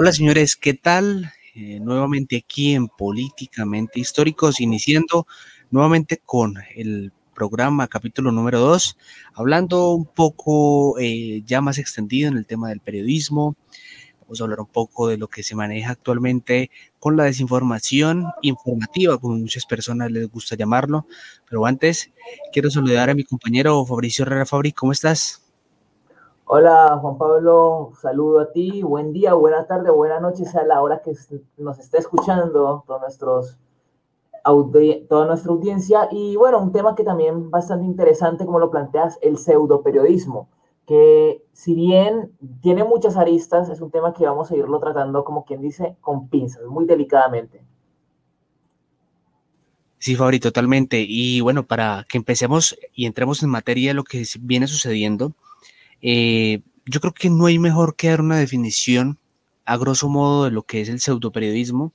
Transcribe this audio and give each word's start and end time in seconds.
Hola 0.00 0.12
señores, 0.12 0.54
¿qué 0.54 0.74
tal? 0.74 1.32
Eh, 1.56 1.80
nuevamente 1.80 2.36
aquí 2.36 2.72
en 2.72 2.86
Políticamente 2.86 3.98
Históricos, 3.98 4.60
iniciando 4.60 5.26
nuevamente 5.72 6.22
con 6.24 6.54
el 6.76 7.12
programa 7.34 7.88
capítulo 7.88 8.30
número 8.30 8.60
2, 8.60 8.96
hablando 9.34 9.90
un 9.94 10.06
poco 10.06 11.00
eh, 11.00 11.42
ya 11.44 11.60
más 11.62 11.78
extendido 11.78 12.28
en 12.28 12.36
el 12.36 12.46
tema 12.46 12.68
del 12.68 12.78
periodismo. 12.78 13.56
Vamos 14.20 14.40
a 14.40 14.44
hablar 14.44 14.60
un 14.60 14.66
poco 14.68 15.08
de 15.08 15.18
lo 15.18 15.26
que 15.26 15.42
se 15.42 15.56
maneja 15.56 15.90
actualmente 15.90 16.70
con 17.00 17.16
la 17.16 17.24
desinformación 17.24 18.24
informativa, 18.42 19.18
como 19.18 19.34
muchas 19.34 19.66
personas 19.66 20.12
les 20.12 20.28
gusta 20.30 20.54
llamarlo. 20.54 21.08
Pero 21.50 21.66
antes, 21.66 22.12
quiero 22.52 22.70
saludar 22.70 23.10
a 23.10 23.14
mi 23.14 23.24
compañero 23.24 23.84
Fabricio 23.84 24.24
Herrera 24.24 24.46
Fabri, 24.46 24.70
¿cómo 24.70 24.92
estás? 24.92 25.47
Hola 26.50 26.98
Juan 27.02 27.18
Pablo, 27.18 27.92
saludo 28.00 28.40
a 28.40 28.52
ti, 28.52 28.82
buen 28.82 29.12
día, 29.12 29.34
buena 29.34 29.66
tarde, 29.66 29.90
buena 29.90 30.18
noche, 30.18 30.46
sea 30.46 30.64
la 30.64 30.80
hora 30.80 31.02
que 31.02 31.12
nos 31.58 31.78
está 31.78 31.98
escuchando 31.98 32.84
todos 32.86 33.00
nuestros 33.02 33.58
toda 35.10 35.26
nuestra 35.26 35.52
audiencia 35.52 36.08
y 36.10 36.36
bueno, 36.36 36.58
un 36.58 36.72
tema 36.72 36.94
que 36.94 37.04
también 37.04 37.50
bastante 37.50 37.84
interesante 37.84 38.46
como 38.46 38.58
lo 38.58 38.70
planteas, 38.70 39.18
el 39.20 39.36
pseudo 39.36 39.82
periodismo, 39.82 40.48
que 40.86 41.44
si 41.52 41.74
bien 41.74 42.32
tiene 42.62 42.82
muchas 42.82 43.18
aristas, 43.18 43.68
es 43.68 43.82
un 43.82 43.90
tema 43.90 44.14
que 44.14 44.24
vamos 44.24 44.50
a 44.50 44.56
irlo 44.56 44.80
tratando 44.80 45.24
como 45.24 45.44
quien 45.44 45.60
dice 45.60 45.98
con 46.00 46.30
pinzas, 46.30 46.64
muy 46.64 46.86
delicadamente. 46.86 47.62
Sí, 49.98 50.16
Fabri, 50.16 50.40
totalmente. 50.40 51.04
Y 51.06 51.42
bueno, 51.42 51.66
para 51.66 52.06
que 52.08 52.16
empecemos 52.16 52.74
y 52.94 53.04
entremos 53.04 53.42
en 53.42 53.50
materia 53.50 53.90
de 53.90 53.94
lo 53.94 54.04
que 54.04 54.24
viene 54.40 54.66
sucediendo, 54.66 55.34
eh, 56.02 56.60
yo 56.86 57.00
creo 57.00 57.12
que 57.12 57.30
no 57.30 57.46
hay 57.46 57.58
mejor 57.58 57.96
que 57.96 58.08
dar 58.08 58.20
una 58.20 58.38
definición 58.38 59.18
a 59.64 59.76
grosso 59.76 60.08
modo 60.08 60.44
de 60.44 60.50
lo 60.50 60.62
que 60.62 60.80
es 60.80 60.88
el 60.88 61.00
pseudoperiodismo 61.00 61.92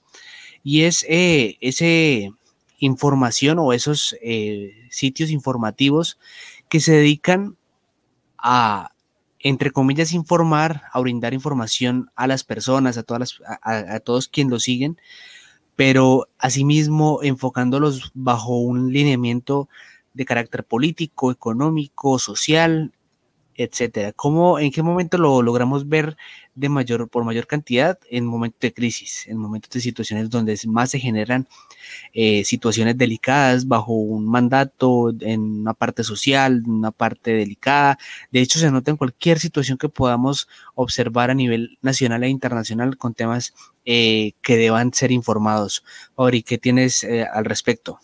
y 0.63 0.83
es 0.83 1.05
eh, 1.09 1.57
esa 1.61 2.33
información 2.77 3.59
o 3.59 3.73
esos 3.73 4.15
eh, 4.21 4.73
sitios 4.89 5.31
informativos 5.31 6.19
que 6.69 6.79
se 6.79 6.93
dedican 6.93 7.57
a, 8.37 8.91
entre 9.39 9.71
comillas, 9.71 10.13
informar, 10.13 10.83
a 10.91 10.99
brindar 10.99 11.33
información 11.33 12.11
a 12.15 12.27
las 12.27 12.43
personas, 12.43 12.97
a, 12.97 13.03
todas 13.03 13.39
a, 13.61 13.99
todos 13.99 14.27
quienes 14.27 14.51
lo 14.51 14.59
siguen, 14.59 14.97
pero 15.75 16.27
asimismo 16.37 17.19
enfocándolos 17.23 18.11
bajo 18.13 18.57
un 18.57 18.93
lineamiento 18.93 19.69
de 20.13 20.25
carácter 20.25 20.63
político, 20.63 21.31
económico, 21.31 22.19
social, 22.19 22.93
etcétera. 23.55 24.11
¿Cómo, 24.13 24.59
en 24.59 24.71
qué 24.71 24.83
momento 24.83 25.17
lo 25.17 25.41
logramos 25.41 25.87
ver 25.87 26.17
de 26.55 26.69
mayor, 26.69 27.09
por 27.09 27.23
mayor 27.23 27.47
cantidad? 27.47 27.99
En 28.09 28.25
momentos 28.25 28.59
de 28.61 28.73
crisis, 28.73 29.27
en 29.27 29.37
momentos 29.37 29.69
de 29.71 29.81
situaciones 29.81 30.29
donde 30.29 30.59
más 30.67 30.91
se 30.91 30.99
generan 30.99 31.47
eh, 32.13 32.43
situaciones 32.43 32.97
delicadas 32.97 33.67
bajo 33.67 33.93
un 33.93 34.27
mandato, 34.27 35.11
en 35.19 35.41
una 35.61 35.73
parte 35.73 36.03
social, 36.03 36.63
una 36.67 36.91
parte 36.91 37.31
delicada. 37.31 37.97
De 38.31 38.41
hecho, 38.41 38.59
se 38.59 38.71
nota 38.71 38.91
en 38.91 38.97
cualquier 38.97 39.39
situación 39.39 39.77
que 39.77 39.89
podamos 39.89 40.47
observar 40.75 41.29
a 41.31 41.35
nivel 41.35 41.77
nacional 41.81 42.23
e 42.23 42.29
internacional 42.29 42.97
con 42.97 43.13
temas 43.13 43.53
eh, 43.85 44.33
que 44.41 44.57
deban 44.57 44.93
ser 44.93 45.11
informados. 45.11 45.83
Ori, 46.15 46.43
¿qué 46.43 46.57
tienes 46.57 47.03
eh, 47.03 47.25
al 47.31 47.45
respecto? 47.45 47.99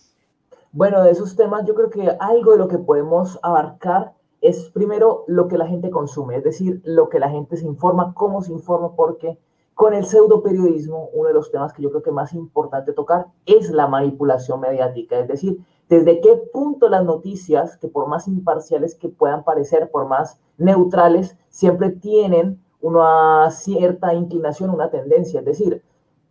Bueno, 0.71 1.01
de 1.03 1.11
esos 1.11 1.35
temas 1.35 1.65
yo 1.65 1.73
creo 1.73 1.89
que 1.89 2.15
algo 2.19 2.51
de 2.51 2.59
lo 2.59 2.67
que 2.67 2.77
podemos 2.77 3.39
abarcar 3.41 4.13
es 4.41 4.69
primero 4.71 5.23
lo 5.27 5.47
que 5.47 5.57
la 5.57 5.67
gente 5.67 5.89
consume, 5.89 6.37
es 6.37 6.43
decir, 6.43 6.81
lo 6.83 7.09
que 7.09 7.19
la 7.19 7.29
gente 7.29 7.57
se 7.57 7.65
informa, 7.65 8.13
cómo 8.13 8.41
se 8.41 8.51
informa, 8.51 8.95
porque 8.95 9.37
con 9.73 9.93
el 9.93 10.05
pseudo 10.05 10.43
periodismo, 10.43 11.09
uno 11.13 11.29
de 11.29 11.33
los 11.33 11.51
temas 11.51 11.71
que 11.73 11.81
yo 11.81 11.89
creo 11.89 12.03
que 12.03 12.11
más 12.11 12.33
importante 12.33 12.91
tocar 12.91 13.27
es 13.45 13.69
la 13.71 13.87
manipulación 13.87 14.59
mediática, 14.59 15.19
es 15.19 15.27
decir, 15.27 15.59
desde 15.87 16.21
qué 16.21 16.35
punto 16.53 16.89
las 16.89 17.03
noticias, 17.03 17.77
que 17.77 17.87
por 17.87 18.07
más 18.07 18.27
imparciales 18.27 18.95
que 18.95 19.09
puedan 19.09 19.43
parecer, 19.43 19.89
por 19.89 20.07
más 20.07 20.39
neutrales, 20.57 21.37
siempre 21.49 21.91
tienen 21.91 22.61
una 22.81 23.49
cierta 23.51 24.13
inclinación, 24.13 24.69
una 24.69 24.89
tendencia, 24.89 25.39
es 25.39 25.45
decir, 25.45 25.81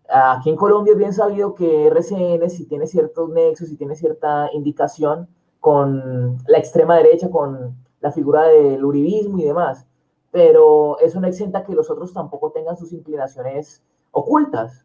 aquí 0.09 0.51
en 0.51 0.57
Colombia 0.57 0.93
es 0.93 0.99
bien 0.99 1.13
sabido 1.13 1.55
que 1.55 1.87
RCN, 1.87 2.49
si 2.51 2.67
tiene 2.67 2.87
ciertos 2.87 3.29
nexos, 3.31 3.69
si 3.69 3.77
tiene 3.77 3.95
cierta 3.95 4.51
indicación 4.53 5.29
con 5.61 6.39
la 6.47 6.59
extrema 6.59 6.97
derecha, 6.97 7.31
con 7.31 7.77
la 8.01 8.13
figura 8.13 8.45
del 8.45 8.85
uribismo 8.85 9.39
y 9.39 9.45
demás, 9.45 9.87
pero 10.31 10.99
eso 11.01 11.21
no 11.21 11.27
exenta 11.27 11.65
que 11.65 11.75
los 11.75 11.91
otros 11.91 12.13
tampoco 12.13 12.51
tengan 12.51 12.77
sus 12.77 12.93
inclinaciones 12.93 13.83
ocultas. 14.11 14.85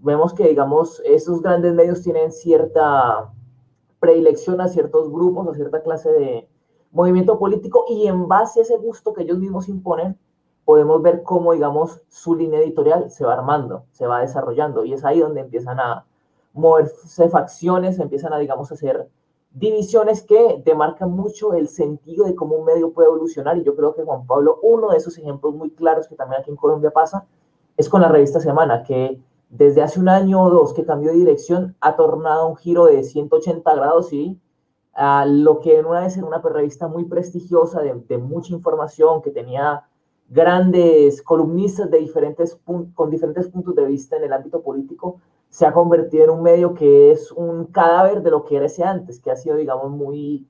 Vemos 0.00 0.34
que, 0.34 0.48
digamos, 0.48 1.00
estos 1.04 1.42
grandes 1.42 1.74
medios 1.74 2.02
tienen 2.02 2.30
cierta 2.32 3.32
predilección 3.98 4.60
a 4.60 4.68
ciertos 4.68 5.10
grupos, 5.10 5.48
a 5.48 5.54
cierta 5.54 5.82
clase 5.82 6.12
de 6.12 6.48
movimiento 6.92 7.38
político 7.38 7.84
y 7.88 8.06
en 8.06 8.28
base 8.28 8.60
a 8.60 8.62
ese 8.62 8.76
gusto 8.76 9.12
que 9.12 9.22
ellos 9.22 9.38
mismos 9.38 9.68
imponen, 9.68 10.18
podemos 10.64 11.02
ver 11.02 11.22
cómo, 11.22 11.52
digamos, 11.52 12.02
su 12.08 12.34
línea 12.36 12.60
editorial 12.60 13.10
se 13.10 13.24
va 13.24 13.34
armando, 13.34 13.84
se 13.92 14.06
va 14.06 14.20
desarrollando 14.20 14.84
y 14.84 14.92
es 14.92 15.04
ahí 15.04 15.20
donde 15.20 15.40
empiezan 15.40 15.80
a 15.80 16.06
moverse 16.52 17.28
facciones, 17.28 17.98
empiezan 17.98 18.32
a, 18.32 18.38
digamos, 18.38 18.70
a 18.70 18.74
hacer 18.74 19.08
divisiones 19.54 20.22
que 20.22 20.60
demarcan 20.64 21.12
mucho 21.12 21.54
el 21.54 21.68
sentido 21.68 22.26
de 22.26 22.34
cómo 22.34 22.56
un 22.56 22.64
medio 22.64 22.92
puede 22.92 23.08
evolucionar. 23.08 23.56
Y 23.56 23.62
yo 23.62 23.74
creo 23.76 23.94
que 23.94 24.02
Juan 24.02 24.26
Pablo, 24.26 24.58
uno 24.62 24.90
de 24.90 24.98
esos 24.98 25.16
ejemplos 25.16 25.54
muy 25.54 25.70
claros 25.70 26.08
que 26.08 26.16
también 26.16 26.42
aquí 26.42 26.50
en 26.50 26.56
Colombia 26.56 26.90
pasa, 26.90 27.26
es 27.76 27.88
con 27.88 28.02
la 28.02 28.08
revista 28.08 28.40
Semana, 28.40 28.82
que 28.82 29.20
desde 29.48 29.82
hace 29.82 30.00
un 30.00 30.08
año 30.08 30.42
o 30.42 30.50
dos 30.50 30.74
que 30.74 30.84
cambió 30.84 31.12
de 31.12 31.18
dirección 31.18 31.76
ha 31.80 31.94
tornado 31.94 32.48
un 32.48 32.56
giro 32.56 32.86
de 32.86 33.04
180 33.04 33.74
grados 33.74 34.12
y 34.12 34.38
a 34.92 35.24
lo 35.26 35.60
que 35.60 35.78
en 35.78 35.86
una 35.86 36.00
vez 36.00 36.16
era 36.16 36.26
una 36.26 36.38
revista 36.38 36.88
muy 36.88 37.04
prestigiosa, 37.04 37.80
de, 37.80 37.94
de 37.94 38.18
mucha 38.18 38.52
información, 38.52 39.22
que 39.22 39.30
tenía 39.30 39.84
grandes 40.28 41.22
columnistas 41.22 41.90
de 41.90 41.98
diferentes 41.98 42.58
con 42.64 43.10
diferentes 43.10 43.48
puntos 43.48 43.74
de 43.74 43.84
vista 43.86 44.16
en 44.16 44.24
el 44.24 44.32
ámbito 44.32 44.62
político, 44.62 45.20
se 45.54 45.64
ha 45.64 45.72
convertido 45.72 46.24
en 46.24 46.30
un 46.30 46.42
medio 46.42 46.74
que 46.74 47.12
es 47.12 47.30
un 47.30 47.66
cadáver 47.66 48.22
de 48.22 48.30
lo 48.32 48.44
que 48.44 48.56
era 48.56 48.66
ese 48.66 48.82
antes, 48.82 49.20
que 49.20 49.30
ha 49.30 49.36
sido, 49.36 49.54
digamos, 49.54 49.88
muy 49.88 50.48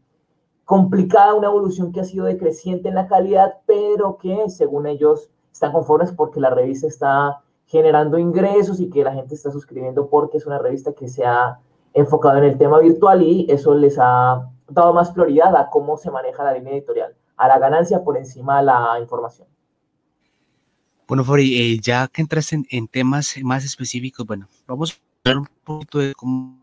complicada, 0.64 1.34
una 1.34 1.48
evolución 1.48 1.92
que 1.92 2.00
ha 2.00 2.04
sido 2.04 2.24
decreciente 2.24 2.88
en 2.88 2.94
la 2.94 3.06
calidad, 3.06 3.58
pero 3.66 4.16
que 4.16 4.48
según 4.48 4.86
ellos 4.86 5.28
están 5.52 5.72
conformes 5.72 6.10
porque 6.10 6.40
la 6.40 6.48
revista 6.48 6.86
está 6.86 7.42
generando 7.66 8.16
ingresos 8.16 8.80
y 8.80 8.88
que 8.88 9.04
la 9.04 9.12
gente 9.12 9.34
está 9.34 9.50
suscribiendo 9.50 10.08
porque 10.08 10.38
es 10.38 10.46
una 10.46 10.58
revista 10.58 10.94
que 10.94 11.06
se 11.06 11.26
ha 11.26 11.60
enfocado 11.92 12.38
en 12.38 12.44
el 12.44 12.56
tema 12.56 12.78
virtual 12.78 13.20
y 13.20 13.44
eso 13.50 13.74
les 13.74 13.98
ha 14.00 14.50
dado 14.70 14.94
más 14.94 15.10
prioridad 15.10 15.54
a 15.54 15.68
cómo 15.68 15.98
se 15.98 16.10
maneja 16.10 16.44
la 16.44 16.54
línea 16.54 16.72
editorial, 16.72 17.14
a 17.36 17.46
la 17.46 17.58
ganancia 17.58 18.02
por 18.02 18.16
encima 18.16 18.60
de 18.60 18.64
la 18.64 18.98
información. 18.98 19.48
Bueno, 21.06 21.22
Fori, 21.22 21.60
eh, 21.60 21.78
ya 21.82 22.08
que 22.08 22.22
entras 22.22 22.52
en, 22.52 22.88
temas 22.88 23.34
más 23.42 23.64
específicos, 23.64 24.26
bueno, 24.26 24.48
vamos 24.66 24.92
a 24.92 25.28
hablar 25.30 25.42
un 25.42 25.48
poquito 25.62 25.98
de 25.98 26.14
cómo 26.14 26.58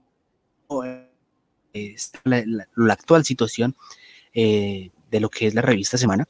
es 1.74 2.12
la, 2.24 2.68
actual 2.92 3.24
situación 3.24 3.76
eh, 4.34 4.90
de 5.12 5.20
lo 5.20 5.30
que 5.30 5.46
es 5.46 5.54
la 5.54 5.62
revista 5.62 5.98
Semana. 5.98 6.28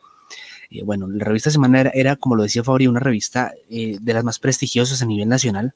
Eh, 0.70 0.84
bueno, 0.84 1.08
la 1.08 1.24
revista 1.24 1.52
Semana 1.52 1.90
era, 1.94 2.18
como 2.18 2.36
lo 2.36 2.44
decía 2.44 2.66
Fabri, 2.66 2.88
una 2.88 3.00
revista 3.00 3.54
de 3.70 4.14
las 4.14 4.26
más 4.26 4.40
prestigiosas 4.40 5.02
a 5.02 5.06
nivel 5.06 5.30
nacional, 5.30 5.74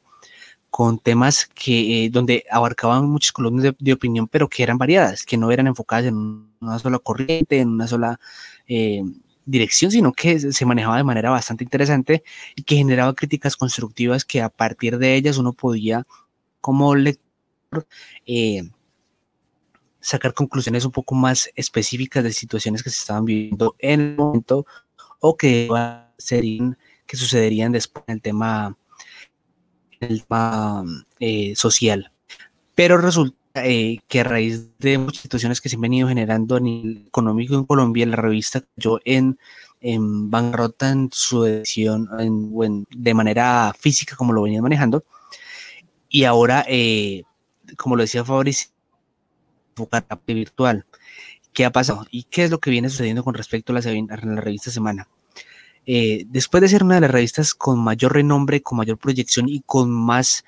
con 0.69 0.99
temas 0.99 1.49
que 1.53 2.09
donde 2.11 2.43
abarcaban 2.51 3.09
muchas 3.09 3.31
columnas 3.31 3.73
de, 3.79 3.93
opinión, 3.93 4.27
pero 4.27 4.49
que 4.49 4.61
eran 4.61 4.77
variadas, 4.77 5.23
que 5.23 5.37
no 5.37 5.51
eran 5.51 5.67
enfocadas 5.67 6.07
en 6.07 6.49
una 6.59 6.79
sola 6.79 6.99
corriente, 6.99 7.59
en 7.59 7.69
una 7.69 7.87
sola 7.87 8.19
dirección, 9.45 9.91
sino 9.91 10.11
que 10.13 10.39
se 10.39 10.65
manejaba 10.65 10.97
de 10.97 11.03
manera 11.03 11.29
bastante 11.29 11.63
interesante 11.63 12.23
y 12.55 12.63
que 12.63 12.75
generaba 12.75 13.13
críticas 13.13 13.55
constructivas 13.55 14.25
que 14.25 14.41
a 14.41 14.49
partir 14.49 14.97
de 14.97 15.15
ellas 15.15 15.37
uno 15.37 15.53
podía, 15.53 16.05
como 16.61 16.95
lector, 16.95 17.87
eh, 18.25 18.63
sacar 19.99 20.33
conclusiones 20.33 20.85
un 20.85 20.91
poco 20.91 21.15
más 21.15 21.49
específicas 21.55 22.23
de 22.23 22.33
situaciones 22.33 22.83
que 22.83 22.89
se 22.89 22.99
estaban 22.99 23.25
viviendo 23.25 23.75
en 23.79 24.01
el 24.01 24.15
momento 24.15 24.65
o 25.19 25.35
que 25.35 25.67
serían, 26.17 26.77
que 27.07 27.17
sucederían 27.17 27.71
después 27.71 28.03
en 28.07 28.15
el 28.15 28.21
tema, 28.21 28.77
el 29.99 30.23
tema 30.23 30.83
eh, 31.19 31.55
social. 31.55 32.11
Pero 32.75 32.97
resulta 32.97 33.44
eh, 33.55 33.99
que 34.07 34.19
a 34.19 34.23
raíz 34.25 34.77
de 34.79 34.97
muchas 34.97 35.21
situaciones 35.21 35.61
que 35.61 35.69
se 35.69 35.75
han 35.75 35.81
venido 35.81 36.09
generando 36.09 36.57
a 36.57 36.59
nivel 36.59 37.05
económico 37.07 37.55
en 37.55 37.65
Colombia, 37.65 38.05
la 38.05 38.17
revista 38.17 38.61
cayó 38.75 38.99
en, 39.05 39.39
en 39.79 40.29
bancarrota 40.29 40.89
en 40.91 41.09
su 41.13 41.45
edición 41.45 42.09
de 42.89 43.13
manera 43.13 43.73
física 43.79 44.15
como 44.17 44.33
lo 44.33 44.41
venían 44.41 44.63
manejando. 44.63 45.05
Y 46.09 46.25
ahora, 46.25 46.65
eh, 46.67 47.23
como 47.77 47.95
lo 47.95 48.03
decía 48.03 48.25
Fabricio, 48.25 48.69
enfocar 49.69 50.05
la 50.09 50.19
virtual. 50.25 50.85
¿Qué 51.53 51.63
ha 51.63 51.71
pasado? 51.71 52.05
¿Y 52.11 52.23
qué 52.23 52.43
es 52.43 52.51
lo 52.51 52.59
que 52.59 52.71
viene 52.71 52.89
sucediendo 52.89 53.23
con 53.23 53.33
respecto 53.35 53.71
a 53.71 53.79
la, 53.79 53.81
a 53.81 54.15
revista 54.41 54.71
Semana? 54.71 55.07
eh, 55.87 56.25
después 56.27 56.61
de 56.61 56.67
ser 56.67 56.83
una 56.83 56.95
de 56.95 57.01
las 57.01 57.11
revistas 57.11 57.53
con 57.53 57.79
mayor 57.79 58.13
renombre, 58.13 58.61
con 58.61 58.79
mayor 58.79 58.97
proyección 58.97 59.47
y 59.47 59.61
con 59.61 59.91
más 59.91 60.43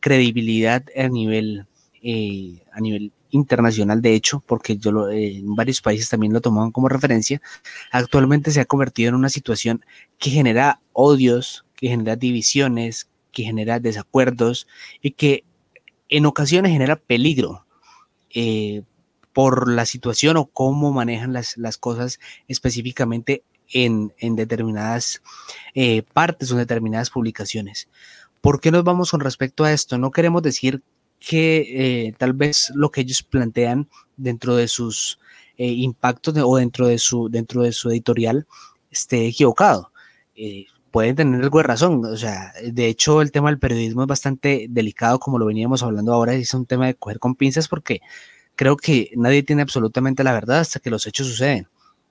credibilidad 0.00 0.84
a 0.96 1.08
nivel, 1.08 1.66
eh, 2.04 2.62
a 2.72 2.80
nivel 2.80 3.12
internacional, 3.30 4.00
de 4.00 4.14
hecho, 4.14 4.42
porque 4.46 4.76
yo 4.76 5.10
en 5.10 5.56
varios 5.56 5.80
países 5.80 6.08
también 6.08 6.32
lo 6.32 6.40
tomaban 6.40 6.70
como 6.70 6.88
referencia, 6.88 7.40
actualmente 7.90 8.52
se 8.52 8.60
ha 8.60 8.64
convertido 8.64 9.08
en 9.08 9.14
una 9.16 9.28
situación 9.28 9.84
que 10.18 10.30
genera 10.30 10.80
odios, 10.92 11.64
que 11.74 11.88
genera 11.88 12.14
divisiones, 12.14 13.08
que 13.32 13.42
genera 13.42 13.80
desacuerdos 13.80 14.68
y 15.02 15.12
que 15.12 15.44
en 16.08 16.26
ocasiones 16.26 16.70
genera 16.70 16.96
peligro 16.96 17.66
por 19.32 19.68
la 19.68 19.86
situación 19.86 20.36
o 20.36 20.46
cómo 20.46 20.92
manejan 20.92 21.32
las, 21.32 21.56
las 21.56 21.76
cosas 21.78 22.20
específicamente 22.46 23.42
en, 23.72 24.12
determinadas 24.36 25.22
eh, 25.74 26.02
partes 26.12 26.50
o 26.50 26.54
en 26.54 26.60
determinadas 26.60 27.10
publicaciones. 27.10 27.88
¿Por 28.40 28.60
qué 28.60 28.70
nos 28.70 28.84
vamos 28.84 29.10
con 29.10 29.20
respecto 29.20 29.64
a 29.64 29.72
esto? 29.72 29.98
No 29.98 30.10
queremos 30.10 30.42
decir 30.42 30.82
que 31.26 32.06
eh, 32.06 32.14
tal 32.18 32.32
vez 32.32 32.70
lo 32.74 32.90
que 32.90 33.02
ellos 33.02 33.22
plantean 33.22 33.88
dentro 34.16 34.56
de 34.56 34.68
sus 34.68 35.18
eh, 35.56 35.66
impactos 35.66 36.34
o 36.38 36.56
dentro 36.56 36.86
de, 36.86 36.98
su, 36.98 37.28
dentro 37.28 37.62
de 37.62 37.72
su 37.72 37.90
editorial 37.90 38.46
esté 38.90 39.26
equivocado. 39.26 39.92
pueden 40.90 41.16
tener 41.16 41.42
algo 41.42 41.58
de 41.58 41.64
razón. 41.64 42.04
O 42.04 42.16
sea, 42.16 42.52
de 42.62 42.86
hecho, 42.86 43.22
el 43.22 43.32
tema 43.32 43.50
del 43.50 43.58
periodismo 43.58 44.02
es 44.02 44.08
bastante 44.08 44.66
delicado, 44.70 45.18
como 45.18 45.38
lo 45.38 45.46
veníamos 45.46 45.82
hablando 45.82 46.12
ahora, 46.12 46.34
es 46.34 46.54
un 46.54 46.66
tema 46.66 46.86
de 46.86 46.94
coger 46.94 47.18
con 47.18 47.34
pinzas 47.34 47.68
porque 47.68 48.00
creo 48.56 48.76
que 48.76 49.10
nadie 49.16 49.42
tiene 49.42 49.62
absolutamente 49.62 50.24
la 50.24 50.32
verdad 50.32 50.60
hasta 50.60 50.80
que 50.80 50.90
los 50.90 51.06
hechos 51.06 51.26
suceden. 51.26 51.68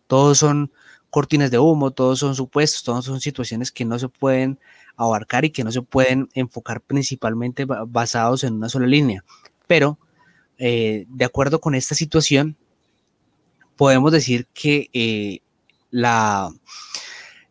Todos 0.08 0.40
son 0.40 0.72
cortinas 1.10 1.52
de 1.52 1.60
humo, 1.60 1.92
todos 1.92 2.20
son 2.20 2.36
supuestos, 2.36 2.84
todos 2.84 3.06
son 3.06 3.22
situaciones 3.22 3.72
que 3.72 3.86
no 3.86 4.00
se 4.00 4.10
pueden 4.10 4.60
abarcar 4.98 5.46
y 5.46 5.50
que 5.52 5.64
no 5.64 5.72
se 5.72 5.82
pueden 5.82 6.30
enfocar 6.34 6.82
principalmente 6.82 7.66
basados 7.66 8.44
en 8.44 8.56
una 8.56 8.70
sola 8.70 8.88
línea. 8.88 9.24
Pero, 9.68 9.98
eh, 10.58 11.06
de 11.10 11.26
acuerdo 11.26 11.60
con 11.60 11.76
esta 11.76 11.96
situación, 11.96 12.56
podemos 13.76 14.12
decir 14.12 14.48
que 14.54 14.90
eh, 14.94 15.40
la, 15.90 16.52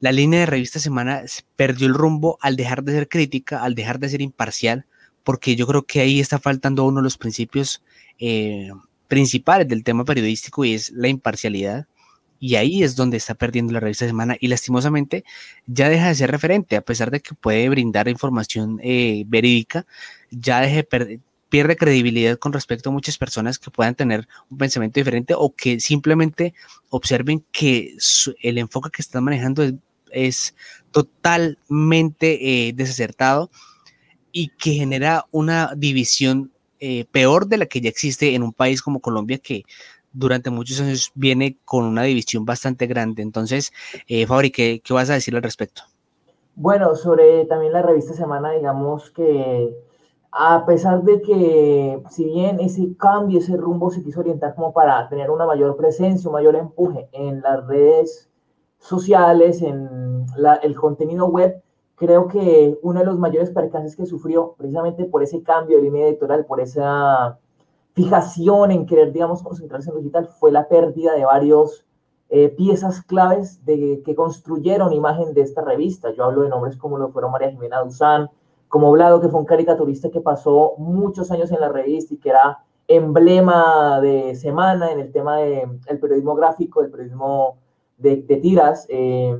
la 0.00 0.12
línea 0.12 0.40
de 0.40 0.46
revista 0.46 0.78
Semana 0.78 1.22
perdió 1.56 1.86
el 1.86 1.94
rumbo 1.94 2.38
al 2.40 2.56
dejar 2.56 2.82
de 2.84 2.92
ser 2.92 3.08
crítica, 3.08 3.62
al 3.62 3.74
dejar 3.74 3.98
de 3.98 4.08
ser 4.08 4.20
imparcial, 4.20 4.86
porque 5.24 5.56
yo 5.56 5.66
creo 5.66 5.82
que 5.82 6.00
ahí 6.00 6.20
está 6.20 6.38
faltando 6.38 6.84
uno 6.84 7.00
de 7.00 7.04
los 7.04 7.18
principios 7.18 7.82
eh, 8.18 8.70
principales 9.08 9.68
del 9.68 9.84
tema 9.84 10.04
periodístico 10.04 10.64
y 10.64 10.74
es 10.74 10.90
la 10.90 11.08
imparcialidad 11.08 11.86
y 12.42 12.56
ahí 12.56 12.82
es 12.82 12.96
donde 12.96 13.18
está 13.18 13.36
perdiendo 13.36 13.72
la 13.72 13.78
revista 13.78 14.04
Semana 14.04 14.36
y 14.40 14.48
lastimosamente 14.48 15.22
ya 15.66 15.88
deja 15.88 16.08
de 16.08 16.16
ser 16.16 16.32
referente, 16.32 16.74
a 16.74 16.80
pesar 16.80 17.12
de 17.12 17.20
que 17.20 17.36
puede 17.36 17.68
brindar 17.68 18.08
información 18.08 18.80
eh, 18.82 19.22
verídica, 19.28 19.86
ya 20.32 20.60
deje 20.60 20.82
pierde 21.48 21.76
credibilidad 21.76 22.36
con 22.38 22.52
respecto 22.52 22.90
a 22.90 22.92
muchas 22.92 23.16
personas 23.16 23.60
que 23.60 23.70
puedan 23.70 23.94
tener 23.94 24.26
un 24.50 24.58
pensamiento 24.58 24.98
diferente 24.98 25.34
o 25.38 25.54
que 25.54 25.78
simplemente 25.78 26.52
observen 26.90 27.44
que 27.52 27.96
el 28.42 28.58
enfoque 28.58 28.90
que 28.90 29.02
están 29.02 29.22
manejando 29.22 29.62
es, 30.10 30.56
totalmente 30.90 32.66
eh, 32.66 32.72
desacertado 32.72 33.52
y 34.32 34.48
que 34.48 34.72
genera 34.72 35.26
una 35.30 35.74
división 35.76 36.50
eh, 36.80 37.04
peor 37.12 37.46
de 37.46 37.58
la 37.58 37.66
que 37.66 37.80
ya 37.80 37.88
existe 37.88 38.34
en 38.34 38.42
un 38.42 38.52
país 38.52 38.82
como 38.82 39.00
Colombia 39.00 39.38
que 39.38 39.62
durante 40.12 40.50
muchos 40.50 40.80
años 40.80 41.10
viene 41.14 41.58
con 41.64 41.84
una 41.84 42.02
división 42.02 42.44
bastante 42.44 42.86
grande. 42.86 43.22
Entonces, 43.22 43.72
eh, 44.06 44.26
Fabri, 44.26 44.50
¿qué, 44.50 44.80
¿qué, 44.84 44.94
vas 44.94 45.10
a 45.10 45.14
decir 45.14 45.34
al 45.34 45.42
respecto? 45.42 45.82
Bueno, 46.54 46.94
sobre 46.94 47.46
también 47.46 47.72
la 47.72 47.82
revista 47.82 48.12
Semana, 48.12 48.50
digamos 48.52 49.10
que 49.10 49.74
a 50.32 50.64
pesar 50.64 51.02
de 51.02 51.20
que 51.20 52.02
si 52.10 52.24
bien 52.24 52.58
ese 52.60 52.96
cambio, 52.96 53.38
ese 53.38 53.56
rumbo 53.56 53.90
se 53.90 54.02
quiso 54.02 54.20
orientar 54.20 54.54
como 54.54 54.72
para 54.72 55.06
tener 55.08 55.30
una 55.30 55.46
mayor 55.46 55.76
presencia, 55.76 56.28
un 56.28 56.34
mayor 56.34 56.56
empuje 56.56 57.08
en 57.12 57.42
las 57.42 57.66
redes 57.66 58.30
sociales, 58.78 59.60
en 59.62 60.26
el 60.62 60.74
contenido 60.74 61.26
web, 61.26 61.62
creo 61.96 62.28
que 62.28 62.78
uno 62.82 63.00
de 63.00 63.06
los 63.06 63.18
mayores 63.18 63.50
percances 63.50 63.94
que 63.94 64.06
sufrió 64.06 64.54
precisamente 64.56 65.04
por 65.04 65.22
ese 65.22 65.42
cambio 65.42 65.76
de 65.76 65.84
línea 65.84 66.08
editorial, 66.08 66.46
por 66.46 66.60
esa 66.60 67.38
fijación 67.94 68.70
en 68.70 68.86
querer, 68.86 69.12
digamos, 69.12 69.42
concentrarse 69.42 69.90
en 69.90 69.96
lo 69.96 70.00
digital 70.00 70.28
fue 70.28 70.50
la 70.50 70.68
pérdida 70.68 71.14
de 71.14 71.24
varios 71.24 71.84
eh, 72.30 72.48
piezas 72.48 73.02
claves 73.02 73.64
de, 73.66 74.02
que 74.04 74.14
construyeron 74.14 74.92
imagen 74.92 75.34
de 75.34 75.42
esta 75.42 75.62
revista. 75.62 76.10
Yo 76.12 76.24
hablo 76.24 76.42
de 76.42 76.48
nombres 76.48 76.76
como 76.76 76.96
lo 76.96 77.10
fueron 77.10 77.32
María 77.32 77.50
Jimena 77.50 77.80
Duzán, 77.80 78.30
como 78.68 78.90
Blado, 78.90 79.20
que 79.20 79.28
fue 79.28 79.40
un 79.40 79.46
caricaturista 79.46 80.10
que 80.10 80.22
pasó 80.22 80.74
muchos 80.78 81.30
años 81.30 81.52
en 81.52 81.60
la 81.60 81.68
revista 81.68 82.14
y 82.14 82.16
que 82.16 82.30
era 82.30 82.60
emblema 82.88 84.00
de 84.00 84.34
semana 84.34 84.90
en 84.90 85.00
el 85.00 85.12
tema 85.12 85.36
del 85.36 85.78
el 85.86 86.00
periodismo 86.00 86.34
gráfico, 86.34 86.80
el 86.80 86.90
periodismo 86.90 87.58
de, 87.98 88.16
tiras. 88.40 88.86
Eh, 88.88 89.38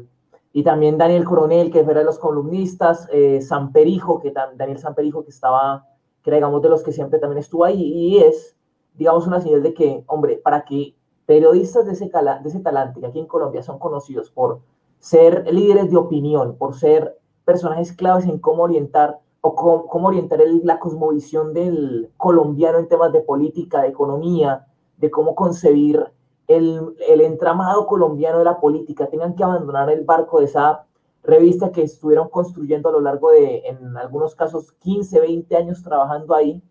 y 0.52 0.62
también 0.62 0.98
Daniel 0.98 1.24
Coronel, 1.24 1.70
que 1.70 1.80
era 1.80 2.00
de 2.00 2.04
los 2.04 2.18
columnistas, 2.18 3.08
eh, 3.10 3.40
Perijo 3.72 4.20
que 4.20 4.32
Daniel 4.32 4.78
Perijo 4.94 5.24
que 5.24 5.30
estaba 5.30 5.86
que 6.22 6.30
digamos, 6.30 6.62
de 6.62 6.68
los 6.68 6.82
que 6.82 6.92
siempre 6.92 7.18
también 7.18 7.38
estuvo 7.38 7.64
ahí, 7.64 7.82
y 7.82 8.18
es, 8.18 8.56
digamos, 8.94 9.26
una 9.26 9.40
señal 9.40 9.62
de 9.62 9.74
que, 9.74 10.04
hombre, 10.06 10.40
para 10.42 10.64
que 10.64 10.94
periodistas 11.26 11.86
de 11.86 11.92
ese, 11.92 12.10
de 12.10 12.48
ese 12.48 12.60
talante, 12.60 13.00
que 13.00 13.06
aquí 13.06 13.18
en 13.18 13.26
Colombia 13.26 13.62
son 13.62 13.78
conocidos 13.78 14.30
por 14.30 14.60
ser 14.98 15.52
líderes 15.52 15.90
de 15.90 15.96
opinión, 15.96 16.56
por 16.56 16.74
ser 16.74 17.18
personajes 17.44 17.92
claves 17.92 18.26
en 18.26 18.38
cómo 18.38 18.62
orientar 18.62 19.18
o 19.40 19.54
cómo, 19.56 20.08
orientar 20.08 20.40
la 20.62 20.78
cosmovisión 20.78 21.52
del 21.52 22.10
colombiano 22.16 22.78
en 22.78 22.86
temas 22.86 23.12
de 23.12 23.20
política, 23.20 23.82
de 23.82 23.88
economía, 23.88 24.66
de 24.98 25.10
cómo 25.10 25.34
concebir 25.34 26.04
el, 26.46 26.94
el 27.08 27.20
entramado 27.20 27.86
colombiano 27.86 28.38
de 28.38 28.44
la 28.44 28.60
política, 28.60 29.08
tengan 29.08 29.34
que 29.34 29.42
abandonar 29.42 29.90
el 29.90 30.04
barco 30.04 30.38
de 30.38 30.44
esa 30.44 30.86
revista 31.22 31.70
que 31.70 31.82
estuvieron 31.82 32.28
construyendo 32.28 32.88
a 32.88 32.92
lo 32.92 33.00
largo 33.00 33.30
de, 33.30 33.62
en 33.66 33.96
algunos 33.96 34.34
casos, 34.34 34.72
15, 34.80 35.20
20 35.20 35.56
años 35.56 35.82
trabajando 35.82 36.34
ahí, 36.34 36.62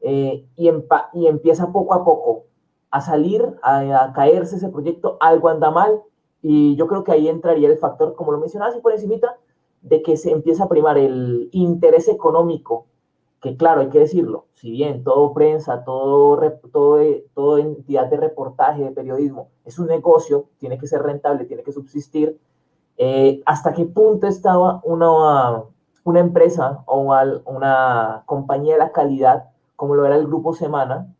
eh, 0.00 0.46
y, 0.56 0.70
y, 1.14 1.26
empieza 1.26 1.72
poco 1.72 1.94
a 1.94 2.04
poco 2.04 2.44
a 2.90 3.00
salir, 3.00 3.56
a, 3.62 4.12
caerse 4.14 4.56
ese 4.56 4.68
proyecto, 4.68 5.16
algo 5.20 5.48
anda 5.48 5.70
mal, 5.70 6.00
y 6.40 6.76
yo 6.76 6.86
creo 6.86 7.02
que 7.02 7.12
ahí 7.12 7.28
entraría 7.28 7.68
el 7.68 7.78
factor, 7.78 8.14
como 8.14 8.32
lo 8.32 8.38
mencionaba 8.38 8.70
así 8.70 8.80
por 8.80 8.92
encimita, 8.92 9.36
de 9.82 10.02
que 10.02 10.16
se 10.16 10.30
empieza 10.30 10.64
a 10.64 10.68
primar 10.68 10.96
el 10.96 11.48
interés 11.52 12.08
económico, 12.08 12.86
que 13.40 13.56
claro, 13.56 13.80
hay 13.80 13.88
que 13.88 14.00
decirlo, 14.00 14.46
si 14.52 14.70
bien 14.70 15.04
todo 15.04 15.32
prensa, 15.32 15.84
todo, 15.84 16.40
todo, 16.72 17.00
todo 17.34 17.58
entidad 17.58 18.06
de 18.06 18.16
reportaje, 18.16 18.84
de 18.84 18.90
periodismo, 18.92 19.48
es 19.64 19.78
un 19.78 19.86
negocio, 19.86 20.46
tiene 20.58 20.78
que 20.78 20.86
ser 20.86 21.02
rentable, 21.02 21.44
tiene 21.44 21.62
que 21.62 21.72
subsistir, 21.72 22.38
eh, 22.98 23.40
hasta 23.46 23.72
qué 23.72 23.86
punto 23.86 24.26
estaba 24.26 24.80
una, 24.84 25.62
una 26.04 26.20
empresa 26.20 26.82
o 26.86 27.00
una 27.00 28.22
compañía 28.26 28.74
de 28.74 28.80
la 28.80 28.92
calidad, 28.92 29.50
como 29.76 29.94
lo 29.94 30.04
era 30.04 30.16
el 30.16 30.26
Grupo 30.26 30.52
Semana, 30.52 31.14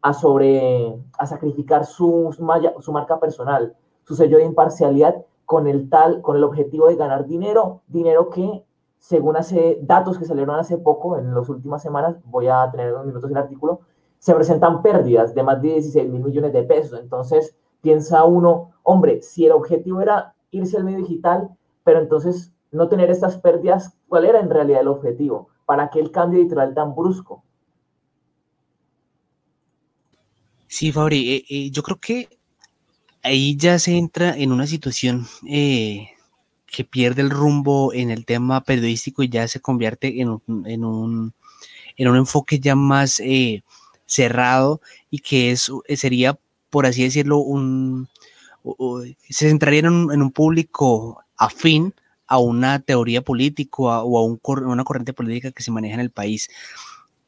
a, 0.00 0.14
sobre, 0.14 0.98
a 1.18 1.26
sacrificar 1.26 1.84
su, 1.84 2.34
su 2.80 2.92
marca 2.92 3.20
personal, 3.20 3.76
su 4.04 4.16
sello 4.16 4.38
de 4.38 4.44
imparcialidad 4.44 5.16
con 5.44 5.66
el 5.66 5.90
tal, 5.90 6.22
con 6.22 6.36
el 6.36 6.44
objetivo 6.44 6.88
de 6.88 6.96
ganar 6.96 7.26
dinero, 7.26 7.82
dinero 7.88 8.30
que 8.30 8.64
según 8.98 9.36
hace 9.36 9.78
datos 9.82 10.18
que 10.18 10.24
salieron 10.24 10.56
hace 10.56 10.76
poco, 10.78 11.18
en 11.18 11.34
las 11.34 11.48
últimas 11.48 11.82
semanas, 11.82 12.16
voy 12.24 12.48
a 12.48 12.68
tener 12.70 12.92
unos 12.92 13.06
minutos 13.06 13.30
el 13.30 13.36
artículo, 13.36 13.80
se 14.18 14.34
presentan 14.34 14.82
pérdidas 14.82 15.34
de 15.34 15.42
más 15.42 15.62
de 15.62 15.68
16 15.74 16.08
mil 16.08 16.22
millones 16.22 16.52
de 16.52 16.64
pesos. 16.64 16.98
Entonces 17.00 17.56
piensa 17.80 18.24
uno, 18.24 18.72
hombre, 18.82 19.22
si 19.22 19.46
el 19.46 19.52
objetivo 19.52 20.00
era 20.00 20.34
irse 20.50 20.76
al 20.76 20.84
medio 20.84 20.98
digital, 20.98 21.50
pero 21.84 22.00
entonces 22.00 22.52
no 22.70 22.88
tener 22.88 23.10
estas 23.10 23.38
pérdidas, 23.38 23.94
¿cuál 24.08 24.24
era 24.24 24.40
en 24.40 24.50
realidad 24.50 24.82
el 24.82 24.88
objetivo? 24.88 25.48
¿Para 25.64 25.90
qué 25.90 26.00
el 26.00 26.10
cambio 26.10 26.40
editorial 26.40 26.74
tan 26.74 26.94
brusco? 26.94 27.42
Sí, 30.66 30.92
Fabri, 30.92 31.34
eh, 31.34 31.44
eh, 31.48 31.70
yo 31.70 31.82
creo 31.82 31.98
que 31.98 32.28
ahí 33.22 33.56
ya 33.56 33.78
se 33.78 33.96
entra 33.96 34.36
en 34.36 34.52
una 34.52 34.66
situación 34.66 35.26
eh, 35.48 36.10
que 36.66 36.84
pierde 36.84 37.22
el 37.22 37.30
rumbo 37.30 37.92
en 37.94 38.10
el 38.10 38.26
tema 38.26 38.62
periodístico 38.62 39.22
y 39.22 39.30
ya 39.30 39.48
se 39.48 39.60
convierte 39.60 40.20
en 40.20 40.28
un, 40.28 40.66
en 40.66 40.84
un, 40.84 41.34
en 41.96 42.08
un 42.08 42.16
enfoque 42.16 42.60
ya 42.60 42.74
más 42.74 43.20
cerrado 44.04 44.80
y 45.10 45.20
que 45.20 45.52
es, 45.52 45.70
sería, 45.96 46.38
por 46.68 46.84
así 46.84 47.02
decirlo, 47.02 47.38
un, 47.38 48.08
se 49.28 49.48
centraría 49.48 49.80
en 49.80 49.86
un, 49.86 50.32
público 50.32 51.22
afín 51.36 51.94
a 52.26 52.38
una 52.38 52.80
teoría 52.80 53.22
política 53.22 54.02
o 54.02 54.18
a 54.18 54.22
una 54.22 54.84
corriente 54.84 55.12
política 55.12 55.50
que 55.50 55.62
se 55.62 55.70
maneja 55.70 55.94
en 55.94 56.00
el 56.00 56.10
país. 56.10 56.48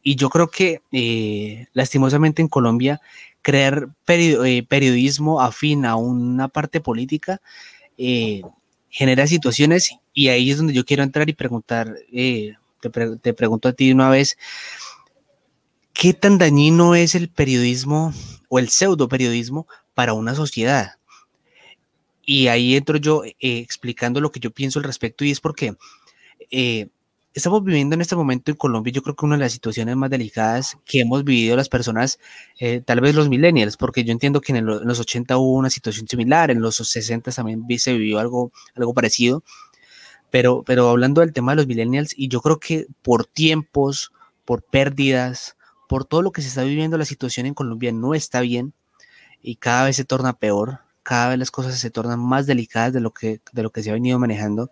Y 0.03 0.17
yo 0.17 0.31
creo 0.31 0.49
que 0.49 0.83
eh, 0.93 1.67
lastimosamente 1.73 2.43
en 2.43 2.49
Colombia 2.49 3.01
crear 3.43 3.89
eh, 4.07 4.63
periodismo 4.69 5.41
afín 5.41 5.85
a 5.87 5.97
una 5.97 6.49
parte 6.49 6.81
política 6.81 7.41
eh, 7.97 8.43
genera 8.89 9.27
situaciones 9.27 9.91
y 10.13 10.29
ahí 10.29 10.51
es 10.51 10.59
donde 10.59 10.73
yo 10.73 10.85
quiero 10.85 11.03
entrar 11.03 11.29
y 11.29 11.35
preguntar, 11.35 11.97
eh, 12.13 12.55
te, 12.81 12.91
te, 12.91 13.35
pregunto 13.35 13.69
a 13.69 13.73
ti 13.73 13.93
una 13.93 14.11
vez, 14.11 14.37
¿qué 15.93 16.13
tan 16.13 16.39
dañino 16.39 16.95
es 16.95 17.15
el 17.15 17.29
periodismo 17.29 18.13
o 18.49 18.59
el 18.59 18.69
pseudo 18.69 19.09
periodismo 19.09 19.67
para 19.95 20.15
una 20.15 20.35
sociedad? 20.35 21.00
Y 22.33 22.47
ahí 22.47 22.77
entro 22.77 22.97
yo 22.97 23.25
eh, 23.25 23.35
explicando 23.41 24.21
lo 24.21 24.31
que 24.31 24.39
yo 24.39 24.53
pienso 24.53 24.79
al 24.79 24.85
respecto 24.85 25.25
y 25.25 25.33
es 25.33 25.41
porque 25.41 25.75
eh, 26.53 26.87
estamos 27.35 27.65
viviendo 27.65 27.97
en 27.97 28.03
este 28.03 28.15
momento 28.15 28.53
en 28.53 28.57
Colombia, 28.57 28.93
yo 28.93 29.03
creo 29.03 29.17
que 29.17 29.25
una 29.25 29.35
de 29.35 29.41
las 29.41 29.51
situaciones 29.51 29.97
más 29.97 30.11
delicadas 30.11 30.79
que 30.85 31.01
hemos 31.01 31.25
vivido 31.25 31.57
las 31.57 31.69
personas, 31.69 32.21
eh, 32.61 32.83
tal 32.87 33.01
vez 33.01 33.17
los 33.17 33.29
millennials, 33.29 33.77
porque 33.77 34.05
yo 34.05 34.13
entiendo 34.13 34.41
que 34.41 34.53
en, 34.53 34.65
los 34.65 35.01
80 35.01 35.39
hubo 35.39 35.55
una 35.55 35.71
situación 35.71 36.07
similar, 36.07 36.53
en 36.53 36.61
los 36.61 36.77
60 36.77 37.33
también 37.33 37.67
se 37.81 37.95
vivió 37.95 38.21
algo, 38.21 38.53
algo 38.77 38.95
parecido, 38.95 39.43
pero, 40.31 40.63
pero 40.63 40.89
hablando 40.89 41.23
del 41.23 41.33
tema 41.33 41.51
de 41.51 41.57
los 41.57 41.67
millennials, 41.67 42.15
y 42.17 42.29
yo 42.29 42.41
creo 42.43 42.61
que 42.61 42.87
por 43.03 43.25
tiempos, 43.25 44.13
por 44.45 44.63
pérdidas, 44.63 45.57
por 45.89 46.05
todo 46.05 46.23
lo 46.23 46.31
que 46.31 46.43
se 46.43 46.49
está 46.49 46.63
viviendo, 46.63 46.97
la 46.97 47.05
situación 47.07 47.47
en 47.47 47.55
Colombia 47.55 47.91
no 47.91 48.15
está 48.15 48.41
bien 48.41 48.73
y 49.43 49.57
cada 49.57 49.87
vez 49.87 49.97
se 49.97 50.05
torna 50.05 50.35
peor, 50.35 50.79
cada 51.11 51.31
vez 51.31 51.41
las 51.41 51.51
cosas 51.51 51.77
se 51.77 51.91
tornan 51.91 52.21
más 52.21 52.47
delicadas 52.47 52.93
de 52.93 53.01
lo 53.01 53.11
que, 53.11 53.41
de 53.51 53.65
lo 53.65 53.71
que 53.71 53.83
se 53.83 53.91
ha 53.91 53.95
venido 53.95 54.21
manejando, 54.21 54.71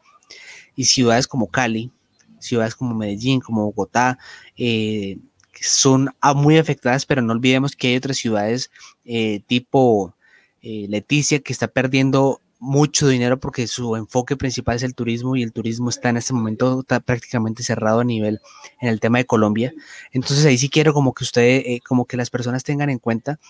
y 0.76 0.84
ciudades 0.84 1.26
como 1.26 1.48
Cali, 1.48 1.90
ciudades 2.38 2.76
como 2.76 2.94
Medellín, 2.94 3.40
como 3.40 3.64
Bogotá, 3.64 4.20
eh, 4.56 5.18
son 5.60 6.14
muy 6.36 6.56
afectadas, 6.56 7.06
pero 7.06 7.22
no 7.22 7.32
olvidemos 7.32 7.74
que 7.74 7.88
hay 7.88 7.96
otras 7.96 8.18
ciudades 8.18 8.70
eh, 9.04 9.40
tipo 9.48 10.14
eh, 10.62 10.86
Leticia 10.88 11.40
que 11.40 11.52
está 11.52 11.66
perdiendo 11.66 12.40
mucho 12.60 13.08
dinero 13.08 13.40
porque 13.40 13.66
su 13.66 13.96
enfoque 13.96 14.36
principal 14.36 14.76
es 14.76 14.84
el 14.84 14.94
turismo 14.94 15.34
y 15.34 15.42
el 15.42 15.52
turismo 15.52 15.90
está 15.90 16.10
en 16.10 16.18
este 16.18 16.34
momento 16.34 16.84
prácticamente 17.04 17.64
cerrado 17.64 17.98
a 17.98 18.04
nivel 18.04 18.38
en 18.80 18.90
el 18.90 19.00
tema 19.00 19.18
de 19.18 19.26
Colombia. 19.26 19.72
Entonces 20.12 20.46
ahí 20.46 20.56
sí 20.56 20.68
quiero 20.68 20.94
como 20.94 21.14
que 21.14 21.24
ustedes, 21.24 21.80
como 21.82 22.04
que 22.04 22.16
las 22.16 22.30
personas 22.30 22.62
tengan 22.62 22.90
en 22.90 23.00
cuenta 23.00 23.40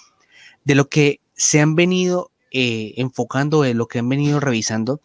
de 0.65 0.75
lo 0.75 0.89
que 0.89 1.21
se 1.35 1.61
han 1.61 1.75
venido 1.75 2.31
enfocando, 2.51 3.63
de 3.63 3.75
lo 3.75 3.87
que 3.87 3.99
han 3.99 4.09
venido 4.09 4.41
revisando. 4.41 5.01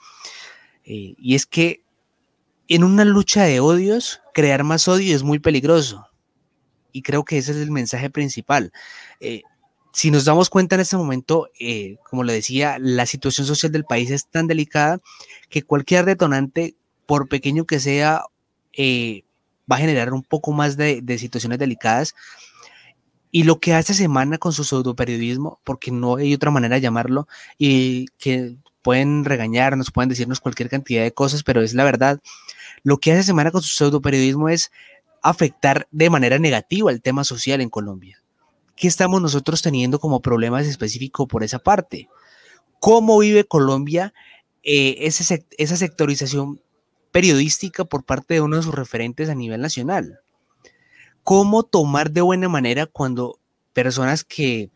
y 0.86 1.36
es 1.36 1.46
que 1.46 1.84
en 2.68 2.84
una 2.84 3.06
lucha 3.06 3.44
de 3.44 3.60
odios, 3.60 4.22
crear 4.34 4.64
más 4.64 4.88
odio 4.88 5.16
es 5.16 5.24
muy 5.24 5.40
peligroso. 5.40 6.08
Y 6.92 7.02
creo 7.02 7.26
que 7.26 7.38
ese 7.38 7.52
es 7.52 7.58
el 7.58 7.72
mensaje 7.72 8.10
principal. 8.10 8.72
Eh, 9.20 9.42
si 9.92 10.12
nos 10.12 10.26
damos 10.26 10.50
cuenta 10.50 10.76
en 10.76 10.82
este 10.82 10.98
momento, 10.98 11.50
eh, 11.60 11.98
como 12.10 12.24
le 12.24 12.34
decía, 12.34 12.78
la 12.80 13.06
situación 13.06 13.46
social 13.46 13.72
del 13.72 13.86
país 13.86 14.10
es 14.12 14.28
tan 14.28 14.48
delicada 14.48 15.00
que 15.50 15.64
cualquier 15.64 16.06
detonante, 16.06 16.76
por 17.06 17.28
pequeño 17.28 17.66
que 17.66 17.80
sea, 17.80 18.24
eh, 18.76 19.24
va 19.72 19.76
a 19.76 19.80
generar 19.80 20.14
un 20.14 20.24
poco 20.24 20.52
más 20.52 20.78
de, 20.78 21.04
situaciones 21.20 21.60
delicadas. 21.60 22.16
Y 23.36 23.46
lo 23.46 23.60
que 23.60 23.74
hace 23.74 23.96
Semana 23.96 24.38
con 24.38 24.54
su 24.54 24.64
pseudoperiodismo, 24.64 25.60
porque 25.64 25.90
no 25.90 26.18
hay 26.18 26.36
otra 26.36 26.52
manera 26.52 26.76
de 26.76 26.82
llamarlo, 26.82 27.28
y 27.58 28.06
que 28.20 28.58
pueden 28.84 29.26
regañarnos, 29.26 29.90
pueden 29.90 30.10
decirnos 30.10 30.40
cualquier 30.40 30.70
cantidad 30.70 31.02
de 31.02 31.16
cosas, 31.16 31.42
pero 31.42 31.64
es 31.64 31.74
la 31.74 31.84
verdad. 31.84 32.22
Lo 32.84 33.00
que 33.00 33.12
hace 33.12 33.24
Semana 33.24 33.50
con 33.50 33.64
su 33.64 33.70
pseudoperiodismo 33.70 34.50
es 34.50 34.72
afectar 35.24 35.88
de 35.90 36.12
manera 36.12 36.38
negativa 36.38 36.92
el 36.92 37.02
tema 37.02 37.24
social 37.24 37.60
en 37.60 37.72
Colombia. 37.72 38.22
¿Qué 38.76 38.88
estamos 38.88 39.20
nosotros 39.20 39.64
teniendo 39.64 40.00
como 40.00 40.22
problemas 40.22 40.68
específicos 40.68 41.28
por 41.28 41.44
esa 41.44 41.58
parte? 41.58 42.10
¿Cómo 42.80 43.18
vive 43.18 43.46
Colombia 43.46 44.14
eh, 44.62 44.98
esa 45.00 45.78
sectorización 45.78 46.62
periodística 47.12 47.84
por 47.84 48.04
parte 48.04 48.36
de 48.36 48.42
uno 48.42 48.58
de 48.58 48.64
sus 48.64 48.76
referentes 48.76 49.28
a 49.30 49.34
nivel 49.34 49.62
nacional? 49.62 50.20
¿Cómo 51.24 51.64
tomar 51.64 52.12
de 52.12 52.22
buena 52.22 52.50
manera 52.50 52.86
cuando 52.86 53.40
personas 53.74 54.24
que 54.24 54.70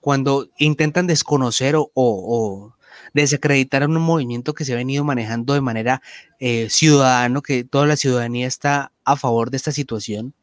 cuando 0.00 0.48
intentan 0.58 1.06
desconocer 1.06 1.76
o 1.76 2.74
desacreditar 3.14 3.88
un 3.88 3.94
movimiento 3.96 4.54
que 4.54 4.64
se 4.64 4.72
ha 4.72 4.76
venido 4.76 5.04
manejando 5.04 5.54
de 5.54 5.60
manera 5.60 6.02
eh, 6.40 6.68
ciudadano, 6.68 7.42
que 7.42 7.64
toda 7.64 7.86
la 7.86 7.96
ciudadanía 7.96 8.46
está 8.46 8.92
a 9.04 9.16
favor 9.16 9.50
de 9.50 9.56
esta 9.56 9.72
situación. 9.72 10.34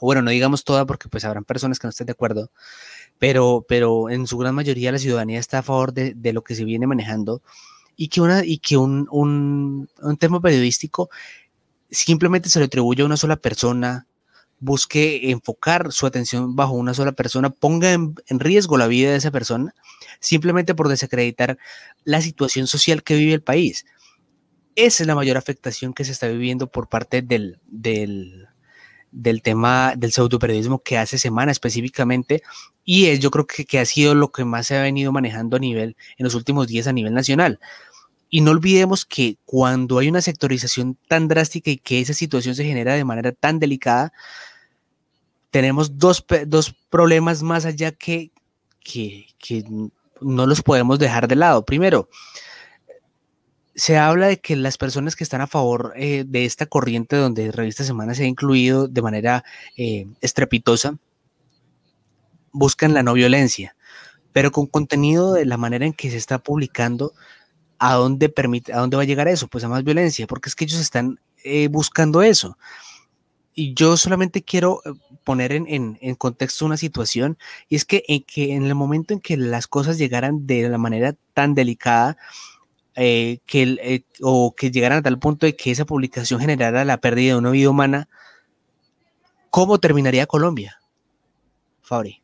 Bueno, 0.00 0.20
no 0.20 0.30
digamos 0.30 0.64
toda 0.64 0.84
porque 0.84 1.08
pues 1.08 1.24
habrán 1.24 1.44
personas 1.44 1.78
que 1.78 1.86
no 1.86 1.90
estén 1.90 2.06
de 2.06 2.12
acuerdo, 2.12 2.50
pero, 3.18 3.64
pero 3.66 4.10
en 4.10 4.26
su 4.26 4.36
gran 4.36 4.54
mayoría 4.54 4.92
la 4.92 4.98
ciudadanía 4.98 5.38
está 5.38 5.60
a 5.60 5.62
favor 5.62 5.94
de, 5.94 6.32
lo 6.32 6.42
que 6.42 6.54
se 6.54 6.64
viene 6.64 6.86
manejando 6.86 7.40
y 7.96 8.08
que, 8.08 8.20
una, 8.20 8.44
y 8.44 8.58
que 8.58 8.76
un, 8.76 9.08
un, 9.10 9.88
un 10.02 10.16
tema 10.18 10.40
periodístico 10.40 11.08
simplemente 11.90 12.50
se 12.50 12.58
le 12.58 12.66
atribuye 12.66 13.02
a 13.02 13.06
una 13.06 13.16
sola 13.16 13.36
persona, 13.36 14.06
busque 14.58 15.30
enfocar 15.30 15.92
su 15.92 16.06
atención 16.06 16.56
bajo 16.56 16.72
una 16.72 16.94
sola 16.94 17.12
persona, 17.12 17.50
ponga 17.50 17.92
en, 17.92 18.14
riesgo 18.30 18.78
la 18.78 18.86
vida 18.86 19.10
de 19.10 19.16
esa 19.16 19.30
persona, 19.30 19.74
simplemente 20.20 20.74
por 20.74 20.88
desacreditar 20.88 21.58
la 22.04 22.20
situación 22.20 22.66
social 22.66 23.02
que 23.02 23.16
vive 23.16 23.34
el 23.34 23.42
país. 23.42 23.84
Esa 24.74 25.02
es 25.02 25.06
la 25.06 25.14
mayor 25.14 25.36
afectación 25.36 25.94
que 25.94 26.04
se 26.04 26.12
está 26.12 26.28
viviendo 26.28 26.66
por 26.66 26.88
parte 26.88 27.22
del, 27.22 27.60
del, 27.66 28.48
del 29.10 29.42
tema 29.42 29.94
del 29.96 30.12
pseudoperiodismo 30.12 30.82
que 30.82 30.98
hace 30.98 31.18
semana 31.18 31.52
específicamente 31.52 32.42
y 32.84 33.06
es, 33.06 33.20
yo 33.20 33.30
creo 33.30 33.46
que, 33.46 33.64
que, 33.64 33.78
ha 33.78 33.84
sido 33.84 34.14
lo 34.14 34.30
que 34.30 34.44
más 34.44 34.66
se 34.66 34.76
ha 34.76 34.82
venido 34.82 35.12
manejando 35.12 35.56
a 35.56 35.60
nivel 35.60 35.96
en 36.18 36.24
los 36.24 36.34
últimos 36.34 36.66
días 36.66 36.86
a 36.86 36.92
nivel 36.92 37.14
nacional. 37.14 37.58
Y 38.28 38.40
no 38.40 38.50
olvidemos 38.50 39.04
que 39.04 39.36
cuando 39.44 39.98
hay 39.98 40.08
una 40.08 40.20
sectorización 40.20 40.96
tan 41.08 41.28
drástica 41.28 41.70
y 41.70 41.76
que 41.76 42.00
esa 42.00 42.14
situación 42.14 42.54
se 42.54 42.64
genera 42.64 42.94
de 42.94 43.04
manera 43.04 43.32
tan 43.32 43.58
delicada, 43.58 44.12
tenemos 45.50 45.98
dos, 45.98 46.24
dos 46.46 46.74
problemas 46.90 47.42
más 47.42 47.64
allá 47.64 47.92
que, 47.92 48.30
que, 48.80 49.26
que, 49.38 49.64
no 50.20 50.46
los 50.46 50.62
podemos 50.62 50.98
dejar 50.98 51.28
de 51.28 51.36
lado. 51.36 51.64
Primero, 51.64 52.08
se 53.74 53.98
habla 53.98 54.28
de 54.28 54.40
que 54.40 54.56
las 54.56 54.78
personas 54.78 55.14
que 55.14 55.24
están 55.24 55.42
a 55.42 55.46
favor 55.46 55.92
eh, 55.96 56.24
de 56.26 56.46
esta 56.46 56.66
corriente 56.66 57.16
donde 57.16 57.52
Revista 57.52 57.84
Semana 57.84 58.14
se 58.14 58.24
ha 58.24 58.26
incluido 58.26 58.88
de 58.88 59.02
manera 59.02 59.44
eh, 59.76 60.06
estrepitosa, 60.22 60.96
buscan 62.52 62.94
la 62.94 63.02
no 63.02 63.12
violencia, 63.12 63.76
pero 64.32 64.50
con 64.50 64.66
contenido 64.66 65.34
de 65.34 65.44
la 65.44 65.58
manera 65.58 65.84
en 65.84 65.92
que 65.92 66.10
se 66.10 66.16
está 66.16 66.38
publicando, 66.38 67.12
¿a 67.78 67.94
dónde, 67.94 68.28
permite, 68.28 68.72
¿a 68.72 68.78
dónde 68.78 68.96
va 68.96 69.02
a 69.02 69.06
llegar 69.06 69.28
eso? 69.28 69.48
Pues 69.48 69.64
a 69.64 69.68
más 69.68 69.84
violencia, 69.84 70.26
porque 70.26 70.48
es 70.48 70.54
que 70.54 70.64
ellos 70.64 70.80
están 70.80 71.20
eh, 71.44 71.68
buscando 71.68 72.22
eso. 72.22 72.56
Y 73.54 73.74
yo 73.74 73.96
solamente 73.96 74.42
quiero 74.42 74.82
eh, 74.84 74.92
poner 75.24 75.52
en, 75.52 75.66
en, 75.68 76.14
contexto 76.14 76.66
una 76.66 76.76
situación, 76.76 77.38
y 77.68 77.76
es 77.76 77.84
que 77.84 78.04
en, 78.08 78.22
que 78.22 78.54
en 78.54 78.64
el 78.64 78.74
momento 78.74 79.14
en 79.14 79.20
que 79.20 79.36
las 79.36 79.66
cosas 79.66 79.98
llegaran 79.98 80.46
de 80.46 80.68
la 80.68 80.78
manera 80.78 81.14
tan 81.34 81.54
delicada, 81.54 82.16
eh, 82.98 83.40
que 83.44 83.76
eh, 83.82 84.04
o 84.22 84.54
que 84.56 84.70
llegaran 84.70 84.98
a 84.98 85.02
tal 85.02 85.18
punto 85.18 85.44
de 85.44 85.54
que 85.54 85.70
esa 85.70 85.84
publicación 85.84 86.40
generara 86.40 86.82
la 86.86 86.96
pérdida 86.96 87.34
de 87.34 87.38
una 87.38 87.50
vida 87.50 87.68
humana, 87.68 88.08
¿cómo 89.50 89.78
terminaría 89.78 90.26
Colombia? 90.26 90.80
Fabri. 91.82 92.22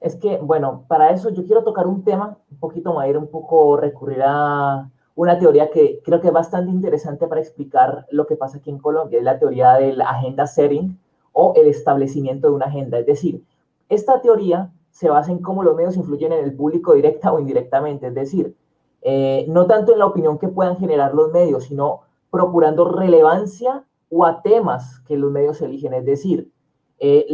Es 0.00 0.16
que, 0.16 0.38
bueno, 0.38 0.84
para 0.88 1.10
eso 1.10 1.28
yo 1.28 1.44
quiero 1.44 1.62
tocar 1.62 1.86
un 1.86 2.02
tema 2.02 2.38
un 2.50 2.58
poquito 2.58 2.94
más, 2.94 3.14
un 3.14 3.28
poco 3.28 3.76
recurrir 3.76 4.22
a 4.24 4.90
una 5.14 5.38
teoría 5.38 5.70
que 5.70 6.00
creo 6.02 6.20
que 6.20 6.28
es 6.28 6.32
bastante 6.32 6.70
interesante 6.70 7.26
para 7.26 7.42
explicar 7.42 8.06
lo 8.10 8.26
que 8.26 8.36
pasa 8.36 8.58
aquí 8.58 8.70
en 8.70 8.78
Colombia, 8.78 9.18
es 9.18 9.24
la 9.24 9.38
teoría 9.38 9.74
del 9.74 10.00
agenda 10.00 10.46
setting 10.46 10.98
o 11.32 11.52
el 11.56 11.66
establecimiento 11.66 12.48
de 12.48 12.54
una 12.54 12.66
agenda. 12.66 12.98
Es 12.98 13.06
decir, 13.06 13.44
esta 13.90 14.22
teoría 14.22 14.72
se 14.90 15.10
basa 15.10 15.30
en 15.30 15.38
cómo 15.40 15.62
los 15.62 15.76
medios 15.76 15.96
influyen 15.96 16.32
en 16.32 16.44
el 16.44 16.54
público 16.54 16.94
directa 16.94 17.32
o 17.32 17.38
indirectamente, 17.38 18.06
es 18.06 18.14
decir, 18.14 18.56
eh, 19.02 19.44
no 19.48 19.66
tanto 19.66 19.92
en 19.92 19.98
la 19.98 20.06
opinión 20.06 20.38
que 20.38 20.48
puedan 20.48 20.76
generar 20.76 21.14
los 21.14 21.30
medios, 21.30 21.64
sino 21.64 22.00
procurando 22.30 22.86
relevancia 22.86 23.84
o 24.10 24.24
a 24.24 24.42
temas 24.42 25.00
que 25.00 25.16
los 25.16 25.30
medios 25.30 25.60
eligen. 25.62 25.94
Es 25.94 26.04
decir, 26.04 26.50
eh, 26.98 27.26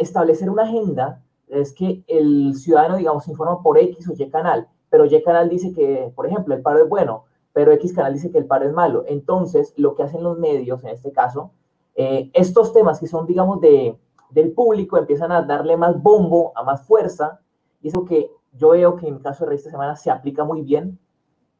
establecer 0.00 0.50
una 0.50 0.64
agenda 0.64 1.22
es 1.50 1.72
que 1.72 2.04
el 2.06 2.54
ciudadano, 2.54 2.96
digamos, 2.96 3.28
informa 3.28 3.62
por 3.62 3.78
X 3.78 4.08
o 4.08 4.12
Y 4.16 4.28
canal, 4.30 4.68
pero 4.90 5.04
Y 5.04 5.22
canal 5.22 5.48
dice 5.48 5.72
que, 5.72 6.12
por 6.14 6.26
ejemplo, 6.26 6.54
el 6.54 6.62
paro 6.62 6.82
es 6.82 6.88
bueno, 6.88 7.24
pero 7.52 7.72
X 7.72 7.92
canal 7.92 8.14
dice 8.14 8.30
que 8.30 8.38
el 8.38 8.46
paro 8.46 8.66
es 8.66 8.72
malo. 8.72 9.04
Entonces, 9.06 9.74
lo 9.76 9.94
que 9.94 10.02
hacen 10.02 10.22
los 10.22 10.38
medios, 10.38 10.82
en 10.84 10.90
este 10.90 11.12
caso, 11.12 11.52
eh, 11.94 12.30
estos 12.32 12.72
temas 12.72 13.00
que 13.00 13.06
son, 13.06 13.26
digamos, 13.26 13.60
de, 13.60 13.98
del 14.30 14.52
público, 14.52 14.98
empiezan 14.98 15.32
a 15.32 15.42
darle 15.42 15.76
más 15.76 16.00
bombo, 16.00 16.52
a 16.54 16.62
más 16.62 16.86
fuerza, 16.86 17.40
y 17.82 17.88
eso 17.88 18.04
que 18.04 18.30
yo 18.52 18.70
veo 18.70 18.96
que 18.96 19.08
en 19.08 19.14
el 19.14 19.22
caso 19.22 19.46
de 19.46 19.54
esta 19.54 19.70
Semana 19.70 19.96
se 19.96 20.10
aplica 20.10 20.44
muy 20.44 20.62
bien, 20.62 20.98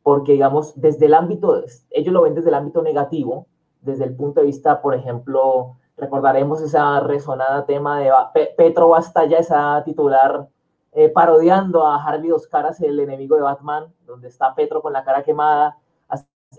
porque, 0.03 0.33
digamos, 0.33 0.81
desde 0.81 1.07
el 1.07 1.15
ámbito, 1.15 1.63
ellos 1.91 2.13
lo 2.15 2.23
ven 2.23 2.35
desde 2.35 2.49
el 2.49 2.55
ámbito 2.55 2.83
negativo, 2.83 3.47
desde 3.83 4.05
el 4.05 4.15
punto 4.15 4.41
de 4.41 4.47
vista, 4.47 4.81
por 4.81 4.95
ejemplo, 4.95 5.77
recordaremos 5.99 6.63
esa 6.63 7.01
resonada 7.01 7.67
tema 7.67 8.01
de 8.01 8.11
Petro 8.57 8.89
Basta 8.89 9.27
ya 9.27 9.39
esa 9.39 9.83
titular 9.85 10.49
eh, 10.93 11.09
parodiando 11.11 11.87
a 11.87 12.03
Harvey 12.03 12.31
Dos 12.31 12.47
Caras, 12.47 12.81
el 12.81 12.99
enemigo 12.99 13.37
de 13.37 13.43
Batman, 13.43 13.93
donde 14.07 14.29
está 14.29 14.55
Petro 14.55 14.81
con 14.81 14.93
la 14.93 15.05
cara 15.05 15.23
quemada, 15.23 15.79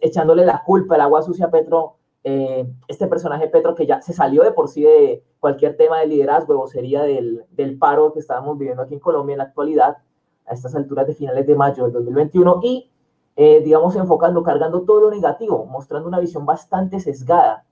echándole 0.02 0.46
la 0.46 0.64
culpa, 0.64 0.96
el 0.96 1.02
agua 1.02 1.22
sucia 1.22 1.48
a 1.48 1.52
Petro, 1.52 1.96
eh, 2.24 2.70
este 2.88 3.08
personaje 3.08 3.48
Petro 3.48 3.74
que 3.74 3.88
ya 3.88 4.02
se 4.02 4.14
salió 4.14 4.44
de 4.44 4.52
por 4.52 4.68
sí 4.68 4.84
de 4.84 5.24
cualquier 5.40 5.78
tema 5.78 6.00
de 6.00 6.08
liderazgo, 6.08 6.68
sería 6.68 7.04
del, 7.04 7.46
del 7.52 7.78
paro 7.78 8.14
que 8.14 8.20
estábamos 8.20 8.58
viviendo 8.58 8.84
aquí 8.84 8.94
en 8.94 9.00
Colombia 9.00 9.34
en 9.34 9.40
la 9.40 9.46
actualidad, 9.46 9.98
a 10.46 10.54
estas 10.54 10.76
alturas 10.76 11.08
de 11.08 11.16
finales 11.16 11.48
de 11.48 11.56
mayo 11.56 11.84
del 11.86 11.94
2021, 11.94 12.60
y 12.64 12.92
eh, 13.36 13.62
digamos 13.62 13.96
enfocando, 13.96 14.44
cargando 14.44 14.82
todo 14.82 15.02
lo 15.02 15.12
negativo, 15.12 15.66
mostrando 15.66 16.08
una 16.08 16.20
visión 16.20 16.46
bastante 16.46 17.00
sesgada 17.00 17.66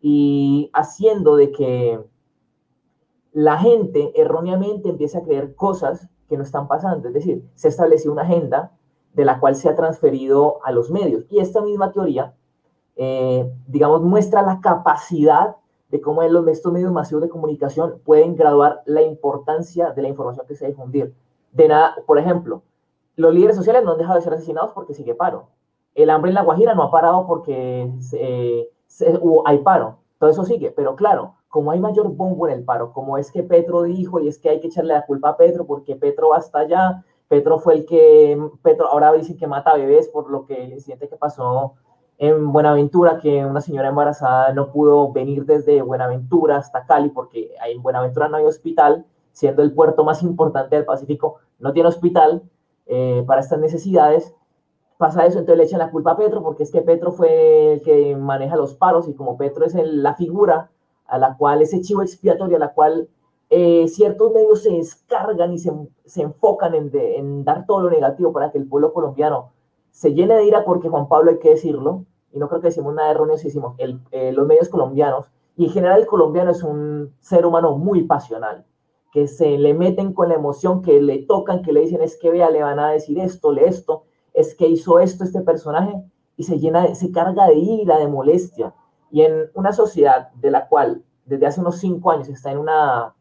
y 0.00 0.70
haciendo 0.72 1.36
de 1.36 1.52
que 1.52 2.00
la 3.32 3.58
gente 3.58 4.12
erróneamente 4.20 4.88
empiece 4.88 5.18
a 5.18 5.22
creer 5.22 5.54
cosas 5.54 6.08
que 6.28 6.36
no 6.36 6.42
están 6.42 6.68
pasando. 6.68 7.08
Es 7.08 7.14
decir, 7.14 7.44
se 7.54 7.68
estableció 7.68 8.12
una 8.12 8.22
agenda 8.22 8.72
de 9.14 9.24
la 9.24 9.40
cual 9.40 9.56
se 9.56 9.68
ha 9.68 9.74
transferido 9.74 10.58
a 10.64 10.72
los 10.72 10.90
medios. 10.90 11.24
Y 11.30 11.40
esta 11.40 11.60
misma 11.60 11.92
teoría, 11.92 12.34
eh, 12.96 13.50
digamos, 13.66 14.02
muestra 14.02 14.42
la 14.42 14.60
capacidad 14.60 15.56
de 15.90 16.00
cómo 16.00 16.22
estos 16.22 16.72
medios 16.72 16.92
masivos 16.92 17.22
de 17.22 17.28
comunicación 17.28 18.00
pueden 18.04 18.36
graduar 18.36 18.82
la 18.84 19.02
importancia 19.02 19.92
de 19.92 20.02
la 20.02 20.08
información 20.08 20.46
que 20.46 20.54
se 20.54 20.66
difundir. 20.66 21.14
De 21.52 21.66
nada, 21.66 21.96
por 22.06 22.18
ejemplo, 22.18 22.62
los 23.16 23.34
líderes 23.34 23.56
sociales 23.56 23.82
no 23.84 23.92
han 23.92 23.98
dejado 23.98 24.16
de 24.16 24.22
ser 24.22 24.34
asesinados 24.34 24.72
porque 24.72 24.94
sigue 24.94 25.14
paro. 25.14 25.48
El 25.94 26.10
hambre 26.10 26.30
en 26.30 26.34
la 26.34 26.42
Guajira 26.42 26.74
no 26.74 26.82
ha 26.82 26.90
parado 26.90 27.26
porque 27.26 27.90
hay 29.44 29.58
paro. 29.58 29.98
Todo 30.18 30.30
eso 30.30 30.44
sigue. 30.44 30.70
Pero 30.70 30.96
claro, 30.96 31.34
como 31.48 31.70
hay 31.70 31.80
mayor 31.80 32.14
bombo 32.14 32.46
en 32.48 32.54
el 32.54 32.64
paro, 32.64 32.92
como 32.92 33.18
es 33.18 33.30
que 33.30 33.42
Petro 33.42 33.82
dijo 33.82 34.20
y 34.20 34.28
es 34.28 34.38
que 34.38 34.50
hay 34.50 34.60
que 34.60 34.68
echarle 34.68 34.94
la 34.94 35.06
culpa 35.06 35.30
a 35.30 35.36
Petro 35.36 35.66
porque 35.66 35.96
Petro 35.96 36.30
va 36.30 36.38
hasta 36.38 36.60
allá, 36.60 37.04
Petro 37.28 37.58
fue 37.58 37.74
el 37.74 37.86
que, 37.86 38.38
Petro 38.62 38.88
ahora 38.88 39.12
dicen 39.12 39.36
que 39.36 39.46
mata 39.46 39.74
bebés 39.74 40.08
por 40.08 40.30
lo 40.30 40.46
que 40.46 40.64
el 40.64 40.72
incidente 40.72 41.08
que 41.08 41.16
pasó 41.16 41.74
en 42.16 42.52
Buenaventura, 42.52 43.20
que 43.20 43.44
una 43.44 43.60
señora 43.60 43.88
embarazada 43.88 44.52
no 44.52 44.72
pudo 44.72 45.12
venir 45.12 45.44
desde 45.44 45.82
Buenaventura 45.82 46.56
hasta 46.56 46.84
Cali 46.84 47.10
porque 47.10 47.54
en 47.66 47.82
Buenaventura 47.82 48.28
no 48.28 48.38
hay 48.38 48.44
hospital, 48.44 49.06
siendo 49.32 49.62
el 49.62 49.72
puerto 49.72 50.04
más 50.04 50.22
importante 50.22 50.74
del 50.74 50.84
Pacífico, 50.84 51.36
no 51.60 51.72
tiene 51.72 51.88
hospital, 51.88 52.42
eh, 52.90 53.22
para 53.26 53.42
estas 53.42 53.58
necesidades. 53.58 54.34
Pasa 54.98 55.24
eso, 55.24 55.38
entonces 55.38 55.58
le 55.58 55.64
echan 55.64 55.78
la 55.78 55.92
culpa 55.92 56.10
a 56.10 56.16
Petro, 56.16 56.42
porque 56.42 56.64
es 56.64 56.72
que 56.72 56.82
Petro 56.82 57.12
fue 57.12 57.74
el 57.74 57.82
que 57.82 58.16
maneja 58.16 58.56
los 58.56 58.74
paros 58.74 59.08
y 59.08 59.14
como 59.14 59.36
Petro 59.36 59.64
es 59.64 59.74
la 59.74 60.14
figura 60.14 60.70
a 61.06 61.18
la 61.18 61.36
cual, 61.36 61.62
ese 61.62 61.80
chivo 61.80 62.02
expiatorio, 62.02 62.56
a 62.56 62.60
la 62.60 62.74
cual 62.74 63.08
eh, 63.48 63.86
ciertos 63.86 64.32
medios 64.32 64.62
se 64.62 64.72
descargan 64.72 65.52
y 65.52 65.58
se, 65.58 65.72
se 66.04 66.22
enfocan 66.22 66.74
en, 66.74 66.90
en, 66.92 67.44
dar 67.44 67.64
todo 67.64 67.82
lo 67.82 67.90
negativo 67.90 68.32
para 68.32 68.50
que 68.50 68.58
el 68.58 68.68
pueblo 68.68 68.92
colombiano 68.92 69.52
se 69.92 70.14
llene 70.14 70.34
de 70.34 70.46
ira, 70.46 70.64
porque 70.64 70.88
Juan 70.88 71.08
Pablo 71.08 71.30
hay 71.30 71.38
que 71.38 71.50
decirlo, 71.50 72.04
y 72.32 72.40
no 72.40 72.48
creo 72.48 72.60
que 72.60 72.68
decimos 72.68 72.92
nada 72.92 73.12
erróneo 73.12 73.38
si 73.38 73.46
decimos, 73.46 73.76
eh, 73.78 74.32
los 74.32 74.46
medios 74.48 74.68
colombianos, 74.68 75.30
y 75.56 75.66
en 75.66 75.70
general 75.70 76.00
el 76.00 76.06
colombiano 76.06 76.50
es 76.50 76.64
un 76.64 77.14
ser 77.20 77.46
humano 77.46 77.78
muy 77.78 78.02
pasional 78.02 78.64
que 79.12 79.28
se 79.28 79.56
le 79.58 79.74
meten 79.74 80.12
con 80.12 80.28
la 80.28 80.34
emoción, 80.34 80.82
que 80.82 81.00
le 81.00 81.18
tocan, 81.18 81.62
que 81.62 81.72
le 81.72 81.80
dicen 81.80 82.02
es 82.02 82.18
que 82.18 82.30
vea, 82.30 82.50
le 82.50 82.62
van 82.62 82.78
a 82.78 82.90
decir 82.90 83.18
esto, 83.18 83.52
le 83.52 83.66
esto, 83.66 84.04
es 84.34 84.54
que 84.54 84.68
hizo 84.68 84.98
esto 84.98 85.24
este 85.24 85.40
personaje 85.40 85.92
y 86.36 86.44
se 86.44 86.58
llena, 86.58 86.94
se 86.94 87.10
carga 87.10 87.46
de 87.46 87.56
ira, 87.56 87.98
de 87.98 88.08
molestia. 88.08 88.74
Y 89.10 89.22
en 89.22 89.50
una 89.54 89.72
sociedad 89.72 90.30
de 90.34 90.50
la 90.50 90.68
cual 90.68 91.02
desde 91.24 91.46
hace 91.46 91.60
unos 91.60 91.78
cinco 91.78 92.10
años 92.10 92.28
está 92.28 92.52
en 92.52 92.58
una, 92.58 93.14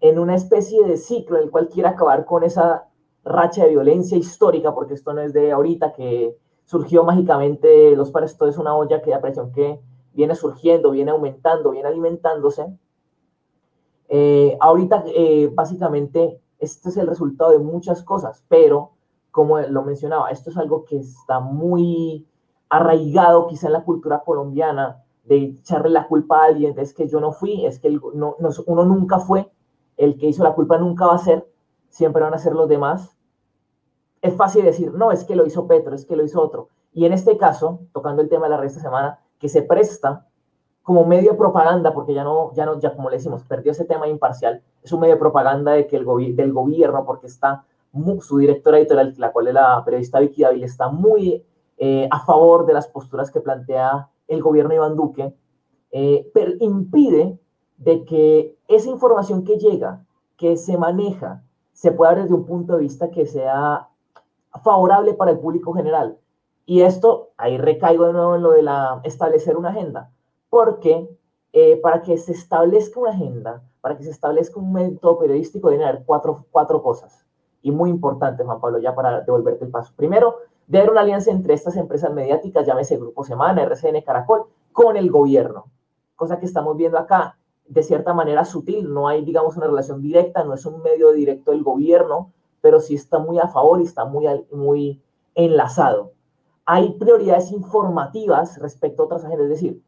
en 0.00 0.18
una 0.18 0.34
especie 0.34 0.84
de 0.84 0.96
ciclo 0.96 1.36
en 1.36 1.44
el 1.44 1.50
cual 1.50 1.68
quiere 1.68 1.88
acabar 1.88 2.24
con 2.24 2.42
esa 2.42 2.88
racha 3.24 3.64
de 3.64 3.70
violencia 3.70 4.16
histórica, 4.16 4.74
porque 4.74 4.94
esto 4.94 5.12
no 5.12 5.20
es 5.20 5.32
de 5.32 5.52
ahorita 5.52 5.92
que 5.92 6.36
surgió 6.64 7.04
mágicamente 7.04 7.94
los 7.96 8.10
pares, 8.10 8.32
esto 8.32 8.46
es 8.46 8.58
una 8.58 8.74
olla 8.74 9.02
que 9.02 9.10
de 9.10 9.18
presión 9.18 9.52
que 9.52 9.80
viene 10.12 10.34
surgiendo, 10.34 10.90
viene 10.90 11.10
aumentando, 11.10 11.70
viene 11.70 11.88
alimentándose 11.88 12.66
eh, 14.12 14.58
ahorita, 14.60 15.04
eh, 15.06 15.48
básicamente, 15.54 16.40
este 16.58 16.88
es 16.88 16.96
el 16.96 17.06
resultado 17.06 17.52
de 17.52 17.60
muchas 17.60 18.02
cosas, 18.02 18.44
pero 18.48 18.90
como 19.30 19.58
lo 19.60 19.82
mencionaba, 19.82 20.30
esto 20.30 20.50
es 20.50 20.56
algo 20.56 20.84
que 20.84 20.98
está 20.98 21.40
muy 21.40 22.26
arraigado 22.68 23.46
quizá 23.46 23.66
en 23.66 23.74
la 23.74 23.84
cultura 23.84 24.22
colombiana, 24.24 25.02
de 25.24 25.36
echarle 25.36 25.90
la 25.90 26.08
culpa 26.08 26.42
a 26.42 26.46
alguien, 26.46 26.78
es 26.78 26.94
que 26.94 27.06
yo 27.06 27.20
no 27.20 27.32
fui, 27.32 27.64
es 27.64 27.78
que 27.78 27.90
no, 27.90 28.36
uno 28.66 28.84
nunca 28.84 29.18
fue, 29.18 29.50
el 29.96 30.16
que 30.16 30.26
hizo 30.26 30.42
la 30.42 30.54
culpa 30.54 30.78
nunca 30.78 31.06
va 31.06 31.14
a 31.14 31.18
ser, 31.18 31.48
siempre 31.88 32.22
van 32.22 32.34
a 32.34 32.38
ser 32.38 32.54
los 32.54 32.68
demás. 32.68 33.16
Es 34.22 34.34
fácil 34.34 34.64
decir, 34.64 34.92
no, 34.92 35.12
es 35.12 35.24
que 35.24 35.36
lo 35.36 35.46
hizo 35.46 35.66
Petro, 35.66 35.94
es 35.94 36.06
que 36.06 36.16
lo 36.16 36.24
hizo 36.24 36.40
otro. 36.40 36.68
Y 36.92 37.04
en 37.04 37.12
este 37.12 37.36
caso, 37.36 37.80
tocando 37.92 38.22
el 38.22 38.28
tema 38.28 38.48
de 38.48 38.56
la 38.56 38.64
esta 38.64 38.80
semana, 38.80 39.20
que 39.38 39.48
se 39.48 39.62
presta 39.62 40.26
como 40.82 41.04
medio 41.04 41.32
de 41.32 41.38
propaganda, 41.38 41.92
porque 41.92 42.14
ya 42.14 42.24
no, 42.24 42.52
ya 42.54 42.66
no, 42.66 42.78
ya 42.78 42.94
como 42.94 43.10
le 43.10 43.16
decimos, 43.16 43.44
perdió 43.44 43.72
ese 43.72 43.84
tema 43.84 44.08
imparcial, 44.08 44.62
es 44.82 44.92
un 44.92 45.00
medio 45.00 45.14
de 45.14 45.20
propaganda 45.20 45.72
de 45.72 45.86
que 45.86 45.96
el 45.96 46.34
del 46.34 46.52
gobierno, 46.52 47.04
porque 47.04 47.26
está 47.26 47.64
su 48.20 48.38
directora 48.38 48.78
editorial, 48.78 49.14
la 49.18 49.32
cual 49.32 49.48
es 49.48 49.54
la 49.54 49.82
periodista 49.84 50.20
Vicky 50.20 50.42
Dávila, 50.42 50.66
está 50.66 50.88
muy 50.88 51.44
eh, 51.78 52.08
a 52.10 52.24
favor 52.24 52.66
de 52.66 52.74
las 52.74 52.88
posturas 52.88 53.30
que 53.30 53.40
plantea 53.40 54.08
el 54.28 54.42
gobierno 54.42 54.70
de 54.70 54.76
Iván 54.76 54.96
Duque, 54.96 55.34
eh, 55.90 56.30
pero 56.32 56.52
impide 56.60 57.38
de 57.76 58.04
que 58.04 58.56
esa 58.68 58.88
información 58.88 59.44
que 59.44 59.58
llega, 59.58 60.04
que 60.36 60.56
se 60.56 60.78
maneja, 60.78 61.42
se 61.72 61.92
pueda 61.92 62.12
ver 62.12 62.22
desde 62.22 62.34
un 62.34 62.44
punto 62.44 62.74
de 62.74 62.82
vista 62.82 63.10
que 63.10 63.26
sea 63.26 63.88
favorable 64.62 65.14
para 65.14 65.32
el 65.32 65.38
público 65.38 65.72
general. 65.72 66.18
Y 66.66 66.82
esto, 66.82 67.30
ahí 67.36 67.58
recaigo 67.58 68.06
de 68.06 68.12
nuevo 68.12 68.36
en 68.36 68.42
lo 68.42 68.50
de 68.50 68.62
la, 68.62 69.00
establecer 69.04 69.56
una 69.56 69.70
agenda 69.70 70.10
porque 70.50 71.08
eh, 71.52 71.80
para 71.80 72.02
que 72.02 72.18
se 72.18 72.32
establezca 72.32 73.00
una 73.00 73.10
agenda, 73.10 73.62
para 73.80 73.96
que 73.96 74.04
se 74.04 74.10
establezca 74.10 74.60
un 74.60 74.72
método 74.72 75.18
periodístico, 75.18 75.70
deben 75.70 75.86
haber 75.86 76.04
cuatro, 76.04 76.44
cuatro 76.50 76.82
cosas. 76.82 77.24
Y 77.62 77.70
muy 77.70 77.90
importante, 77.90 78.44
Juan 78.44 78.60
Pablo, 78.60 78.78
ya 78.78 78.94
para 78.94 79.20
devolverte 79.20 79.64
el 79.64 79.70
paso. 79.70 79.92
Primero, 79.96 80.36
haber 80.68 80.90
una 80.90 81.00
alianza 81.02 81.30
entre 81.30 81.54
estas 81.54 81.76
empresas 81.76 82.12
mediáticas, 82.12 82.66
llámese 82.66 82.96
Grupo 82.96 83.24
Semana, 83.24 83.62
RCN, 83.62 84.02
Caracol, 84.02 84.44
con 84.72 84.96
el 84.96 85.10
gobierno. 85.10 85.66
Cosa 86.16 86.38
que 86.38 86.46
estamos 86.46 86.76
viendo 86.76 86.98
acá, 86.98 87.38
de 87.66 87.82
cierta 87.82 88.14
manera 88.14 88.44
sutil, 88.44 88.92
no 88.92 89.08
hay, 89.08 89.24
digamos, 89.24 89.56
una 89.56 89.66
relación 89.66 90.00
directa, 90.00 90.44
no 90.44 90.54
es 90.54 90.64
un 90.66 90.82
medio 90.82 91.12
directo 91.12 91.50
del 91.50 91.62
gobierno, 91.62 92.32
pero 92.60 92.80
sí 92.80 92.94
está 92.94 93.18
muy 93.18 93.38
a 93.38 93.48
favor 93.48 93.80
y 93.80 93.84
está 93.84 94.04
muy, 94.04 94.26
muy 94.52 95.02
enlazado. 95.34 96.12
Hay 96.64 96.92
prioridades 96.98 97.52
informativas 97.52 98.58
respecto 98.58 99.02
a 99.02 99.06
otras 99.06 99.24
agendas, 99.24 99.44
es 99.44 99.50
decir, 99.50 99.82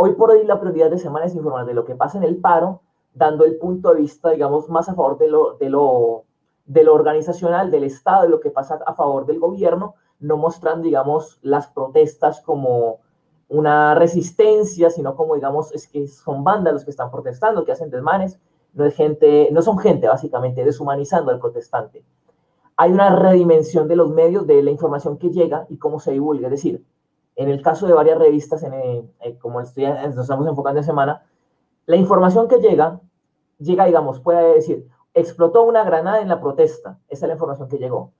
Hoy 0.00 0.14
por 0.14 0.30
hoy 0.30 0.44
la 0.44 0.60
prioridad 0.60 0.92
de 0.92 0.98
semana 0.98 1.26
es 1.26 1.34
informar 1.34 1.66
de 1.66 1.74
lo 1.74 1.84
que 1.84 1.96
pasa 1.96 2.18
en 2.18 2.22
el 2.22 2.36
paro, 2.36 2.82
dando 3.14 3.44
el 3.44 3.58
punto 3.58 3.92
de 3.92 4.00
vista, 4.00 4.30
digamos, 4.30 4.68
más 4.68 4.88
a 4.88 4.94
favor 4.94 5.18
de 5.18 5.26
lo, 5.26 5.54
de 5.54 5.68
lo, 5.68 6.24
de 6.68 6.84
lo 6.84 6.94
organizacional, 6.94 7.70
del 7.70 7.84
Estado, 7.84 8.22
de 8.22 8.28
lo 8.28 8.40
que 8.40 8.50
pasa 8.50 8.78
a 8.86 8.94
favor 8.94 9.26
del 9.26 9.40
gobierno, 9.40 9.94
no 10.20 10.36
mostrando, 10.36 10.84
digamos, 10.84 11.38
las 11.42 11.66
protestas 11.66 12.40
como 12.42 12.98
una 13.48 13.94
resistencia, 13.94 14.90
sino 14.90 15.16
como, 15.16 15.34
digamos, 15.34 15.72
es 15.72 15.88
que 15.88 16.06
son 16.06 16.44
bandas 16.44 16.74
los 16.74 16.84
que 16.84 16.90
están 16.90 17.10
protestando, 17.10 17.64
que 17.64 17.72
hacen 17.72 17.90
desmanes, 17.90 18.38
no 18.74 18.84
es 18.84 18.94
gente, 18.94 19.48
no 19.50 19.62
son 19.62 19.78
gente, 19.78 20.06
básicamente, 20.08 20.62
deshumanizando 20.62 21.30
al 21.30 21.40
protestante. 21.40 22.04
Hay 22.76 22.92
una 22.92 23.16
redimensión 23.16 23.88
de 23.88 23.96
los 23.96 24.10
medios, 24.10 24.46
de 24.46 24.62
la 24.62 24.70
información 24.70 25.16
que 25.16 25.30
llega 25.30 25.64
y 25.70 25.78
cómo 25.78 25.98
se 25.98 26.12
divulga, 26.12 26.48
es 26.48 26.52
decir, 26.52 26.84
en 27.34 27.48
el 27.48 27.62
caso 27.62 27.86
de 27.86 27.94
varias 27.94 28.18
revistas, 28.18 28.62
en, 28.62 28.74
eh, 28.74 29.38
como 29.40 29.62
estoy, 29.62 29.86
nos 29.86 30.18
estamos 30.18 30.46
enfocando 30.46 30.80
en 30.80 30.84
semana, 30.84 31.22
la 31.86 31.96
información 31.96 32.46
que 32.46 32.58
llega, 32.58 33.00
llega, 33.58 33.86
digamos, 33.86 34.20
puede 34.20 34.54
decir, 34.54 34.86
explotó 35.18 35.62
una 35.64 35.84
granada 35.84 36.20
en 36.20 36.28
la 36.28 36.40
protesta, 36.40 36.98
esa 37.08 37.26
es 37.26 37.28
la 37.28 37.34
información 37.34 37.68
que 37.68 37.78
llegó. 37.78 38.12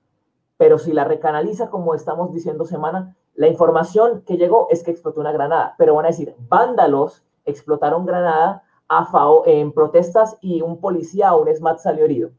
Pero 0.57 0.77
si 0.77 0.91
la 0.91 1.05
recanaliza, 1.05 1.69
como 1.69 1.95
estamos 1.95 2.33
diciendo 2.33 2.65
semana, 2.65 3.15
la 3.35 3.47
información 3.47 4.23
que 4.25 4.37
llegó 4.37 4.67
es 4.69 4.83
que 4.83 4.91
explotó 4.91 5.21
una 5.21 5.31
granada, 5.31 5.75
pero 5.77 5.95
van 5.95 6.05
a 6.05 6.09
decir, 6.09 6.35
vándalos 6.49 7.23
explotaron 7.45 8.05
granada 8.05 8.63
a 8.87 9.05
FAO 9.05 9.43
en 9.45 9.71
protestas 9.71 10.37
y 10.41 10.61
un 10.61 10.79
policía 10.81 11.33
o 11.33 11.41
un 11.41 11.55
SMAT 11.55 11.79
salió 11.79 12.05
herido. 12.05 12.31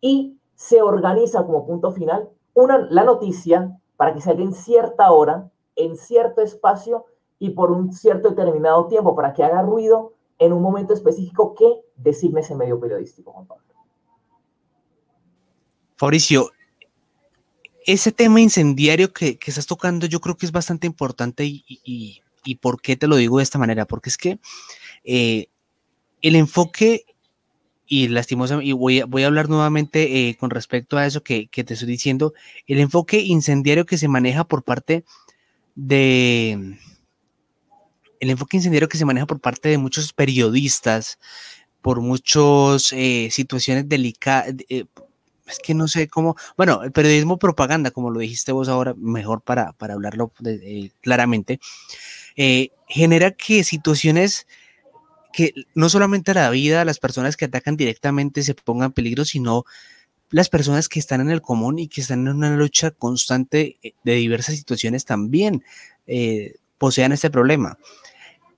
Y 0.00 0.38
se 0.54 0.82
organiza 0.82 1.44
como 1.44 1.66
punto 1.66 1.90
final 1.90 2.28
una, 2.54 2.86
la 2.90 3.04
noticia 3.04 3.78
para 3.96 4.14
que 4.14 4.20
salga 4.20 4.42
en 4.42 4.52
cierta 4.52 5.10
hora 5.10 5.50
en 5.76 5.96
cierto 5.96 6.40
espacio 6.40 7.06
y 7.38 7.50
por 7.50 7.70
un 7.70 7.92
cierto 7.92 8.30
determinado 8.30 8.86
tiempo 8.86 9.14
para 9.14 9.32
que 9.32 9.42
haga 9.42 9.62
ruido 9.62 10.12
en 10.38 10.52
un 10.52 10.62
momento 10.62 10.92
específico 10.92 11.54
que 11.54 11.84
designe 11.96 12.40
ese 12.40 12.54
medio 12.54 12.78
periodístico, 12.78 13.32
Juan 13.32 13.46
Pablo. 13.46 13.64
Fabricio, 15.96 16.52
ese 17.86 18.12
tema 18.12 18.40
incendiario 18.40 19.12
que, 19.12 19.38
estás 19.46 19.66
tocando 19.66 20.06
yo 20.06 20.20
creo 20.20 20.36
que 20.36 20.46
es 20.46 20.52
bastante 20.52 20.86
importante 20.86 21.44
y, 21.44 22.20
por 22.60 22.80
qué 22.80 22.96
te 22.96 23.06
lo 23.06 23.16
digo 23.16 23.38
de 23.38 23.42
esta 23.42 23.58
manera, 23.58 23.86
porque 23.86 24.10
es 24.10 24.18
que 24.18 24.38
eh, 25.04 25.46
el 26.20 26.36
enfoque 26.36 27.04
y 27.86 28.08
lastimosamente, 28.08 28.68
y 28.68 28.72
voy 28.72 29.00
a, 29.00 29.06
voy 29.06 29.22
a 29.22 29.26
hablar 29.26 29.48
nuevamente 29.48 30.28
eh, 30.28 30.36
con 30.36 30.50
respecto 30.50 30.96
a 30.96 31.06
eso 31.06 31.22
que, 31.22 31.48
que, 31.48 31.64
te 31.64 31.74
estoy 31.74 31.88
diciendo, 31.88 32.32
el 32.66 32.80
enfoque 32.80 33.20
incendiario 33.20 33.86
que 33.86 33.98
se 33.98 34.08
maneja 34.08 34.44
por 34.44 34.62
parte 34.62 35.04
de 35.74 36.78
el 38.20 38.30
enfoque 38.30 38.56
incendiario 38.56 38.88
que 38.88 38.98
se 38.98 39.04
maneja 39.04 39.26
por 39.26 39.40
parte 39.40 39.68
de 39.68 39.78
muchos 39.78 40.12
periodistas, 40.12 41.18
por 41.82 42.00
muchas 42.00 42.92
eh, 42.92 43.28
situaciones 43.30 43.88
delicadas, 43.88 44.54
es 45.46 45.58
que 45.58 45.74
no 45.74 45.88
sé 45.88 46.08
cómo, 46.08 46.36
bueno, 46.56 46.82
el 46.82 46.92
periodismo 46.92 47.38
propaganda, 47.38 47.90
como 47.90 48.10
lo 48.10 48.20
dijiste 48.20 48.52
vos 48.52 48.68
ahora, 48.68 48.94
mejor 48.96 49.42
para, 49.42 49.72
para 49.72 49.94
hablarlo 49.94 50.32
eh, 50.44 50.90
claramente, 51.00 51.60
genera 52.88 53.30
que 53.32 53.62
situaciones 53.64 54.46
que 55.32 55.52
no 55.74 55.88
solamente 55.88 56.34
la 56.34 56.50
vida, 56.50 56.84
las 56.84 56.98
personas 56.98 57.36
que 57.36 57.44
atacan 57.46 57.76
directamente 57.76 58.42
se 58.42 58.54
pongan 58.54 58.86
en 58.86 58.92
peligro, 58.92 59.24
sino 59.24 59.64
las 60.30 60.48
personas 60.48 60.88
que 60.88 60.98
están 60.98 61.20
en 61.20 61.30
el 61.30 61.42
común 61.42 61.78
y 61.78 61.88
que 61.88 62.00
están 62.00 62.26
en 62.26 62.34
una 62.34 62.56
lucha 62.56 62.90
constante 62.90 63.78
de 64.04 64.14
diversas 64.14 64.56
situaciones 64.56 65.04
también 65.04 65.62
posean 66.78 67.12
este 67.12 67.30
problema. 67.30 67.78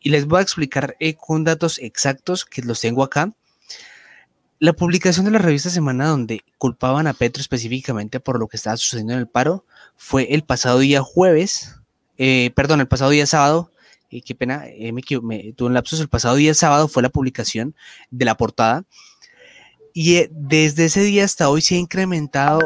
Y 0.01 0.11
les 0.11 0.27
voy 0.27 0.39
a 0.39 0.43
explicar 0.43 0.97
eh, 1.01 1.15
con 1.15 1.45
datos 1.45 1.79
exactos 1.79 2.45
que 2.45 2.63
los 2.63 2.81
tengo 2.81 3.03
acá. 3.03 3.33
La 4.59 4.73
publicación 4.73 5.27
de 5.27 5.33
la 5.33 5.39
revista 5.39 5.69
Semana 5.69 6.09
donde 6.09 6.41
culpaban 6.57 7.07
a 7.07 7.13
Petro 7.13 7.43
específicamente 7.43 8.21
por 8.21 8.41
lo 8.41 8.49
que 8.49 8.57
estaba 8.57 8.79
sucediendo 8.79 9.13
en 9.13 9.19
el 9.19 9.29
paro 9.29 9.67
fue 9.97 10.35
el 10.35 10.45
pasado 10.45 10.79
día 10.79 11.03
jueves, 11.03 11.77
eh, 12.17 12.53
perdón, 12.55 12.81
el 12.81 12.89
pasado 12.89 13.11
día 13.11 13.27
sábado, 13.27 13.71
eh, 14.11 14.23
qué 14.23 14.35
pena, 14.35 14.65
me, 14.93 15.03
tuve 15.53 15.69
un 15.69 15.75
lapsus, 15.75 16.01
el 16.01 16.09
pasado 16.09 16.37
día 16.37 16.55
sábado 16.55 16.89
fue 16.89 17.03
la 17.03 17.11
publicación 17.11 17.75
de 18.11 18.25
la 18.25 18.39
portada 18.39 18.87
y 19.93 20.27
desde 20.31 20.87
ese 20.87 21.03
día 21.03 21.25
hasta 21.25 21.51
hoy 21.51 21.61
se 21.61 21.75
ha 21.75 21.79
incrementado 21.79 22.61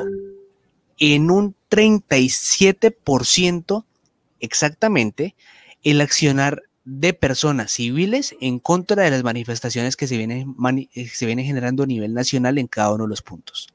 en 0.99 1.33
un 1.33 1.57
37% 1.71 3.85
exactamente 4.39 5.35
el 5.83 6.01
accionar 6.01 6.63
de 6.85 7.13
personas 7.13 7.73
civiles 7.73 8.35
en 8.41 8.59
contra 8.59 9.03
de 9.03 9.11
las 9.11 9.23
manifestaciones 9.23 9.97
que 9.97 10.07
se 10.07 10.17
vienen, 10.17 10.57
eh, 10.95 11.09
se 11.09 11.27
vienen 11.27 11.45
generando 11.45 11.83
a 11.83 11.87
nivel 11.87 12.15
nacional 12.15 12.59
en 12.59 12.67
cada 12.67 12.93
uno 12.95 13.05
de 13.05 13.11
los 13.11 13.23
puntos. 13.23 13.69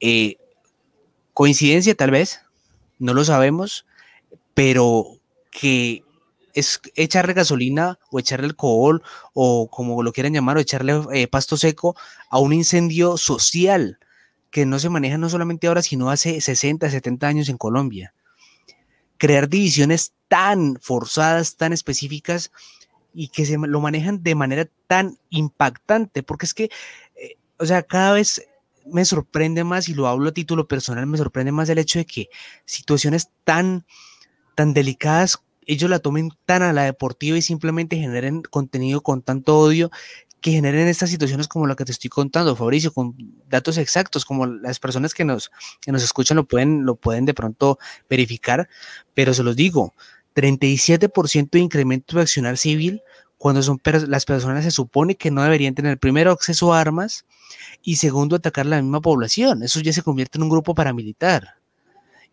Eh, 0.00 0.36
coincidencia 1.34 1.94
tal 1.94 2.10
vez, 2.10 2.40
no 2.98 3.14
lo 3.14 3.24
sabemos, 3.24 3.86
pero 4.54 5.18
que 5.50 6.02
es 6.54 6.80
echarle 6.96 7.34
gasolina 7.34 7.98
o 8.10 8.18
echarle 8.18 8.46
alcohol 8.46 9.02
o 9.32 9.68
como 9.70 10.02
lo 10.02 10.12
quieran 10.12 10.32
llamar 10.32 10.56
o 10.56 10.60
echarle 10.60 11.00
eh, 11.12 11.28
pasto 11.28 11.56
seco 11.56 11.94
a 12.30 12.38
un 12.40 12.52
incendio 12.52 13.16
social 13.16 13.98
que 14.50 14.66
no 14.66 14.78
se 14.78 14.88
maneja 14.88 15.18
no 15.18 15.28
solamente 15.28 15.68
ahora, 15.68 15.82
sino 15.82 16.10
hace 16.10 16.40
60, 16.40 16.90
70 16.90 17.28
años 17.28 17.48
en 17.48 17.58
Colombia 17.58 18.14
crear 19.18 19.48
divisiones 19.48 20.14
tan 20.28 20.78
forzadas, 20.80 21.56
tan 21.56 21.72
específicas 21.72 22.50
y 23.12 23.28
que 23.28 23.44
se 23.44 23.58
lo 23.58 23.80
manejan 23.80 24.22
de 24.22 24.34
manera 24.34 24.68
tan 24.86 25.18
impactante, 25.30 26.22
porque 26.22 26.46
es 26.46 26.54
que, 26.54 26.64
eh, 27.16 27.36
o 27.58 27.66
sea, 27.66 27.82
cada 27.82 28.12
vez 28.12 28.46
me 28.86 29.04
sorprende 29.04 29.64
más, 29.64 29.88
y 29.88 29.94
lo 29.94 30.06
hablo 30.06 30.30
a 30.30 30.32
título 30.32 30.66
personal, 30.66 31.06
me 31.06 31.18
sorprende 31.18 31.52
más 31.52 31.68
el 31.68 31.78
hecho 31.78 31.98
de 31.98 32.06
que 32.06 32.28
situaciones 32.64 33.30
tan, 33.44 33.84
tan 34.54 34.72
delicadas, 34.72 35.42
ellos 35.66 35.90
la 35.90 35.98
tomen 35.98 36.30
tan 36.46 36.62
a 36.62 36.72
la 36.72 36.84
deportiva 36.84 37.36
y 37.36 37.42
simplemente 37.42 37.96
generen 37.96 38.42
contenido 38.42 39.02
con 39.02 39.20
tanto 39.20 39.58
odio 39.58 39.90
que 40.40 40.52
generen 40.52 40.86
estas 40.88 41.10
situaciones 41.10 41.48
como 41.48 41.66
la 41.66 41.74
que 41.74 41.84
te 41.84 41.92
estoy 41.92 42.10
contando, 42.10 42.54
Fabricio, 42.54 42.92
con 42.92 43.14
datos 43.48 43.76
exactos, 43.78 44.24
como 44.24 44.46
las 44.46 44.78
personas 44.78 45.14
que 45.14 45.24
nos, 45.24 45.50
que 45.80 45.92
nos 45.92 46.02
escuchan 46.02 46.36
lo 46.36 46.44
pueden, 46.44 46.84
lo 46.84 46.94
pueden 46.94 47.24
de 47.24 47.34
pronto 47.34 47.78
verificar, 48.08 48.68
pero 49.14 49.34
se 49.34 49.42
los 49.42 49.56
digo, 49.56 49.94
37% 50.34 51.50
de 51.50 51.58
incremento 51.58 52.16
de 52.16 52.22
accionar 52.22 52.56
civil 52.56 53.02
cuando 53.36 53.62
son 53.62 53.80
las 54.08 54.24
personas 54.24 54.64
se 54.64 54.70
supone 54.70 55.16
que 55.16 55.30
no 55.30 55.42
deberían 55.42 55.74
tener 55.74 55.98
primero 55.98 56.32
acceso 56.32 56.74
a 56.74 56.80
armas 56.80 57.24
y 57.82 57.96
segundo 57.96 58.36
atacar 58.36 58.66
a 58.66 58.70
la 58.70 58.82
misma 58.82 59.00
población. 59.00 59.62
Eso 59.62 59.80
ya 59.80 59.92
se 59.92 60.02
convierte 60.02 60.38
en 60.38 60.42
un 60.42 60.48
grupo 60.48 60.74
paramilitar. 60.74 61.54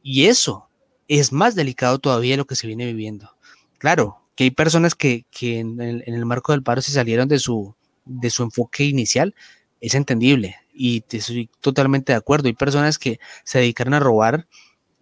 Y 0.02 0.26
eso 0.26 0.68
es 1.08 1.32
más 1.32 1.56
delicado 1.56 2.00
todavía 2.00 2.34
de 2.34 2.38
lo 2.38 2.46
que 2.46 2.56
se 2.56 2.68
viene 2.68 2.88
viviendo. 2.88 3.36
Claro, 3.78 4.22
que 4.36 4.46
hay 4.46 4.52
personas 4.52 4.96
que, 4.96 5.26
que 5.30 5.60
en, 5.60 5.80
el, 5.80 6.04
en, 6.08 6.15
el, 6.15 6.26
marco 6.26 6.52
del 6.52 6.63
paro 6.63 6.82
se 6.82 6.91
salieron 6.91 7.28
de 7.28 7.39
su, 7.39 7.76
de 8.06 8.30
su 8.30 8.44
enfoque 8.44 8.86
inicial, 8.86 9.36
es 9.82 9.96
entendible 9.96 10.58
y 10.74 11.04
estoy 11.12 11.50
totalmente 11.62 12.13
de 12.13 12.18
acuerdo. 12.18 12.48
Hay 12.48 12.54
personas 12.54 12.98
que 12.98 13.20
se 13.44 13.60
dedicaron 13.60 13.94
a 13.94 14.00
robar 14.00 14.48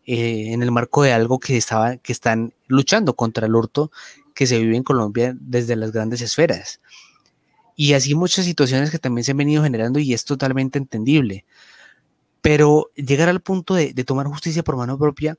eh, 0.06 0.52
en 0.52 0.62
el 0.62 0.72
marco 0.72 1.04
de 1.04 1.14
algo 1.14 1.40
que, 1.40 1.58
estaba, 1.58 1.98
que 1.98 2.12
están 2.12 2.54
luchando 2.68 3.16
contra 3.16 3.48
el 3.48 3.56
hurto 3.56 3.92
que 4.36 4.48
se 4.48 4.60
vive 4.60 4.76
en 4.76 4.84
Colombia 4.84 5.36
desde 5.40 5.76
las 5.76 5.92
grandes 5.92 6.22
esferas. 6.22 6.82
Y 7.76 7.94
así 7.94 8.14
muchas 8.14 8.46
situaciones 8.46 8.92
que 8.92 9.00
también 9.00 9.24
se 9.24 9.32
han 9.32 9.38
venido 9.38 9.64
generando 9.64 10.00
y 10.00 10.14
es 10.14 10.26
totalmente 10.26 10.78
entendible. 10.78 11.46
Pero 12.42 12.92
llegar 12.96 13.30
al 13.30 13.42
punto 13.42 13.74
de, 13.76 13.94
tomar 14.04 14.28
justicia 14.28 14.64
por 14.64 14.76
mano 14.76 14.98
propia, 14.98 15.38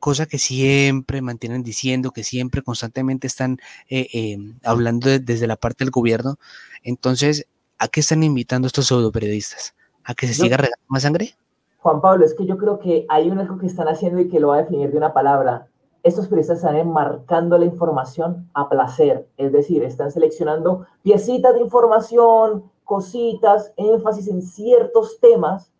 cosa 0.00 0.26
que 0.26 0.38
siempre 0.38 1.22
mantienen 1.22 1.62
diciendo, 1.62 2.10
que 2.10 2.24
siempre 2.24 2.62
constantemente 2.62 3.26
están 3.28 3.58
eh, 3.88 4.08
eh, 4.12 4.38
hablando 4.64 5.08
desde 5.20 5.46
la 5.46 5.56
parte 5.56 5.84
del 5.84 5.92
gobierno, 5.92 6.38
entonces, 6.82 7.46
¿a 7.78 7.86
qué 7.88 8.00
están 8.00 8.22
invitando 8.24 8.66
estos 8.66 8.86
pseudo 8.86 9.12
periodistas? 9.12 9.74
¿A 10.04 10.14
que 10.14 10.26
se 10.26 10.34
siga 10.34 10.56
regando 10.56 10.82
más 10.88 11.02
sangre? 11.02 11.34
Juan 11.78 12.00
Pablo, 12.00 12.24
es 12.24 12.34
que 12.34 12.46
yo 12.46 12.58
creo 12.58 12.78
que 12.78 13.06
hay 13.08 13.30
un 13.30 13.38
algo 13.38 13.58
que 13.58 13.66
están 13.66 13.88
haciendo 13.88 14.20
y 14.20 14.28
que 14.28 14.40
lo 14.40 14.48
va 14.48 14.56
a 14.56 14.62
definir 14.62 14.90
de 14.90 14.98
una 14.98 15.12
palabra. 15.12 15.68
Estos 16.02 16.26
periodistas 16.26 16.58
están 16.58 16.76
enmarcando 16.76 17.58
la 17.58 17.66
información 17.66 18.50
a 18.54 18.68
placer, 18.68 19.28
es 19.36 19.52
decir, 19.52 19.84
están 19.84 20.10
seleccionando 20.10 20.86
piecitas 21.02 21.54
de 21.54 21.60
información, 21.60 22.64
cositas, 22.84 23.72
énfasis 23.76 24.28
en 24.28 24.42
ciertos 24.42 25.20
temas. 25.20 25.72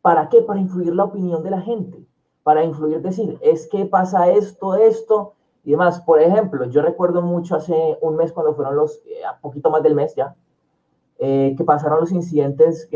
¿Para 0.00 0.28
qué? 0.28 0.42
Para 0.42 0.60
influir 0.60 0.94
la 0.94 1.04
opinión 1.04 1.42
de 1.42 1.50
la 1.50 1.60
gente, 1.60 2.04
para 2.42 2.64
influir, 2.64 3.00
decir, 3.00 3.38
es 3.40 3.68
que 3.68 3.84
pasa 3.84 4.30
esto, 4.30 4.74
esto, 4.76 5.34
y 5.64 5.72
demás. 5.72 6.00
Por 6.00 6.20
ejemplo, 6.20 6.64
yo 6.66 6.82
recuerdo 6.82 7.22
mucho 7.22 7.56
hace 7.56 7.98
un 8.00 8.16
mes 8.16 8.32
cuando 8.32 8.54
fueron 8.54 8.76
los, 8.76 9.02
eh, 9.06 9.24
a 9.24 9.38
poquito 9.38 9.70
más 9.70 9.82
del 9.82 9.94
mes 9.94 10.14
ya, 10.14 10.34
eh, 11.18 11.54
que 11.56 11.64
pasaron 11.64 12.00
los 12.00 12.10
incidentes 12.10 12.88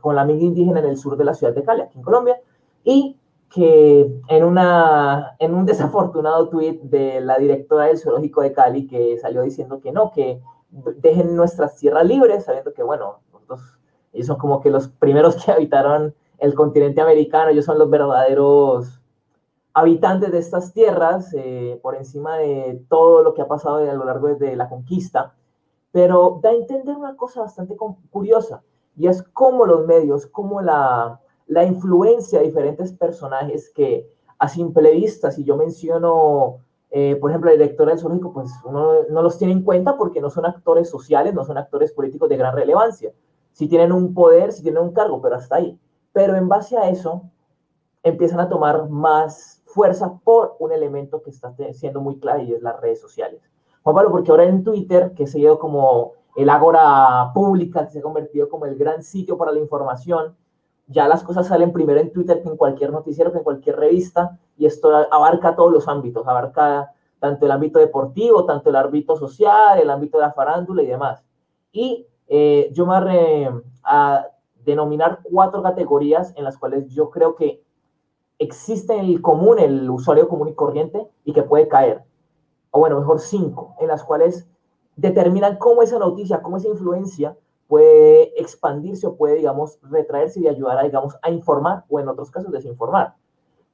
con 0.00 0.16
la 0.16 0.22
amiga 0.22 0.42
indígena 0.42 0.80
en 0.80 0.86
el 0.86 0.96
sur 0.96 1.16
de 1.16 1.24
la 1.24 1.34
ciudad 1.34 1.54
de 1.54 1.62
Cali, 1.62 1.82
aquí 1.82 1.98
en 1.98 2.04
Colombia, 2.04 2.40
y 2.82 3.16
que 3.48 4.10
en, 4.28 4.44
una, 4.44 5.36
en 5.38 5.54
un 5.54 5.66
desafortunado 5.66 6.48
tuit 6.48 6.82
de 6.82 7.20
la 7.20 7.38
directora 7.38 7.84
del 7.84 7.98
zoológico 7.98 8.42
de 8.42 8.52
Cali 8.52 8.86
que 8.86 9.18
salió 9.18 9.42
diciendo 9.42 9.80
que 9.80 9.92
no, 9.92 10.10
que 10.10 10.40
dejen 10.70 11.36
nuestras 11.36 11.76
tierras 11.76 12.06
libres, 12.06 12.44
sabiendo 12.44 12.72
que, 12.72 12.82
bueno, 12.82 13.20
ellos 14.12 14.26
son 14.26 14.36
como 14.36 14.60
que 14.60 14.70
los 14.70 14.88
primeros 14.88 15.36
que 15.44 15.52
habitaron 15.52 16.14
el 16.42 16.54
continente 16.54 17.00
americano, 17.00 17.50
ellos 17.50 17.64
son 17.64 17.78
los 17.78 17.88
verdaderos 17.88 19.00
habitantes 19.72 20.32
de 20.32 20.38
estas 20.38 20.72
tierras, 20.72 21.32
eh, 21.34 21.78
por 21.80 21.94
encima 21.94 22.36
de 22.36 22.84
todo 22.88 23.22
lo 23.22 23.32
que 23.32 23.42
ha 23.42 23.46
pasado 23.46 23.76
a 23.76 23.94
lo 23.94 24.04
largo 24.04 24.26
de 24.34 24.56
la 24.56 24.68
conquista, 24.68 25.36
pero 25.92 26.40
da 26.42 26.50
a 26.50 26.54
entender 26.54 26.96
una 26.96 27.14
cosa 27.16 27.42
bastante 27.42 27.76
curiosa, 28.10 28.64
y 28.96 29.06
es 29.06 29.22
cómo 29.22 29.66
los 29.66 29.86
medios, 29.86 30.26
cómo 30.26 30.60
la, 30.60 31.20
la 31.46 31.64
influencia 31.64 32.40
de 32.40 32.46
diferentes 32.46 32.92
personajes 32.92 33.70
que 33.70 34.10
a 34.36 34.48
simple 34.48 34.90
vista, 34.90 35.30
si 35.30 35.44
yo 35.44 35.56
menciono, 35.56 36.56
eh, 36.90 37.14
por 37.20 37.30
ejemplo, 37.30 37.50
la 37.50 37.56
directora 37.56 37.92
del 37.92 38.00
zoológico, 38.00 38.32
pues 38.32 38.50
uno 38.64 38.94
no 39.08 39.22
los 39.22 39.38
tiene 39.38 39.52
en 39.52 39.62
cuenta 39.62 39.96
porque 39.96 40.20
no 40.20 40.28
son 40.28 40.44
actores 40.44 40.90
sociales, 40.90 41.34
no 41.34 41.44
son 41.44 41.56
actores 41.56 41.92
políticos 41.92 42.28
de 42.28 42.36
gran 42.36 42.56
relevancia. 42.56 43.12
Si 43.52 43.68
tienen 43.68 43.92
un 43.92 44.12
poder, 44.12 44.50
si 44.50 44.64
tienen 44.64 44.82
un 44.82 44.92
cargo, 44.92 45.22
pero 45.22 45.36
hasta 45.36 45.56
ahí. 45.56 45.78
Pero 46.12 46.36
en 46.36 46.48
base 46.48 46.76
a 46.76 46.88
eso, 46.88 47.22
empiezan 48.02 48.40
a 48.40 48.48
tomar 48.48 48.88
más 48.88 49.62
fuerza 49.66 50.18
por 50.24 50.56
un 50.58 50.72
elemento 50.72 51.22
que 51.22 51.30
está 51.30 51.54
siendo 51.72 52.00
muy 52.00 52.18
claro 52.18 52.42
y 52.42 52.52
es 52.52 52.62
las 52.62 52.80
redes 52.80 53.00
sociales. 53.00 53.40
Juan 53.82 53.96
Pablo, 53.96 54.10
porque 54.10 54.30
ahora 54.30 54.44
en 54.44 54.62
Twitter, 54.62 55.12
que 55.14 55.26
se 55.26 55.38
ha 55.38 55.42
ido 55.42 55.58
como 55.58 56.12
el 56.36 56.48
ágora 56.50 57.30
pública, 57.34 57.86
que 57.86 57.92
se 57.92 57.98
ha 57.98 58.02
convertido 58.02 58.48
como 58.48 58.66
el 58.66 58.76
gran 58.76 59.02
sitio 59.02 59.36
para 59.36 59.52
la 59.52 59.58
información, 59.58 60.36
ya 60.86 61.08
las 61.08 61.22
cosas 61.22 61.46
salen 61.46 61.72
primero 61.72 62.00
en 62.00 62.12
Twitter 62.12 62.42
que 62.42 62.48
en 62.48 62.56
cualquier 62.56 62.92
noticiero, 62.92 63.32
que 63.32 63.38
en 63.38 63.44
cualquier 63.44 63.76
revista, 63.76 64.38
y 64.56 64.66
esto 64.66 64.94
abarca 65.10 65.56
todos 65.56 65.72
los 65.72 65.88
ámbitos, 65.88 66.26
abarca 66.26 66.92
tanto 67.18 67.46
el 67.46 67.52
ámbito 67.52 67.78
deportivo, 67.78 68.44
tanto 68.44 68.70
el 68.70 68.76
ámbito 68.76 69.16
social, 69.16 69.78
el 69.78 69.90
ámbito 69.90 70.18
de 70.18 70.24
la 70.24 70.32
farándula 70.32 70.82
y 70.82 70.86
demás. 70.86 71.24
Y 71.70 72.06
eh, 72.28 72.68
yo 72.72 72.84
me 72.84 73.00
voy 73.00 73.62
a 73.84 74.26
denominar 74.64 75.20
cuatro 75.22 75.62
categorías 75.62 76.32
en 76.36 76.44
las 76.44 76.58
cuales 76.58 76.88
yo 76.88 77.10
creo 77.10 77.34
que 77.34 77.62
existe 78.38 78.98
el 78.98 79.20
común, 79.20 79.58
el 79.58 79.88
usuario 79.90 80.28
común 80.28 80.48
y 80.48 80.54
corriente, 80.54 81.06
y 81.24 81.32
que 81.32 81.42
puede 81.42 81.68
caer. 81.68 82.02
O 82.70 82.80
bueno, 82.80 82.98
mejor 82.98 83.20
cinco, 83.20 83.74
en 83.78 83.88
las 83.88 84.02
cuales 84.02 84.48
determinan 84.96 85.56
cómo 85.56 85.82
esa 85.82 85.98
noticia, 85.98 86.42
cómo 86.42 86.56
esa 86.56 86.68
influencia 86.68 87.36
puede 87.68 88.38
expandirse 88.40 89.06
o 89.06 89.16
puede, 89.16 89.36
digamos, 89.36 89.78
retraerse 89.82 90.40
y 90.40 90.48
ayudar 90.48 90.78
a, 90.78 90.82
digamos, 90.82 91.16
a 91.22 91.30
informar 91.30 91.84
o 91.88 92.00
en 92.00 92.08
otros 92.08 92.30
casos 92.30 92.52
desinformar. 92.52 93.14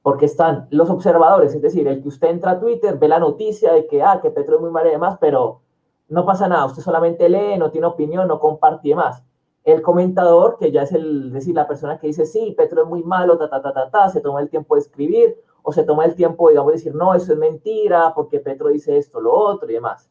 porque 0.01 0.25
están 0.25 0.67
los 0.71 0.89
observadores, 0.89 1.53
es 1.53 1.61
decir, 1.61 1.87
el 1.87 2.01
que 2.01 2.07
usted 2.07 2.29
entra 2.29 2.51
a 2.51 2.59
Twitter, 2.59 2.97
ve 2.97 3.07
la 3.07 3.19
noticia 3.19 3.73
de 3.73 3.85
que, 3.85 4.01
ah, 4.01 4.19
que 4.21 4.31
Petro 4.31 4.55
es 4.55 4.61
muy 4.61 4.71
mal 4.71 4.87
y 4.87 4.91
demás, 4.91 5.17
pero 5.19 5.61
no 6.07 6.25
pasa 6.25 6.47
nada, 6.47 6.65
usted 6.65 6.81
solamente 6.81 7.27
lee, 7.29 7.57
no 7.57 7.69
tiene 7.69 7.87
opinión, 7.87 8.27
no 8.27 8.39
comparte 8.39 8.95
más. 8.95 9.23
El 9.71 9.83
comentador, 9.83 10.57
que 10.59 10.71
ya 10.71 10.81
es 10.81 10.91
el, 10.93 11.31
decir, 11.31 11.53
la 11.53 11.67
persona 11.67 11.99
que 11.99 12.07
dice, 12.07 12.25
sí, 12.25 12.55
Petro 12.57 12.83
es 12.83 12.87
muy 12.87 13.03
malo, 13.03 13.37
ta, 13.37 13.49
ta, 13.49 13.61
ta, 13.61 13.71
ta, 13.71 13.91
ta, 13.91 14.09
se 14.09 14.19
toma 14.19 14.41
el 14.41 14.49
tiempo 14.49 14.73
de 14.73 14.81
escribir, 14.81 15.37
o 15.61 15.71
se 15.71 15.83
toma 15.83 16.05
el 16.05 16.15
tiempo, 16.15 16.49
digamos, 16.49 16.71
de 16.71 16.77
decir, 16.77 16.95
no, 16.95 17.13
eso 17.13 17.33
es 17.33 17.37
mentira, 17.37 18.13
porque 18.15 18.39
Petro 18.39 18.69
dice 18.69 18.97
esto, 18.97 19.21
lo 19.21 19.31
otro 19.31 19.69
y 19.69 19.73
demás. 19.73 20.09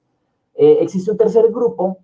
Eh, 0.54 0.78
existe 0.80 1.10
un 1.10 1.16
tercer 1.16 1.50
grupo, 1.50 1.98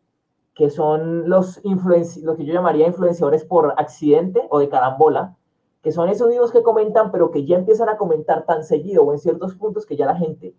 que 0.52 0.68
son 0.68 1.28
los, 1.28 1.60
lo 1.64 2.36
que 2.36 2.44
yo 2.44 2.52
llamaría 2.52 2.88
influenciadores 2.88 3.44
por 3.44 3.74
accidente 3.76 4.46
o 4.50 4.58
de 4.58 4.68
carambola, 4.68 5.36
que 5.80 5.92
son 5.92 6.08
esos 6.08 6.28
mismos 6.28 6.50
que 6.50 6.62
comentan, 6.62 7.12
pero 7.12 7.30
que 7.30 7.44
ya 7.44 7.56
empiezan 7.56 7.88
a 7.88 7.96
comentar 7.96 8.46
tan 8.46 8.64
seguido 8.64 9.04
o 9.04 9.12
en 9.12 9.18
ciertos 9.18 9.54
puntos 9.54 9.86
que 9.86 9.96
ya 9.96 10.06
la 10.06 10.16
gente 10.16 10.54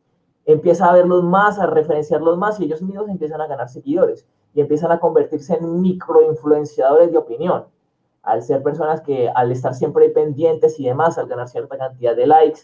empieza 0.46 0.90
a 0.90 0.94
verlos 0.94 1.24
más, 1.24 1.60
a 1.60 1.66
referenciarlos 1.66 2.38
más 2.38 2.60
y 2.60 2.66
ellos 2.66 2.82
mismos 2.82 3.10
empiezan 3.10 3.42
a 3.42 3.48
ganar 3.48 3.68
seguidores 3.68 4.28
y 4.56 4.62
empiezan 4.62 4.92
a 4.92 5.00
convertirse 5.00 5.56
en 5.56 5.82
microinfluenciadores 5.82 7.12
de 7.12 7.18
opinión. 7.18 7.66
Al 8.24 8.42
ser 8.42 8.64
personas 8.64 9.02
que 9.02 9.30
al 9.30 9.52
estar 9.52 9.76
siempre 9.76 10.10
pendientes 10.10 10.80
y 10.80 10.86
demás, 10.86 11.18
al 11.18 11.28
ganar 11.28 11.50
cierta 11.50 11.78
cantidad 11.78 12.16
de 12.16 12.26
likes, 12.26 12.62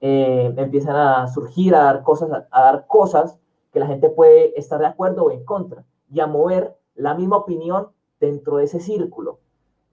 eh, 0.00 0.52
empiezan 0.56 0.96
a 0.96 1.28
surgir, 1.28 1.74
a 1.74 1.84
dar, 1.84 2.02
cosas, 2.02 2.30
a 2.50 2.60
dar 2.62 2.86
cosas 2.86 3.38
que 3.72 3.78
la 3.78 3.86
gente 3.86 4.10
puede 4.10 4.58
estar 4.58 4.80
de 4.80 4.86
acuerdo 4.86 5.24
o 5.24 5.30
en 5.30 5.44
contra 5.44 5.84
y 6.10 6.20
a 6.20 6.26
mover 6.26 6.76
la 6.96 7.14
misma 7.14 7.36
opinión 7.36 7.88
dentro 8.18 8.56
de 8.56 8.64
ese 8.64 8.80
círculo. 8.80 9.38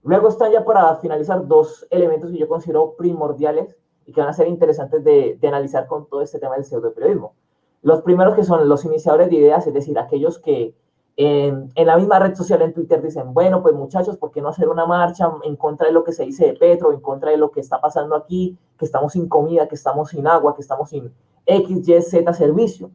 Luego 0.02 0.28
están 0.28 0.50
ya 0.52 0.64
para 0.64 0.96
finalizar 0.96 1.46
dos 1.46 1.86
elementos 1.90 2.30
que 2.30 2.38
yo 2.38 2.48
considero 2.48 2.94
primordiales 2.96 3.76
y 4.06 4.12
que 4.12 4.20
van 4.20 4.30
a 4.30 4.32
ser 4.32 4.48
interesantes 4.48 5.04
de, 5.04 5.38
analizar 5.42 5.86
con 5.86 6.08
todo 6.08 6.22
este 6.22 6.38
tema 6.38 6.54
del 6.56 6.64
pseudoperiodismo. 6.64 7.34
Los 7.82 8.02
primeros 8.02 8.34
que 8.34 8.42
son 8.42 8.68
los 8.68 8.84
iniciadores 8.84 9.30
de 9.30 9.36
ideas, 9.36 9.66
es 9.66 9.74
decir, 9.74 9.98
aquellos 9.98 10.38
que 10.38 10.74
en, 11.20 11.72
la 11.74 11.96
misma 11.96 12.20
red 12.20 12.36
social, 12.36 12.62
en 12.62 12.72
Twitter, 12.72 13.02
dicen, 13.02 13.34
bueno, 13.34 13.60
pues 13.60 13.74
muchachos, 13.74 14.16
¿por 14.16 14.30
qué 14.30 14.40
no 14.40 14.50
hacer 14.50 14.68
una 14.68 14.86
marcha 14.86 15.28
en 15.42 15.56
contra 15.56 15.88
de 15.88 15.92
lo 15.92 16.04
que 16.04 16.12
se 16.12 16.24
dice 16.24 16.46
de 16.46 16.52
Petro, 16.52 16.92
en 16.92 17.00
contra 17.00 17.32
de 17.32 17.36
lo 17.36 17.50
que 17.50 17.58
está 17.58 17.80
pasando 17.80 18.14
aquí, 18.14 18.56
que 18.78 18.84
estamos 18.84 19.14
sin 19.14 19.28
comida, 19.28 19.66
que 19.66 19.74
estamos 19.74 20.10
sin 20.10 20.28
agua, 20.28 20.54
que 20.54 20.62
estamos 20.62 20.90
sin 20.90 21.12
X, 21.44 21.88
Y, 21.88 22.02
Z 22.02 22.32
servicio? 22.34 22.92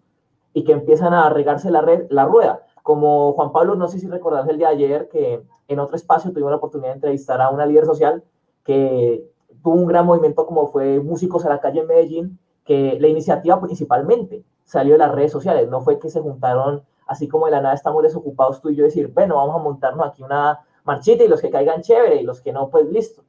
Y 0.53 0.63
que 0.63 0.71
empiezan 0.71 1.13
a 1.13 1.29
regarse 1.29 1.69
la, 1.69 1.81
red, 1.81 2.05
la 2.09 2.23
rueda. 2.23 2.62
Como 2.81 3.33
Juan 3.33 3.51
Pablo, 3.51 3.75
no 3.75 3.89
sé 3.89 3.99
si 3.99 4.07
recordás 4.07 4.47
el 4.47 4.57
de 4.57 4.67
ayer 4.67 5.09
que 5.09 5.43
en 5.67 5.79
otro 5.79 5.97
espacio 5.97 6.31
tuvimos 6.31 6.51
la 6.51 6.57
oportunidad 6.57 6.91
de 6.91 6.95
entrevistar 6.95 7.41
a 7.41 7.49
una 7.49 7.65
líder 7.65 7.86
social 7.86 8.23
que 8.63 9.29
tuvo 9.62 9.75
un 9.75 9.86
gran 9.86 10.05
movimiento 10.05 10.45
como 10.45 10.67
fue 10.67 11.01
Músicos 11.01 11.45
a 11.45 11.49
la 11.49 11.59
calle 11.59 11.81
en 11.81 11.88
Medellín, 11.88 12.39
que 12.63 12.97
la 13.01 13.09
iniciativa 13.09 13.59
principalmente 13.59 14.45
salió 14.63 14.93
de 14.93 14.99
las 14.99 15.12
redes 15.12 15.33
sociales, 15.33 15.67
no 15.67 15.81
fue 15.81 15.99
que 15.99 16.09
se 16.09 16.21
juntaron 16.21 16.83
así 17.13 17.28
como 17.28 17.45
de 17.45 17.52
la 17.52 17.62
nada 17.62 17.76
estamos 17.76 18.04
desocupados 18.04 18.62
tú 18.62 18.69
y 18.69 18.76
yo 18.76 18.84
decir, 18.84 19.08
bueno, 19.13 19.38
vamos 19.38 19.56
a 19.56 19.63
montarnos 19.63 20.06
aquí 20.06 20.23
una 20.23 20.60
marchita 20.84 21.23
y 21.23 21.28
los 21.28 21.41
que 21.41 21.49
caigan 21.49 21.82
chévere 21.82 22.17
y 22.21 22.23
los 22.23 22.41
que 22.41 22.52
no, 22.52 22.69
pues 22.69 22.88
listo. 22.89 23.23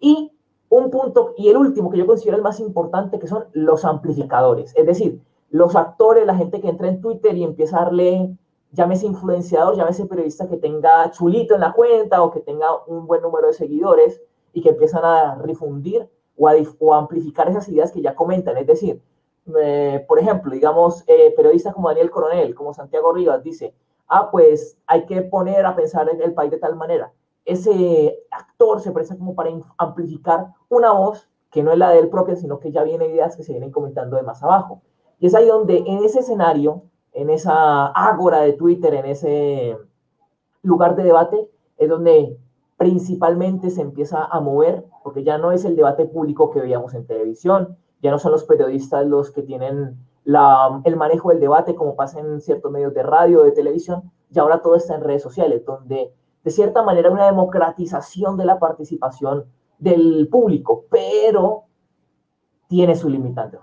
Y 0.00 0.32
un 0.68 0.90
punto, 0.90 1.34
y 1.36 1.48
el 1.48 1.56
último 1.56 1.90
que 1.90 1.98
yo 1.98 2.06
considero 2.06 2.36
el 2.36 2.42
más 2.42 2.58
importante, 2.60 3.18
que 3.18 3.28
son 3.28 3.44
los 3.52 3.84
amplificadores, 3.84 4.74
es 4.76 4.84
decir, 4.84 5.22
los 5.50 5.76
actores, 5.76 6.26
la 6.26 6.34
gente 6.34 6.60
que 6.60 6.68
entra 6.68 6.88
en 6.88 7.00
Twitter 7.00 7.36
y 7.36 7.44
empieza 7.44 7.78
a 7.78 7.84
darle 7.84 8.36
llámese 8.72 9.06
influenciador, 9.06 9.76
llámese 9.76 10.06
periodista 10.06 10.48
que 10.48 10.56
tenga 10.56 11.10
chulito 11.10 11.54
en 11.54 11.62
la 11.62 11.72
cuenta 11.72 12.22
o 12.22 12.30
que 12.30 12.40
tenga 12.40 12.68
un 12.86 13.06
buen 13.06 13.22
número 13.22 13.48
de 13.48 13.54
seguidores 13.54 14.20
y 14.52 14.60
que 14.60 14.70
empiezan 14.70 15.04
a 15.04 15.42
difundir 15.46 16.08
o 16.36 16.48
a, 16.48 16.98
amplificar 16.98 17.48
esas 17.48 17.68
ideas 17.68 17.90
que 17.90 18.02
ya 18.02 18.14
comentan. 18.14 18.56
Es 18.58 18.66
decir, 18.66 19.00
por 20.06 20.18
ejemplo, 20.18 20.52
digamos, 20.52 21.04
eh, 21.06 21.32
periodistas 21.36 21.74
como 21.74 21.88
Daniel 21.88 22.10
Coronel, 22.10 22.54
como 22.54 22.74
Santiago 22.74 23.12
Rivas, 23.12 23.42
dice, 23.42 23.74
ah, 24.08 24.30
pues 24.30 24.78
hay 24.86 25.06
que 25.06 25.22
poner 25.22 25.64
a 25.66 25.76
pensar 25.76 26.08
en 26.08 26.20
el 26.20 26.34
país 26.34 26.50
de 26.50 26.58
tal 26.58 26.76
manera. 26.76 27.12
Ese 27.44 28.24
actor 28.30 28.80
se 28.80 28.90
presta 28.90 29.16
como 29.16 29.34
para 29.34 29.50
amplificar 29.78 30.48
una 30.68 30.92
voz 30.92 31.28
que 31.50 31.62
no 31.62 31.72
es 31.72 31.78
la 31.78 31.90
de 31.90 32.00
él 32.00 32.08
propia, 32.08 32.36
sino 32.36 32.58
que 32.58 32.72
ya 32.72 32.82
viene 32.82 33.06
ideas 33.06 33.36
que 33.36 33.44
se 33.44 33.52
vienen 33.52 33.70
comentando 33.70 34.16
de 34.16 34.22
más 34.22 34.42
abajo. 34.42 34.82
Y 35.18 35.26
es 35.26 35.34
ahí 35.34 35.46
donde 35.46 35.78
en 35.78 36.04
ese 36.04 36.18
escenario 36.20 36.82
en 37.16 37.30
esa 37.30 37.86
ágora 37.86 38.40
de 38.40 38.52
Twitter, 38.52 38.92
en 38.92 39.06
ese 39.06 39.78
lugar 40.62 40.96
de 40.96 41.02
debate, 41.02 41.50
es 41.78 41.88
donde 41.88 42.38
principalmente 42.76 43.70
se 43.70 43.80
empieza 43.80 44.22
a 44.22 44.38
mover, 44.40 44.84
porque 45.02 45.24
ya 45.24 45.38
no 45.38 45.50
es 45.50 45.64
el 45.64 45.76
debate 45.76 46.04
público 46.04 46.50
que 46.50 46.60
veíamos 46.60 46.92
en 46.92 47.06
televisión, 47.06 47.78
ya 48.06 48.12
no 48.12 48.18
son 48.20 48.32
los 48.32 48.44
periodistas 48.44 49.04
los 49.04 49.32
que 49.32 49.42
tienen 49.42 49.98
la, 50.24 50.80
el 50.84 50.96
manejo 50.96 51.30
del 51.30 51.40
debate 51.40 51.74
como 51.74 51.96
pasa 51.96 52.20
en 52.20 52.40
ciertos 52.40 52.70
medios 52.70 52.94
de 52.94 53.02
radio, 53.02 53.42
de 53.42 53.50
televisión, 53.50 54.12
y 54.32 54.38
ahora 54.38 54.62
todo 54.62 54.76
está 54.76 54.94
en 54.94 55.02
redes 55.02 55.22
sociales, 55.22 55.64
donde 55.64 56.12
de 56.44 56.50
cierta 56.50 56.82
manera 56.84 57.10
una 57.10 57.26
democratización 57.26 58.36
de 58.36 58.44
la 58.44 58.60
participación 58.60 59.46
del 59.78 60.28
público, 60.30 60.84
pero 60.88 61.64
tiene 62.68 62.94
su 62.94 63.08
limitante, 63.08 63.58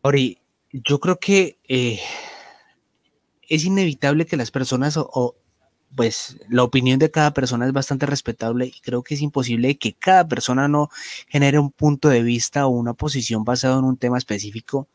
Ori, 0.00 0.40
yo 0.72 0.98
creo 0.98 1.16
que 1.18 1.58
eh, 1.68 1.98
es 3.48 3.64
inevitable 3.66 4.24
que 4.24 4.36
las 4.36 4.50
personas 4.50 4.96
o, 4.96 5.34
pues 5.94 6.36
la 6.48 6.62
opinión 6.62 6.98
de 6.98 7.10
cada 7.10 7.32
persona 7.32 7.66
es 7.66 7.72
bastante 7.72 8.06
respetable 8.06 8.66
y 8.66 8.80
creo 8.80 9.02
que 9.02 9.14
es 9.14 9.22
imposible 9.22 9.78
que 9.78 9.94
cada 9.94 10.26
persona 10.26 10.68
no 10.68 10.90
genere 11.28 11.58
un 11.58 11.70
punto 11.70 12.08
de 12.08 12.22
vista 12.22 12.66
o 12.66 12.70
una 12.70 12.94
posición 12.94 13.44
basado 13.44 13.78
en 13.78 13.84
un 13.84 13.96
tema 13.96 14.18
específico 14.18 14.88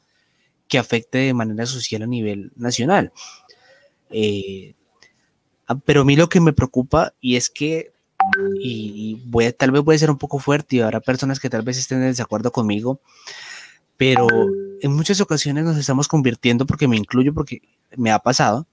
que 0.67 0.77
afecte 0.77 1.17
de 1.17 1.33
manera 1.33 1.65
social 1.65 2.03
a 2.03 2.07
nivel 2.07 2.51
nacional. 2.55 3.11
Eh, 4.09 4.75
ah, 5.67 5.77
pero 5.83 6.01
a 6.01 6.05
mí 6.05 6.15
lo 6.15 6.29
que 6.29 6.39
me 6.39 6.53
preocupa 6.53 7.13
y 7.19 7.35
es 7.35 7.49
que, 7.49 7.91
y, 8.61 9.19
tal 9.57 9.71
vez 9.71 9.81
voy 9.81 9.95
a 9.95 9.99
ser 9.99 10.11
un 10.11 10.17
poco 10.17 10.39
fuerte 10.39 10.77
y 10.77 10.79
habrá 10.81 10.99
personas 11.01 11.39
que 11.39 11.49
tal 11.49 11.63
vez 11.63 11.77
estén 11.77 11.99
en 11.99 12.09
desacuerdo 12.09 12.51
conmigo, 12.51 13.01
pero 13.97 14.27
en 14.81 14.93
muchas 14.93 15.19
ocasiones 15.21 15.63
nos 15.63 15.77
estamos 15.77 16.07
convirtiendo, 16.07 16.65
porque 16.65 16.87
me 16.87 16.97
incluyo, 16.97 17.33
porque 17.33 17.61
me 17.97 18.11
ha 18.11 18.19
pasado, 18.19 18.67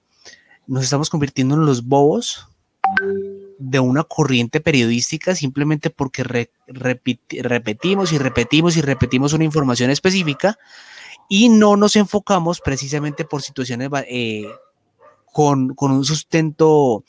nos 0.69 0.83
estamos 0.83 1.09
convirtiendo 1.09 1.55
en 1.55 1.65
los 1.65 1.87
bobos 1.87 2.47
de 3.57 3.79
una 3.79 4.03
corriente 4.03 4.61
periodística 4.61 5.35
simplemente 5.35 5.89
porque 5.89 6.23
repetimos 6.67 8.13
y 8.13 8.17
repetimos 8.19 8.77
y 8.77 8.81
repetimos 8.81 9.33
una 9.33 9.43
información 9.43 9.89
específica 9.89 10.57
y 11.27 11.49
no 11.49 11.75
nos 11.75 11.95
enfocamos 11.95 12.61
precisamente 12.61 13.25
por 13.25 13.41
situaciones 13.41 13.89
eh, 14.07 14.47
con, 15.33 15.73
con, 15.75 15.91
un 15.91 16.05
sustento 16.05 17.03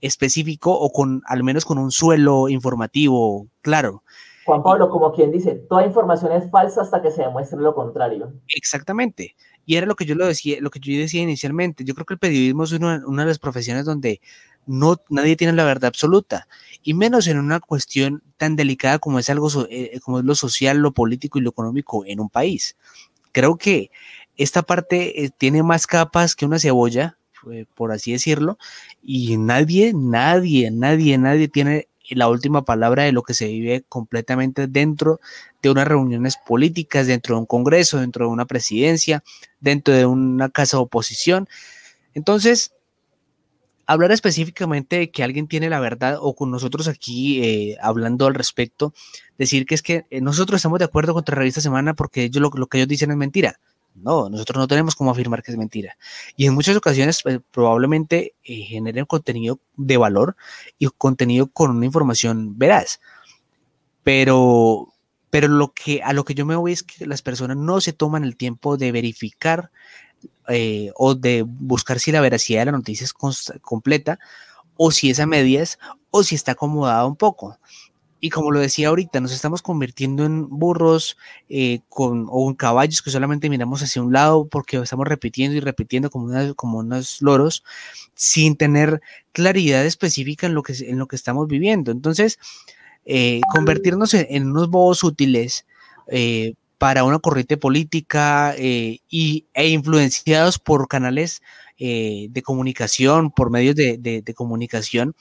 específico 0.00 0.72
o 0.72 0.90
con 0.90 1.22
al 1.26 1.44
menos 1.44 1.64
con 1.64 1.78
un 1.78 1.90
suelo 1.90 2.48
informativo 2.48 3.46
claro. 3.60 4.02
Juan 4.46 4.62
Pablo, 4.62 4.90
como 4.90 5.12
quien 5.12 5.30
dice, 5.30 5.54
toda 5.54 5.86
información 5.86 6.32
es 6.32 6.50
falsa 6.50 6.82
hasta 6.82 7.00
que 7.00 7.10
se 7.10 7.22
demuestre 7.22 7.58
lo 7.58 7.74
contrario. 7.74 8.32
Exactamente. 8.48 9.34
Y 9.66 9.76
era 9.76 9.86
lo 9.86 9.96
que 9.96 10.04
yo 10.04 10.14
lo 10.14 10.26
decía, 10.26 10.58
lo 10.60 10.70
que 10.70 10.80
yo 10.80 10.98
decía 10.98 11.22
inicialmente. 11.22 11.84
Yo 11.84 11.94
creo 11.94 12.06
que 12.06 12.14
el 12.14 12.18
periodismo 12.18 12.64
es 12.64 12.72
una, 12.72 12.98
de 12.98 13.24
las 13.24 13.38
profesiones 13.38 13.84
donde 13.84 14.20
no 14.66 14.96
nadie 15.10 15.36
tiene 15.36 15.52
la 15.52 15.64
verdad 15.64 15.88
absoluta 15.88 16.48
y 16.82 16.94
menos 16.94 17.26
en 17.26 17.38
una 17.38 17.60
cuestión 17.60 18.22
tan 18.38 18.56
delicada 18.56 18.98
como 18.98 19.18
es 19.18 19.28
algo 19.28 19.48
eh, 19.68 20.00
como 20.02 20.20
es 20.20 20.24
lo 20.24 20.34
social, 20.34 20.78
lo 20.78 20.92
político 20.92 21.38
y 21.38 21.42
lo 21.42 21.50
económico 21.50 22.04
en 22.06 22.20
un 22.20 22.30
país. 22.30 22.76
Creo 23.32 23.56
que 23.56 23.90
esta 24.36 24.62
parte 24.62 25.24
eh, 25.24 25.30
tiene 25.36 25.62
más 25.62 25.86
capas 25.86 26.34
que 26.34 26.46
una 26.46 26.58
cebolla, 26.58 27.18
eh, 27.52 27.66
por 27.74 27.92
así 27.92 28.12
decirlo, 28.12 28.58
y 29.02 29.36
nadie, 29.36 29.92
nadie, 29.94 30.70
nadie, 30.70 31.18
nadie 31.18 31.48
tiene 31.48 31.88
la 32.10 32.28
última 32.28 32.64
palabra 32.64 33.04
de 33.04 33.12
lo 33.12 33.22
que 33.22 33.34
se 33.34 33.46
vive 33.46 33.84
completamente 33.88 34.66
dentro 34.66 35.20
de 35.62 35.70
unas 35.70 35.88
reuniones 35.88 36.36
políticas, 36.36 37.06
dentro 37.06 37.34
de 37.34 37.40
un 37.40 37.46
Congreso, 37.46 37.98
dentro 37.98 38.26
de 38.26 38.32
una 38.32 38.44
presidencia, 38.44 39.22
dentro 39.60 39.94
de 39.94 40.06
una 40.06 40.50
casa 40.50 40.76
de 40.76 40.82
oposición. 40.82 41.48
Entonces, 42.12 42.72
hablar 43.86 44.12
específicamente 44.12 44.96
de 44.96 45.10
que 45.10 45.22
alguien 45.22 45.48
tiene 45.48 45.68
la 45.68 45.80
verdad 45.80 46.18
o 46.20 46.34
con 46.34 46.50
nosotros 46.50 46.88
aquí 46.88 47.42
eh, 47.42 47.76
hablando 47.80 48.26
al 48.26 48.34
respecto, 48.34 48.94
decir 49.38 49.66
que 49.66 49.74
es 49.74 49.82
que 49.82 50.06
eh, 50.10 50.20
nosotros 50.20 50.58
estamos 50.58 50.78
de 50.78 50.86
acuerdo 50.86 51.14
con 51.14 51.24
la 51.26 51.34
revista 51.34 51.60
Semana 51.60 51.94
porque 51.94 52.24
ellos, 52.24 52.42
lo 52.54 52.66
que 52.66 52.78
ellos 52.78 52.88
dicen 52.88 53.10
es 53.10 53.16
mentira. 53.16 53.58
No, 53.94 54.28
nosotros 54.28 54.58
no 54.58 54.66
tenemos 54.66 54.96
cómo 54.96 55.10
afirmar 55.10 55.42
que 55.42 55.52
es 55.52 55.56
mentira. 55.56 55.96
Y 56.36 56.46
en 56.46 56.54
muchas 56.54 56.76
ocasiones 56.76 57.22
pues, 57.22 57.40
probablemente 57.50 58.34
eh, 58.42 58.62
generen 58.62 59.04
contenido 59.06 59.60
de 59.76 59.96
valor 59.96 60.36
y 60.78 60.88
contenido 60.88 61.46
con 61.46 61.70
una 61.70 61.86
información 61.86 62.58
veraz. 62.58 63.00
Pero, 64.02 64.92
pero 65.30 65.48
lo 65.48 65.72
que, 65.72 66.02
a 66.02 66.12
lo 66.12 66.24
que 66.24 66.34
yo 66.34 66.44
me 66.44 66.56
voy 66.56 66.72
es 66.72 66.82
que 66.82 67.06
las 67.06 67.22
personas 67.22 67.56
no 67.56 67.80
se 67.80 67.92
toman 67.92 68.24
el 68.24 68.36
tiempo 68.36 68.76
de 68.76 68.92
verificar 68.92 69.70
eh, 70.48 70.90
o 70.96 71.14
de 71.14 71.42
buscar 71.42 72.00
si 72.00 72.12
la 72.12 72.20
veracidad 72.20 72.60
de 72.60 72.66
la 72.66 72.72
noticia 72.72 73.04
es 73.04 73.12
completa 73.12 74.18
o 74.76 74.90
si 74.90 75.10
es 75.10 75.20
a 75.20 75.26
medias 75.26 75.78
o 76.10 76.22
si 76.22 76.34
está 76.34 76.52
acomodada 76.52 77.06
un 77.06 77.16
poco. 77.16 77.58
Y 78.24 78.30
como 78.30 78.50
lo 78.50 78.58
decía 78.58 78.88
ahorita, 78.88 79.20
nos 79.20 79.32
estamos 79.32 79.60
convirtiendo 79.60 80.24
en 80.24 80.48
burros 80.48 81.18
eh, 81.50 81.80
con, 81.90 82.26
o 82.30 82.48
en 82.48 82.56
caballos 82.56 83.02
que 83.02 83.10
solamente 83.10 83.50
miramos 83.50 83.82
hacia 83.82 84.00
un 84.00 84.14
lado 84.14 84.46
porque 84.46 84.78
estamos 84.78 85.06
repitiendo 85.06 85.58
y 85.58 85.60
repitiendo 85.60 86.08
como, 86.08 86.32
como 86.54 86.78
unos 86.78 87.20
loros 87.20 87.64
sin 88.14 88.56
tener 88.56 89.02
claridad 89.32 89.84
específica 89.84 90.46
en 90.46 90.54
lo 90.54 90.62
que, 90.62 90.72
en 90.72 90.98
lo 90.98 91.06
que 91.06 91.16
estamos 91.16 91.48
viviendo. 91.48 91.92
Entonces, 91.92 92.38
eh, 93.04 93.42
convertirnos 93.52 94.14
en, 94.14 94.50
unos 94.50 94.70
bobos 94.70 95.04
útiles 95.04 95.66
eh, 96.08 96.54
para 96.78 97.04
una 97.04 97.18
corriente 97.18 97.58
política 97.58 98.54
y, 98.58 99.44
e 99.52 99.68
influenciados 99.68 100.58
por 100.58 100.88
canales 100.88 101.42
de 101.78 102.42
comunicación, 102.44 103.30
por 103.30 103.50
medios 103.50 103.74
de, 103.74 103.98
de 103.98 104.34
comunicación, 104.34 105.14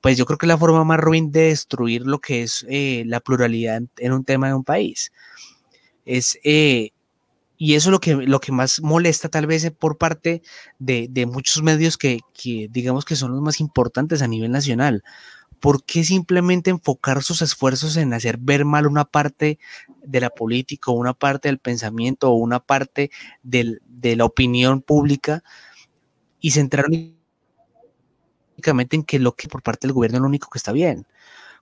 pues 0.00 0.16
yo 0.16 0.26
creo 0.26 0.38
que 0.38 0.46
es 0.46 0.48
la 0.48 0.58
forma 0.58 0.84
más 0.84 1.00
ruin 1.00 1.32
de 1.32 1.48
destruir 1.48 2.02
lo 2.02 2.20
que 2.20 2.42
es 2.42 2.64
eh, 2.68 3.02
la 3.06 3.20
pluralidad 3.20 3.82
en, 3.96 4.12
un 4.12 4.24
tema 4.24 4.48
de 4.48 4.54
un 4.54 4.64
país. 4.64 5.12
Es, 6.04 6.38
eh, 6.44 6.90
y 7.56 7.74
eso 7.74 7.88
es 7.88 7.92
lo 7.92 8.00
que, 8.00 8.14
lo 8.14 8.40
que 8.40 8.52
más 8.52 8.80
molesta 8.80 9.28
tal 9.28 9.46
vez 9.46 9.70
por 9.72 9.98
parte 9.98 10.42
de, 10.78 11.26
muchos 11.26 11.62
medios 11.62 11.98
que, 11.98 12.20
digamos 12.70 13.04
que 13.04 13.16
son 13.16 13.32
los 13.32 13.42
más 13.42 13.60
importantes 13.60 14.22
a 14.22 14.28
nivel 14.28 14.52
nacional. 14.52 15.02
¿Por 15.58 15.84
qué 15.84 16.04
simplemente 16.04 16.70
enfocar 16.70 17.24
sus 17.24 17.42
esfuerzos 17.42 17.96
en 17.96 18.14
hacer 18.14 18.38
ver 18.38 18.64
mal 18.64 18.86
una 18.86 19.04
parte 19.04 19.58
de 20.04 20.20
la 20.20 20.30
política 20.30 20.92
una 20.92 21.14
parte 21.14 21.48
del 21.48 21.58
pensamiento 21.58 22.30
o 22.30 22.34
una 22.34 22.60
parte 22.60 23.10
de 23.42 24.16
la 24.16 24.24
opinión 24.24 24.80
pública 24.80 25.42
y 26.40 26.50
centrar 26.52 26.86
en 26.90 27.18
que 29.04 29.18
lo 29.18 29.34
que 29.34 29.48
por 29.48 29.62
parte 29.62 29.86
del 29.86 29.94
gobierno 29.94 30.18
es 30.18 30.22
lo 30.22 30.28
único 30.28 30.48
que 30.50 30.58
está 30.58 30.72
bien. 30.72 31.06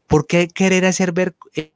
¿Por 0.06 0.26
qué 0.26 0.48
querer 0.48 0.84
hacer 0.84 1.12
ver 1.12 1.34
eh, 1.54 1.72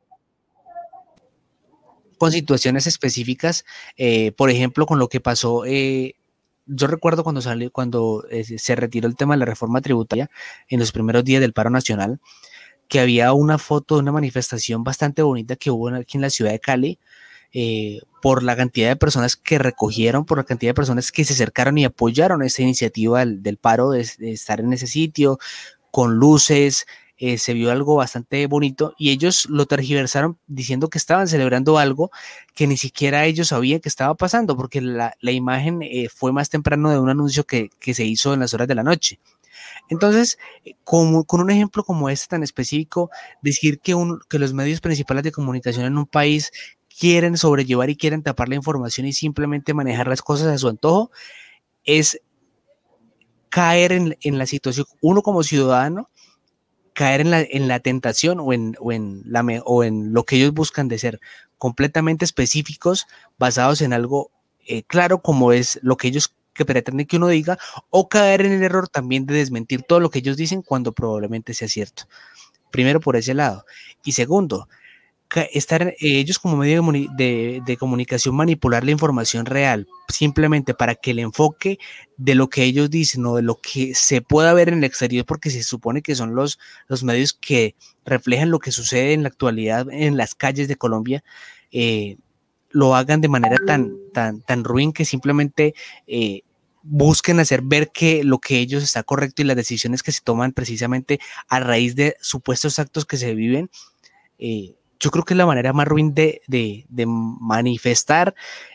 con 2.19 2.33
situaciones 2.33 2.87
específicas, 2.87 3.65
eh, 3.97 4.33
por 4.33 4.51
ejemplo, 4.51 4.87
con 4.87 4.99
lo 4.99 5.09
que 5.09 5.21
pasó, 5.21 5.65
eh, 5.65 6.15
yo 6.67 6.87
recuerdo 6.87 7.25
cuando 7.25 7.41
salió, 7.41 7.73
cuando 7.73 8.25
se 8.59 8.77
retiró 8.77 9.09
el 9.09 9.17
tema 9.17 9.35
de 9.35 9.39
la 9.39 9.47
reforma 9.47 9.81
tributaria 9.81 10.31
en 10.69 10.79
los 10.79 10.93
primeros 10.93 11.25
días 11.25 11.41
del 11.41 11.53
paro 11.53 11.71
nacional, 11.71 12.21
que 12.89 13.01
había 13.01 13.33
una 13.33 13.57
foto 13.59 13.97
de 13.97 14.03
una 14.03 14.13
manifestación 14.13 14.85
bastante 14.85 15.23
bonita 15.23 15.57
que 15.57 15.71
hubo 15.71 15.89
aquí 15.89 16.19
en 16.19 16.23
la 16.23 16.31
ciudad 16.31 16.53
de 16.53 16.61
Cali, 16.61 16.99
eh, 17.53 18.01
por 18.23 18.43
la 18.43 18.57
cantidad 18.57 18.89
de 18.89 18.97
personas 18.97 19.37
que 19.37 19.59
recogieron, 19.59 20.25
por 20.25 20.39
la 20.39 20.45
cantidad 20.45 20.71
de 20.71 20.75
personas 20.75 21.11
que 21.11 21.25
se 21.25 21.33
acercaron 21.33 21.79
y 21.79 21.85
apoyaron 21.85 22.43
esta 22.43 22.63
iniciativa 22.63 23.25
del, 23.25 23.57
paro 23.57 23.91
de, 23.91 24.07
estar 24.21 24.61
en 24.61 24.73
ese 24.73 24.87
sitio, 24.87 25.39
con 25.91 26.17
luces, 26.17 26.87
eh, 27.17 27.39
se 27.39 27.53
vio 27.53 27.71
algo 27.71 27.97
bastante 27.97 28.47
bonito 28.47 28.95
y 28.99 29.11
ellos 29.11 29.47
lo 29.51 29.67
tergiversaron 29.67 30.39
diciendo 30.47 30.89
que 30.89 30.97
estaban 30.97 31.29
celebrando 31.29 31.77
algo 31.79 32.11
que 32.55 32.67
ni 32.67 32.79
siquiera 32.79 33.27
ellos 33.27 33.49
sabían 33.49 33.81
que 33.81 33.91
estaba 33.91 34.15
pasando, 34.15 34.57
porque 34.57 34.81
la, 34.81 35.15
imagen 35.23 35.83
eh, 35.83 36.09
fue 36.09 36.33
más 36.33 36.49
temprano 36.51 36.91
de 36.91 36.99
un 36.99 37.11
anuncio 37.11 37.45
que, 37.45 37.71
se 37.81 38.05
hizo 38.05 38.33
en 38.33 38.41
las 38.41 38.55
horas 38.55 38.69
de 38.69 38.75
la 38.75 38.83
noche. 38.83 39.19
Entonces, 39.91 40.39
con, 40.85 41.27
un 41.29 41.51
ejemplo 41.51 41.85
como 41.85 42.09
este 42.09 42.29
tan 42.29 42.43
específico, 42.43 43.11
decir 43.43 43.81
que 43.81 43.95
los 44.39 44.55
medios 44.55 44.81
principales 44.81 45.25
de 45.25 45.33
comunicación 45.33 45.85
en 45.85 45.99
un 45.99 46.07
país 46.07 46.53
quieren 47.01 47.39
sobrellevar 47.39 47.89
y 47.89 47.97
quieren 47.97 48.23
tapar 48.23 48.51
la 48.51 48.57
información 48.57 49.07
y 49.07 49.15
simplemente 49.15 49.73
manejar 49.73 50.07
las 50.07 50.21
cosas 50.21 50.49
a 50.49 50.59
su 50.59 50.69
antojo, 50.69 51.11
es 51.83 52.21
caer 53.49 53.93
en, 53.93 54.39
la 54.39 54.45
situación, 54.45 54.85
uno 55.01 55.23
como 55.23 55.43
ciudadano, 55.43 56.11
caer 56.93 57.23
en 57.23 57.31
la, 57.31 57.41
en 57.41 57.69
la 57.69 57.81
tentación 57.81 58.39
o 58.39 58.53
en, 58.53 58.77
en 58.91 59.23
la, 59.25 59.41
o 59.65 59.83
en 59.83 60.13
lo 60.13 60.25
que 60.25 60.37
ellos 60.37 60.53
buscan 60.53 60.89
de 60.89 60.99
ser 60.99 61.21
completamente 61.57 62.27
específicos, 62.27 63.07
basados 63.39 63.81
en 63.81 63.95
algo 63.95 64.31
eh, 64.67 64.83
claro 64.83 65.23
como 65.23 65.53
es 65.53 65.81
lo 65.83 65.97
que 65.97 66.09
ellos 66.09 66.35
que 66.53 66.67
pretenden 66.67 67.07
que 67.07 67.17
uno 67.17 67.29
diga, 67.29 67.59
o 67.89 68.11
caer 68.11 68.45
en 68.45 68.53
el 68.53 68.63
error 68.63 68.89
también 68.89 69.25
de 69.25 69.33
desmentir 69.33 69.85
todo 69.85 70.01
lo 70.01 70.11
que 70.11 70.19
ellos 70.19 70.37
dicen 70.37 70.61
cuando 70.61 70.93
probablemente 70.93 71.55
sea 71.55 71.69
cierto. 71.69 72.03
Primero 72.71 73.01
por 73.01 73.17
ese 73.17 73.33
lado. 73.33 73.65
Y 74.05 74.13
segundo, 74.13 74.69
estar 75.53 75.83
eh, 75.83 75.97
ellos 76.01 76.39
como 76.39 76.57
medio 76.57 76.83
de, 77.17 77.77
comunicación 77.79 78.35
manipular 78.35 78.85
la 78.85 78.91
información 78.91 79.47
real 79.47 79.87
simplemente 80.09 80.75
para 80.75 80.95
que 80.95 81.13
el 81.13 81.21
enfoque 81.21 81.79
de 82.17 82.35
lo 82.35 82.49
que 82.49 82.65
ellos 82.65 82.91
dicen 82.91 83.25
o 83.27 83.37
de 83.37 83.43
lo 83.43 83.57
que 83.57 83.95
se 83.95 84.23
pueda 84.23 84.53
ver 84.53 84.69
en 84.69 84.79
el 84.79 84.85
exterior 84.85 85.25
porque 85.25 85.51
se 85.51 85.63
supone 85.63 86.03
que 86.03 86.17
son 86.17 86.35
los, 86.35 86.59
los 86.89 87.05
medios 87.05 87.33
que 87.33 87.77
reflejan 88.05 88.51
lo 88.51 88.59
que 88.59 88.73
sucede 88.73 89.13
en 89.13 89.23
la 89.23 89.29
actualidad 89.29 89.87
en 89.91 90.17
las 90.17 90.35
calles 90.35 90.67
de 90.69 90.77
Colombia 90.77 91.23
eh, 91.71 92.17
lo 92.71 92.95
hagan 92.95 93.21
de 93.21 93.29
manera 93.29 93.57
tan, 93.67 93.93
tan, 94.13 94.43
tan 94.43 94.65
ruin 94.65 94.93
que 94.93 95.05
simplemente 95.05 95.75
eh, 96.07 96.43
busquen 96.83 97.41
hacer 97.41 97.63
ver 97.63 97.91
que 97.91 98.25
lo 98.25 98.39
que 98.39 98.59
ellos 98.59 98.83
está 98.83 99.03
correcto 99.03 99.43
y 99.43 99.45
las 99.45 99.57
decisiones 99.57 100.03
que 100.03 100.13
se 100.13 100.23
toman 100.23 100.53
precisamente 100.53 101.21
a 101.49 101.61
raíz 101.61 101.95
de 101.95 102.17
supuestos 102.21 102.79
actos 102.79 103.05
que 103.05 103.17
se 103.17 103.35
viven 103.35 103.71
yo 105.01 105.11
creo 105.11 105.25
que 105.25 105.35
es 105.35 105.39
la 105.39 105.47
manera 105.47 105.73
más 105.73 105.89
ruin 105.89 106.15
de, 106.15 106.43
manifestar 107.07 108.35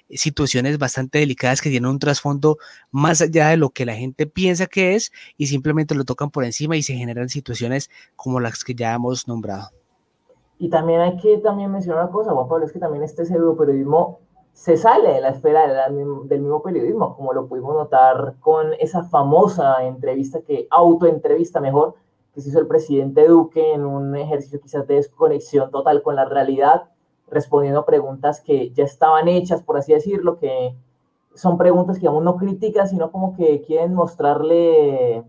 situaciones 0.09 0.77
bastante 0.77 1.19
delicadas 1.19 1.61
que 1.61 1.69
tienen 1.69 1.89
un 1.89 1.99
trasfondo 1.99 2.57
más 2.91 3.21
allá 3.21 3.49
de 3.49 3.57
lo 3.57 3.69
que 3.69 3.85
la 3.85 3.93
gente 3.93 4.25
piensa 4.25 4.65
que 4.65 4.95
es 4.95 5.11
y 5.37 5.47
simplemente 5.47 5.95
lo 5.95 6.03
tocan 6.03 6.31
por 6.31 6.43
encima 6.43 6.75
y 6.75 6.83
se 6.83 6.93
generan 6.93 7.29
situaciones 7.29 7.89
como 8.15 8.39
las 8.39 8.63
que 8.63 8.75
ya 8.75 8.93
hemos 8.93 9.27
nombrado. 9.27 9.69
Y 10.57 10.69
también 10.69 11.01
hay 11.01 11.17
que 11.17 11.37
también 11.37 11.71
mencionar 11.71 12.03
una 12.03 12.11
cosa, 12.11 12.31
Juan 12.31 12.47
Pablo, 12.47 12.65
es 12.65 12.71
que 12.71 12.79
también 12.79 13.03
este 13.03 13.25
pseudo 13.25 13.55
periodismo 13.57 14.19
se 14.53 14.77
sale 14.77 15.11
de 15.11 15.21
la 15.21 15.29
esfera 15.29 15.89
del 15.89 16.39
mismo 16.41 16.63
periodismo, 16.63 17.15
como 17.17 17.33
lo 17.33 17.47
pudimos 17.47 17.75
notar 17.75 18.35
con 18.39 18.73
esa 18.79 19.03
famosa 19.03 19.83
entrevista 19.83 20.41
que, 20.41 20.67
autoentrevista 20.71 21.59
mejor, 21.59 21.95
que 22.35 22.41
se 22.41 22.49
hizo 22.49 22.59
el 22.59 22.67
presidente 22.67 23.25
Duque 23.25 23.73
en 23.73 23.85
un 23.85 24.15
ejercicio 24.15 24.59
quizás 24.59 24.85
de 24.85 24.95
desconexión 24.95 25.71
total 25.71 26.03
con 26.03 26.17
la 26.17 26.25
realidad, 26.25 26.89
respondiendo 27.29 27.79
a 27.79 27.85
preguntas 27.85 28.41
que 28.41 28.71
ya 28.71 28.83
estaban 28.83 29.29
hechas, 29.29 29.63
por 29.63 29.77
así 29.77 29.93
decirlo, 29.93 30.37
que 30.37 30.75
son 31.33 31.57
preguntas 31.57 31.97
que 31.97 32.07
aún 32.07 32.25
no 32.25 32.35
critican, 32.35 32.89
sino 32.89 33.09
como 33.11 33.35
que 33.35 33.61
quieren 33.61 33.93
mostrarle 33.93 35.23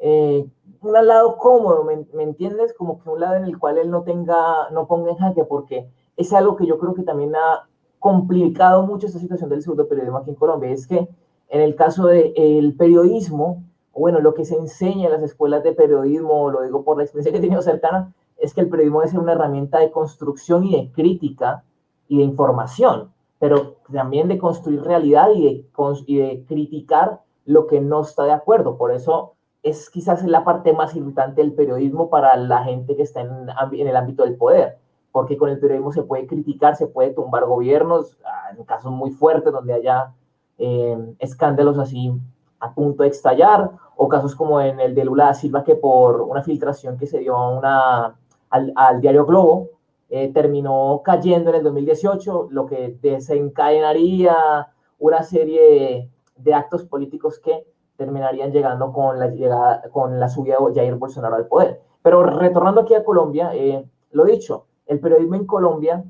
eh, 0.00 0.46
un 0.82 0.92
lado 0.92 1.36
cómodo, 1.36 1.84
¿me, 1.84 2.22
entiendes? 2.22 2.74
Como 2.74 3.00
que 3.00 3.08
un 3.08 3.20
lado 3.20 3.36
en 3.36 3.44
el 3.44 3.58
cual 3.58 3.78
él 3.78 3.90
no 3.90 4.02
tenga, 4.02 4.68
no 4.72 4.88
ponga 4.88 5.10
en 5.10 5.16
jaque, 5.16 5.44
porque 5.44 5.88
es 6.16 6.32
algo 6.32 6.56
que 6.56 6.66
yo 6.66 6.78
creo 6.78 6.94
que 6.94 7.02
también 7.02 7.36
ha 7.36 7.68
complicado 7.98 8.84
mucho 8.84 9.06
esta 9.06 9.18
situación 9.18 9.48
del 9.48 9.62
pseudo 9.62 9.86
periodismo 9.86 10.18
aquí 10.18 10.30
en 10.30 10.36
Colombia, 10.36 10.70
es 10.70 10.86
que 10.86 11.08
en 11.48 11.60
el 11.60 11.74
caso 11.74 12.06
del 12.06 12.74
periodismo, 12.76 13.62
bueno, 13.92 14.20
lo 14.20 14.34
que 14.34 14.44
se 14.44 14.56
enseña 14.56 15.06
en 15.06 15.12
las 15.12 15.22
escuelas 15.22 15.62
de 15.64 15.72
periodismo, 15.72 16.50
lo 16.50 16.62
digo 16.62 16.84
por 16.84 16.96
la 16.96 17.02
experiencia 17.02 17.32
que 17.32 17.38
he 17.38 17.42
tenido 17.42 17.62
cercana, 17.62 18.12
es 18.36 18.54
que 18.54 18.60
el 18.60 18.68
periodismo 18.68 19.02
ser 19.06 19.20
una 19.20 19.32
herramienta 19.32 19.78
de 19.78 19.90
construcción 19.90 20.64
y 20.64 20.72
de 20.72 20.92
crítica 20.92 21.64
y 22.08 22.18
de 22.18 22.24
información, 22.24 23.12
pero 23.38 23.76
también 23.92 24.28
de 24.28 24.38
construir 24.38 24.82
realidad 24.82 25.28
y 25.34 25.66
de, 25.74 26.44
criticar 26.46 27.20
lo 27.44 27.66
que 27.66 27.80
no 27.80 28.00
está 28.00 28.24
de 28.24 28.32
acuerdo. 28.32 28.76
Por 28.76 28.92
eso 28.92 29.34
es 29.62 29.90
quizás 29.90 30.24
la 30.24 30.44
parte 30.44 30.72
más 30.72 30.94
irritante 30.96 31.42
del 31.42 31.52
periodismo 31.52 32.08
para 32.08 32.36
la 32.36 32.64
gente 32.64 32.96
que 32.96 33.02
está 33.02 33.20
en, 33.20 33.48
en 33.72 33.86
el 33.86 33.96
ámbito 33.96 34.24
del 34.24 34.36
poder, 34.36 34.78
porque 35.12 35.36
con 35.36 35.50
el 35.50 35.58
periodismo 35.58 35.92
se 35.92 36.02
puede 36.02 36.26
criticar, 36.26 36.76
se 36.76 36.86
puede 36.86 37.10
tumbar 37.10 37.44
gobiernos, 37.44 38.16
ah, 38.24 38.54
en 38.56 38.64
casos 38.64 38.92
muy 38.92 39.10
fuertes 39.10 39.52
donde 39.52 39.74
haya 39.74 40.14
eh, 40.58 41.14
escándalos 41.18 41.78
así 41.78 42.12
a 42.60 42.74
punto 42.74 43.02
de 43.02 43.08
estallar, 43.08 43.70
o 43.96 44.08
casos 44.08 44.34
como 44.34 44.60
en 44.60 44.80
el 44.80 44.94
de 44.94 45.04
Lula 45.04 45.26
da 45.26 45.34
Silva, 45.34 45.64
que 45.64 45.74
por 45.74 46.22
una 46.22 46.42
filtración 46.42 46.96
que 46.96 47.06
se 47.06 47.18
dio 47.18 47.36
a 47.36 47.58
una, 47.58 48.16
al, 48.50 49.00
diario 49.00 49.26
Globo, 49.26 49.70
eh, 50.08 50.32
terminó 50.32 51.02
cayendo 51.04 51.50
en 51.50 51.56
el 51.56 51.62
2018, 51.62 52.48
lo 52.50 52.66
que 52.66 52.96
desencadenaría 53.00 54.68
una 54.98 55.22
serie 55.22 56.10
de, 56.36 56.54
actos 56.54 56.84
políticos 56.84 57.38
que 57.38 57.66
terminarían 57.96 58.52
llegando 58.52 58.92
con 58.92 59.18
la, 59.18 59.28
llegada, 59.28 59.82
con 59.90 60.18
la 60.18 60.28
subida 60.28 60.56
de 60.56 60.74
Jair 60.74 60.94
Bolsonaro 60.96 61.36
al 61.36 61.46
poder. 61.46 61.80
Pero 62.02 62.22
retornando 62.22 62.80
aquí 62.82 62.94
a 62.94 63.04
Colombia, 63.04 63.54
eh, 63.54 63.86
lo 64.12 64.24
dicho, 64.24 64.66
el 64.86 65.00
periodismo 65.00 65.36
en 65.36 65.46
Colombia 65.46 66.04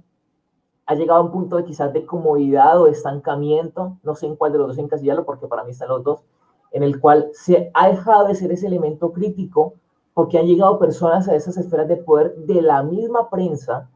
ha 0.87 0.95
llegado 0.95 1.21
a 1.21 1.25
un 1.25 1.31
punto 1.31 1.57
de 1.57 1.65
quizás 1.65 1.93
de 1.93 2.07
comodidad 2.07 2.81
o 2.81 2.87
de 2.87 2.93
estancamiento, 2.93 3.99
no 4.03 4.15
sé 4.15 4.27
en 4.27 4.37
cuál 4.37 4.53
de 4.53 4.59
los 4.59 4.69
dos 4.69 4.79
encasillarlo, 4.79 5.25
porque 5.25 5.47
para 5.47 5.65
mí 5.65 5.71
están 5.71 5.89
los 5.89 6.03
dos, 6.03 6.25
en 6.73 6.83
el 6.83 7.01
cual 7.01 7.31
se 7.33 7.71
ha 7.75 7.89
dejado 7.89 8.29
de 8.29 8.35
ser 8.35 8.53
ese 8.53 8.67
elemento 8.67 9.13
crítico 9.13 9.75
porque 10.15 10.39
han 10.39 10.47
llegado 10.47 10.79
personas 10.79 11.29
a 11.29 11.35
esas 11.35 11.57
esferas 11.57 11.89
de 11.89 11.97
poder 11.97 12.37
de 12.37 12.63
la 12.63 12.83
misma 12.83 13.31
prensa 13.31 13.89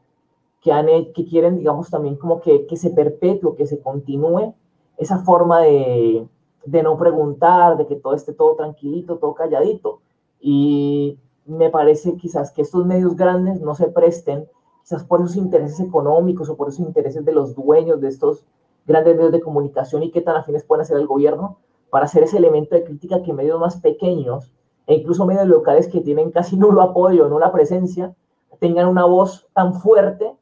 que, 0.61 0.71
han, 0.71 0.87
que 1.13 1.25
quieren, 1.25 1.57
digamos, 1.57 1.89
también 1.89 2.15
como 2.15 2.41
que, 2.41 2.65
que 2.65 2.77
se 2.77 2.89
perpetúe, 2.89 3.55
que 3.55 3.67
se 3.67 3.79
continúe 3.79 4.53
esa 4.97 5.19
forma 5.19 5.61
de, 5.61 6.27
de 6.65 6.83
no 6.83 6.97
preguntar, 6.97 7.77
de 7.77 7.85
que 7.85 7.95
todo 7.95 8.13
esté 8.13 8.33
todo 8.33 8.55
tranquilito, 8.55 9.17
todo 9.17 9.35
calladito. 9.35 9.99
Y 10.39 11.19
me 11.45 11.69
parece 11.69 12.15
quizás 12.15 12.51
que 12.51 12.63
estos 12.63 12.85
medios 12.85 13.15
grandes 13.15 13.61
no 13.61 13.75
se 13.75 13.87
presten, 13.87 14.47
quizás 14.81 15.03
por 15.03 15.21
esos 15.21 15.35
intereses 15.35 15.79
económicos 15.79 16.49
o 16.49 16.57
por 16.57 16.69
esos 16.69 16.85
intereses 16.85 17.23
de 17.23 17.33
los 17.33 17.55
dueños 17.55 18.01
de 18.01 18.07
estos 18.07 18.43
grandes 18.87 19.15
medios 19.15 19.31
de 19.31 19.41
comunicación 19.41 20.03
y 20.03 20.11
qué 20.11 20.21
tan 20.21 20.35
afines 20.35 20.63
pueden 20.63 20.81
hacer 20.81 20.97
el 20.97 21.07
gobierno, 21.07 21.57
para 21.89 22.05
hacer 22.05 22.23
ese 22.23 22.37
elemento 22.37 22.75
de 22.75 22.83
crítica 22.83 23.21
que 23.23 23.33
medios 23.33 23.59
más 23.59 23.77
pequeños 23.77 24.51
e 24.87 24.95
incluso 24.95 25.25
medios 25.25 25.47
locales 25.47 25.87
que 25.87 26.01
tienen 26.01 26.31
casi 26.31 26.57
nulo 26.57 26.81
apoyo, 26.81 27.27
no 27.29 27.39
la 27.39 27.51
presencia, 27.51 28.15
tengan 28.59 28.87
una 28.87 29.05
voz 29.05 29.47
tan 29.53 29.73
fuerte 29.73 30.35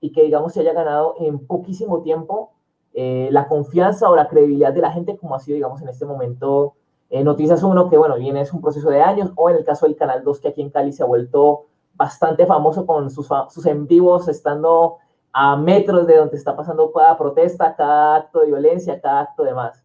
y 0.00 0.12
que, 0.12 0.22
digamos, 0.22 0.52
se 0.52 0.60
haya 0.60 0.72
ganado 0.72 1.14
en 1.20 1.46
poquísimo 1.46 2.00
tiempo 2.02 2.52
eh, 2.94 3.28
la 3.30 3.48
confianza 3.48 4.08
o 4.08 4.16
la 4.16 4.28
credibilidad 4.28 4.72
de 4.72 4.80
la 4.80 4.92
gente, 4.92 5.16
como 5.16 5.34
ha 5.34 5.40
sido, 5.40 5.56
digamos, 5.56 5.82
en 5.82 5.88
este 5.88 6.06
momento 6.06 6.74
eh, 7.10 7.22
Noticias 7.22 7.62
1, 7.62 7.90
que, 7.90 7.98
bueno, 7.98 8.16
viene 8.16 8.40
es 8.40 8.52
un 8.52 8.60
proceso 8.60 8.88
de 8.88 9.02
años, 9.02 9.30
o 9.36 9.50
en 9.50 9.56
el 9.56 9.64
caso 9.64 9.86
del 9.86 9.96
Canal 9.96 10.24
2, 10.24 10.40
que 10.40 10.48
aquí 10.48 10.62
en 10.62 10.70
Cali 10.70 10.92
se 10.92 11.02
ha 11.02 11.06
vuelto 11.06 11.66
bastante 11.94 12.46
famoso 12.46 12.86
con 12.86 13.10
sus, 13.10 13.28
sus 13.50 13.66
en 13.66 13.86
vivos, 13.86 14.28
estando 14.28 14.96
a 15.32 15.56
metros 15.56 16.06
de 16.06 16.16
donde 16.16 16.36
está 16.36 16.56
pasando 16.56 16.90
cada 16.92 17.16
protesta, 17.18 17.74
cada 17.76 18.16
acto 18.16 18.40
de 18.40 18.46
violencia, 18.46 19.00
cada 19.00 19.20
acto 19.20 19.42
de 19.44 19.54
más. 19.54 19.84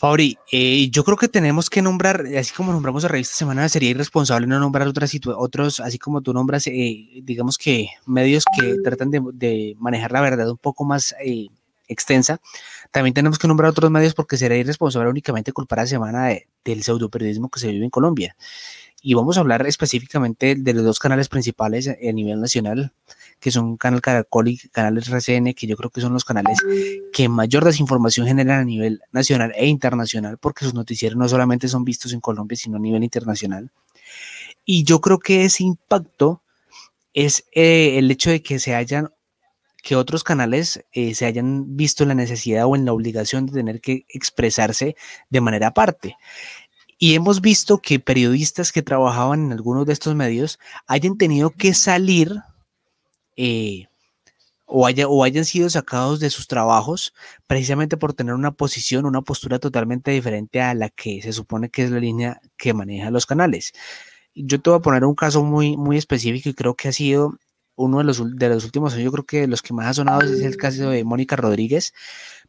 Fabri, 0.00 0.38
eh, 0.50 0.88
yo 0.90 1.04
creo 1.04 1.18
que 1.18 1.28
tenemos 1.28 1.68
que 1.68 1.82
nombrar, 1.82 2.24
así 2.38 2.54
como 2.54 2.72
nombramos 2.72 3.04
a 3.04 3.08
Revista 3.08 3.36
Semana, 3.36 3.68
sería 3.68 3.90
irresponsable 3.90 4.46
no 4.46 4.58
nombrar 4.58 4.88
otras 4.88 5.14
otros, 5.36 5.78
así 5.78 5.98
como 5.98 6.22
tú 6.22 6.32
nombras, 6.32 6.66
eh, 6.68 7.20
digamos 7.22 7.58
que 7.58 7.90
medios 8.06 8.44
que 8.58 8.76
tratan 8.82 9.10
de, 9.10 9.76
manejar 9.78 10.12
la 10.12 10.22
verdad 10.22 10.50
un 10.50 10.56
poco 10.56 10.86
más 10.86 11.14
eh, 11.22 11.48
extensa. 11.86 12.40
También 12.90 13.12
tenemos 13.12 13.38
que 13.38 13.46
nombrar 13.46 13.72
otros 13.72 13.90
medios 13.90 14.14
porque 14.14 14.38
sería 14.38 14.56
irresponsable 14.56 15.10
únicamente 15.10 15.52
culpar 15.52 15.80
a 15.80 15.86
Semana 15.86 16.28
de, 16.28 16.48
del 16.64 16.82
pseudoperiodismo 16.82 17.50
que 17.50 17.60
se 17.60 17.68
vive 17.68 17.84
en 17.84 17.90
Colombia. 17.90 18.36
Y 19.02 19.12
vamos 19.12 19.36
a 19.36 19.40
hablar 19.40 19.66
específicamente 19.66 20.54
de 20.54 20.72
los 20.72 20.82
dos 20.82 20.98
canales 20.98 21.28
principales 21.28 21.88
a 21.88 22.12
nivel 22.12 22.40
nacional, 22.40 22.94
que 23.40 23.50
son 23.50 23.76
Canal 23.76 24.00
Caracol 24.00 24.48
y 24.48 24.58
Canal 24.68 24.98
RCN, 24.98 25.54
que 25.54 25.66
yo 25.66 25.76
creo 25.76 25.90
que 25.90 26.00
son 26.00 26.12
los 26.12 26.24
canales 26.24 26.58
que 27.12 27.28
mayor 27.28 27.64
desinformación 27.64 28.26
generan 28.26 28.60
a 28.60 28.64
nivel 28.64 29.00
nacional 29.12 29.52
e 29.56 29.66
internacional, 29.66 30.38
porque 30.38 30.64
sus 30.64 30.74
noticieros 30.74 31.16
no 31.16 31.28
solamente 31.28 31.66
son 31.66 31.84
vistos 31.84 32.12
en 32.12 32.20
Colombia, 32.20 32.56
sino 32.56 32.76
a 32.76 32.80
nivel 32.80 33.02
internacional. 33.02 33.70
Y 34.64 34.84
yo 34.84 35.00
creo 35.00 35.18
que 35.18 35.44
ese 35.44 35.64
impacto 35.64 36.42
es 37.14 37.44
eh, 37.52 37.98
el 37.98 38.10
hecho 38.10 38.30
de 38.30 38.42
que 38.42 38.58
se 38.58 38.74
hayan 38.74 39.10
que 39.82 39.96
otros 39.96 40.24
canales 40.24 40.84
eh, 40.92 41.14
se 41.14 41.24
hayan 41.24 41.76
visto 41.76 42.04
en 42.04 42.10
la 42.10 42.14
necesidad 42.14 42.66
o 42.66 42.76
en 42.76 42.84
la 42.84 42.92
obligación 42.92 43.46
de 43.46 43.52
tener 43.52 43.80
que 43.80 44.04
expresarse 44.10 44.94
de 45.30 45.40
manera 45.40 45.68
aparte. 45.68 46.16
Y 46.98 47.14
hemos 47.14 47.40
visto 47.40 47.78
que 47.78 47.98
periodistas 47.98 48.72
que 48.72 48.82
trabajaban 48.82 49.46
en 49.46 49.52
algunos 49.52 49.86
de 49.86 49.94
estos 49.94 50.14
medios 50.14 50.58
hayan 50.86 51.16
tenido 51.16 51.48
que 51.48 51.72
salir 51.72 52.42
eh, 53.42 53.88
o, 54.66 54.86
haya, 54.86 55.08
o 55.08 55.24
hayan 55.24 55.46
sido 55.46 55.70
sacados 55.70 56.20
de 56.20 56.28
sus 56.28 56.46
trabajos 56.46 57.14
precisamente 57.46 57.96
por 57.96 58.12
tener 58.12 58.34
una 58.34 58.52
posición, 58.52 59.06
una 59.06 59.22
postura 59.22 59.58
totalmente 59.58 60.10
diferente 60.10 60.60
a 60.60 60.74
la 60.74 60.90
que 60.90 61.22
se 61.22 61.32
supone 61.32 61.70
que 61.70 61.84
es 61.84 61.90
la 61.90 62.00
línea 62.00 62.42
que 62.58 62.74
manejan 62.74 63.14
los 63.14 63.24
canales. 63.24 63.72
Yo 64.34 64.60
te 64.60 64.68
voy 64.68 64.78
a 64.78 64.82
poner 64.82 65.04
un 65.06 65.14
caso 65.14 65.42
muy, 65.42 65.78
muy 65.78 65.96
específico 65.96 66.50
y 66.50 66.54
creo 66.54 66.74
que 66.74 66.88
ha 66.88 66.92
sido 66.92 67.38
uno 67.76 67.98
de 67.98 68.04
los, 68.04 68.36
de 68.36 68.48
los 68.50 68.64
últimos 68.66 68.94
yo 68.94 69.10
creo 69.10 69.24
que 69.24 69.46
los 69.46 69.62
que 69.62 69.72
más 69.72 69.86
ha 69.86 69.94
sonado 69.94 70.20
es 70.20 70.42
el 70.42 70.58
caso 70.58 70.90
de 70.90 71.02
Mónica 71.02 71.34
Rodríguez, 71.34 71.94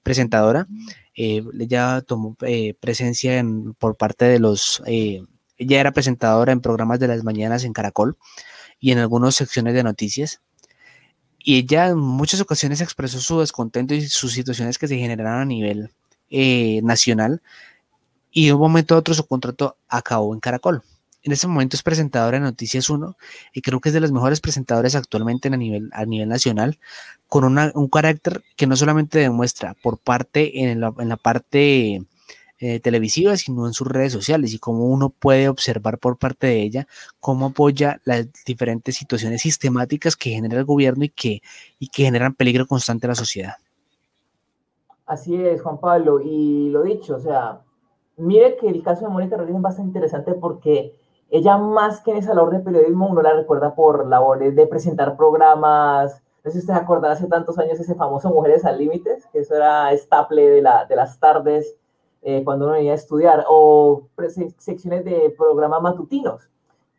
presentadora. 0.04 0.68
Eh, 1.16 1.42
ella 1.58 2.02
tomó 2.02 2.36
eh, 2.42 2.74
presencia 2.82 3.38
en, 3.40 3.74
por 3.76 3.96
parte 3.96 4.26
de 4.26 4.40
los... 4.40 4.84
ella 4.86 5.80
era 5.80 5.94
presentadora 5.94 6.52
en 6.52 6.60
programas 6.60 7.00
de 7.00 7.08
las 7.08 7.24
mañanas 7.24 7.64
en 7.64 7.72
Caracol 7.72 8.18
y 8.78 8.92
en 8.92 8.98
algunas 8.98 9.36
secciones 9.36 9.74
de 9.74 9.84
noticias 9.84 10.42
y 11.44 11.58
ella 11.58 11.88
en 11.88 11.98
muchas 11.98 12.42
ocasiones 12.42 12.82
expresó 12.82 13.20
su 13.20 13.40
descontento 13.40 13.94
y 13.94 14.08
sus 14.08 14.34
situaciones 14.34 14.78
que 14.78 14.88
se 14.88 14.98
generaron 14.98 15.42
a 15.42 15.46
nivel 15.46 15.92
eh, 16.30 16.82
nacional 16.84 17.42
y 18.32 18.48
de 18.48 18.54
un 18.54 18.60
momento 18.60 18.96
a 18.96 18.98
otro 19.00 19.14
su 19.14 19.26
contrato 19.26 19.78
acabó 19.90 20.34
en 20.34 20.40
Caracol. 20.40 20.84
En 21.24 21.32
este 21.32 21.48
momento 21.48 21.76
es 21.76 21.84
presentadora 21.84 22.40
de 22.40 22.44
Noticias 22.44 22.90
1 22.90 23.16
y 23.54 23.62
creo 23.62 23.80
que 23.80 23.90
es 23.90 23.94
de 23.94 24.00
las 24.00 24.12
mejores 24.12 24.42
presentadoras 24.42 24.96
actualmente 24.96 25.50
a, 25.50 25.58
nivel, 25.58 25.90
a 25.94 26.06
nivel 26.06 26.30
nacional, 26.30 26.80
con 27.28 27.46
un 27.46 27.88
carácter 27.90 28.44
que 28.56 28.66
no 28.66 28.76
solamente 28.76 29.20
demuestra 29.20 29.76
por 29.84 30.00
parte 30.00 30.64
en 30.64 30.84
en 30.84 31.10
la 31.10 31.18
parte 31.18 32.04
eh, 32.62 32.80
sino 33.38 33.66
en 33.66 33.74
sus 33.74 33.88
redes 33.88 34.14
sociales 34.14 34.54
y 34.54 34.60
cómo 34.60 34.86
uno 34.86 35.10
puede 35.10 35.50
observar 35.50 35.98
por 35.98 36.18
parte 36.18 36.48
de 36.48 36.62
ella 36.62 36.88
cómo 37.20 37.48
apoya 37.48 38.00
las 38.06 38.28
diferentes 38.46 38.96
situaciones 38.96 39.42
sistemáticas 39.42 40.16
que 40.16 40.30
genera 40.30 40.60
el 40.60 40.66
gobierno 40.66 41.04
y 41.04 41.10
que, 41.10 41.42
y 41.80 41.88
que 41.88 42.04
generan 42.04 42.36
peligro 42.36 42.68
constante 42.68 43.08
a 43.08 43.10
la 43.10 43.16
sociedad. 43.16 43.54
Así 45.08 45.36
es, 45.36 45.62
Juan 45.62 45.80
Pablo, 45.80 46.22
y 46.22 46.70
lo 46.70 46.84
dicho, 46.84 47.16
o 47.16 47.20
sea, 47.20 47.62
mire 48.16 48.56
que 48.58 48.70
el 48.70 48.84
caso 48.84 49.06
de 49.06 49.12
Mónica 49.12 49.36
Rodríguez 49.36 49.58
es 49.58 49.64
bastante 49.64 49.90
interesante 49.90 50.34
porque 50.36 50.96
ella 51.32 51.58
más 51.58 52.02
que 52.02 52.12
en 52.12 52.18
esa 52.18 52.36
labor 52.36 52.52
de 52.52 52.60
periodismo, 52.60 53.10
uno 53.10 53.24
la 53.24 53.34
recuerda 53.34 53.74
por 53.74 54.08
labores 54.08 54.56
de 54.56 54.68
presentar 54.68 55.18
programas, 55.18 56.22
no 56.44 56.52
sé 56.52 56.62
si 56.62 56.68
usted 56.68 56.74
se 56.74 57.08
hace 57.08 57.28
tantos 57.28 57.58
años 57.58 57.80
ese 57.80 57.96
famoso 57.96 58.30
Mujeres 58.30 58.66
al 58.66 58.78
Límites, 58.78 59.28
que 59.32 59.40
eso 59.40 59.56
era 59.56 59.92
estaple 59.92 60.48
de, 60.48 60.62
la, 60.62 60.86
de 60.86 60.96
las 60.96 61.20
tardes 61.20 61.76
eh, 62.22 62.44
cuando 62.44 62.66
uno 62.66 62.76
venía 62.76 62.92
a 62.92 62.96
estudiar, 62.96 63.46
o 63.50 64.08
secciones 64.58 65.04
de 65.06 65.34
programas 65.38 65.82
matutinos. 65.82 66.50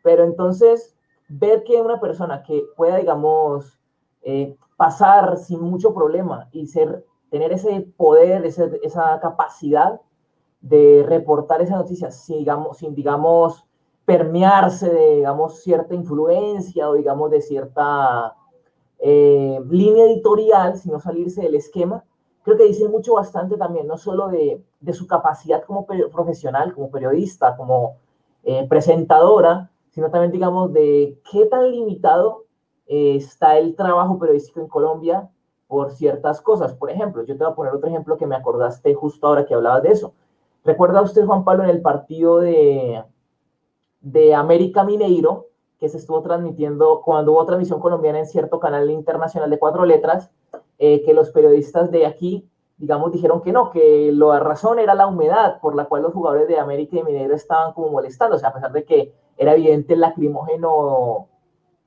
Pero 0.01 0.23
entonces, 0.23 0.95
ver 1.29 1.63
que 1.63 1.81
una 1.81 1.99
persona 1.99 2.43
que 2.43 2.63
pueda, 2.75 2.97
digamos, 2.97 3.79
eh, 4.21 4.55
pasar 4.75 5.37
sin 5.37 5.61
mucho 5.61 5.93
problema 5.93 6.49
y 6.51 6.67
ser, 6.67 7.05
tener 7.29 7.53
ese 7.53 7.81
poder, 7.95 8.45
esa 8.45 9.19
capacidad 9.21 10.01
de 10.61 11.05
reportar 11.07 11.61
esa 11.61 11.75
noticia 11.75 12.11
sin, 12.11 12.39
digamos, 12.39 12.77
sin, 12.77 12.93
digamos, 12.95 13.65
permearse 14.05 14.89
de, 14.89 15.15
digamos, 15.17 15.61
cierta 15.61 15.95
influencia 15.95 16.89
o, 16.89 16.93
digamos, 16.93 17.31
de 17.31 17.41
cierta 17.41 18.35
eh, 18.99 19.59
línea 19.69 20.05
editorial, 20.05 20.77
sino 20.77 20.99
salirse 20.99 21.41
del 21.41 21.55
esquema, 21.55 22.03
creo 22.43 22.57
que 22.57 22.65
dice 22.65 22.87
mucho 22.89 23.15
bastante 23.15 23.57
también, 23.57 23.87
no 23.87 23.97
solo 23.97 24.27
de, 24.27 24.63
de 24.79 24.93
su 24.93 25.07
capacidad 25.07 25.63
como 25.63 25.85
profesional, 25.85 26.73
como 26.73 26.91
periodista, 26.91 27.55
como 27.55 27.97
eh, 28.43 28.67
presentadora, 28.67 29.71
sino 29.91 30.09
también, 30.09 30.31
digamos, 30.31 30.73
de 30.73 31.17
qué 31.31 31.45
tan 31.45 31.71
limitado 31.71 32.45
eh, 32.87 33.15
está 33.15 33.57
el 33.57 33.75
trabajo 33.75 34.19
periodístico 34.19 34.59
en 34.59 34.67
Colombia 34.67 35.29
por 35.67 35.91
ciertas 35.91 36.41
cosas. 36.41 36.73
Por 36.73 36.89
ejemplo, 36.91 37.23
yo 37.23 37.37
te 37.37 37.43
voy 37.43 37.51
a 37.51 37.55
poner 37.55 37.73
otro 37.73 37.89
ejemplo 37.89 38.17
que 38.17 38.27
me 38.27 38.35
acordaste 38.35 38.93
justo 38.93 39.27
ahora 39.27 39.45
que 39.45 39.53
hablabas 39.53 39.83
de 39.83 39.91
eso. 39.91 40.13
¿Recuerda 40.65 41.01
usted, 41.01 41.25
Juan 41.25 41.43
Pablo, 41.43 41.63
en 41.63 41.69
el 41.69 41.81
partido 41.81 42.39
de, 42.39 43.03
de 44.01 44.35
América 44.35 44.83
Mineiro, 44.83 45.47
que 45.83 45.89
se 45.89 45.97
estuvo 45.97 46.21
transmitiendo 46.21 47.01
cuando 47.01 47.33
hubo 47.33 47.45
transmisión 47.45 47.81
colombiana 47.81 48.19
en 48.19 48.25
cierto 48.25 48.57
canal 48.57 48.89
internacional 48.89 49.49
de 49.49 49.59
cuatro 49.59 49.83
letras, 49.83 50.31
eh, 50.79 51.03
que 51.03 51.13
los 51.13 51.29
periodistas 51.31 51.91
de 51.91 52.05
aquí, 52.05 52.49
digamos, 52.77 53.11
dijeron 53.11 53.41
que 53.41 53.51
no, 53.51 53.69
que 53.69 54.09
la 54.13 54.39
razón 54.39 54.79
era 54.79 54.95
la 54.95 55.07
humedad 55.07 55.59
por 55.59 55.75
la 55.75 55.83
cual 55.83 56.03
los 56.03 56.13
jugadores 56.13 56.47
de 56.47 56.57
América 56.57 56.95
y 56.95 57.03
Mineiro 57.03 57.35
estaban 57.35 57.73
como 57.73 57.89
molestándose, 57.89 58.47
a 58.47 58.53
pesar 58.53 58.71
de 58.71 58.85
que 58.85 59.13
era 59.35 59.55
evidente 59.55 59.95
el 59.95 59.99
lacrimógeno 59.99 61.27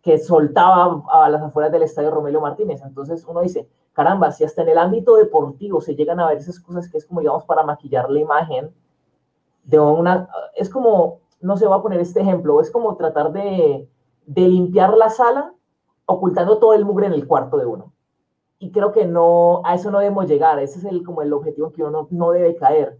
que 0.03 0.19
soltaba 0.19 1.03
a 1.11 1.31
las 1.31 1.41
afueras 1.41 1.73
del 1.73 1.85
estadio 1.85 2.11
Romelio 2.11 2.43
Martínez. 2.43 2.83
Entonces 2.85 3.25
uno 3.27 3.41
dice, 3.41 3.67
caramba, 3.95 4.31
si 4.31 4.45
hasta 4.45 4.61
en 4.61 4.69
el 4.69 4.77
ámbito 4.77 5.17
deportivo 5.17 5.81
se 5.81 5.95
llegan 5.95 6.21
a 6.21 6.29
ver 6.29 6.37
esas 6.37 6.61
cosas 6.61 6.91
que 6.91 6.99
es 6.99 7.07
como, 7.07 7.21
digamos, 7.21 7.45
para 7.45 7.63
maquillar 7.63 8.11
la 8.11 8.21
imagen 8.21 8.75
de 9.65 9.81
una... 9.81 10.29
Es 10.55 10.69
como, 10.69 11.21
no 11.41 11.57
se 11.57 11.67
va 11.67 11.77
a 11.77 11.83
poner 11.83 12.01
este 12.01 12.21
ejemplo, 12.21 12.61
es 12.61 12.71
como 12.71 12.97
tratar 12.97 13.33
de, 13.33 13.89
de 14.27 14.49
limpiar 14.49 14.97
la 14.97 15.11
sala 15.11 15.53
ocultando 16.07 16.59
todo 16.59 16.75
el 16.75 16.85
mugre 16.85 17.07
en 17.07 17.13
el 17.13 17.27
cuarto 17.27 17.57
de 17.57 17.67
uno 17.67 17.93
y 18.59 18.71
creo 18.73 18.93
que 18.93 19.05
no, 19.07 19.63
a 19.65 19.75
eso 19.75 19.91
no 19.91 19.99
debemos 19.99 20.27
llegar, 20.27 20.59
ese 20.59 20.79
es 20.79 20.85
el, 20.85 21.03
como 21.03 21.23
el 21.23 21.33
objetivo 21.33 21.73
que 21.73 21.85
uno 21.85 22.09
no 22.11 22.31
debe 22.31 22.57
caer. 22.57 22.99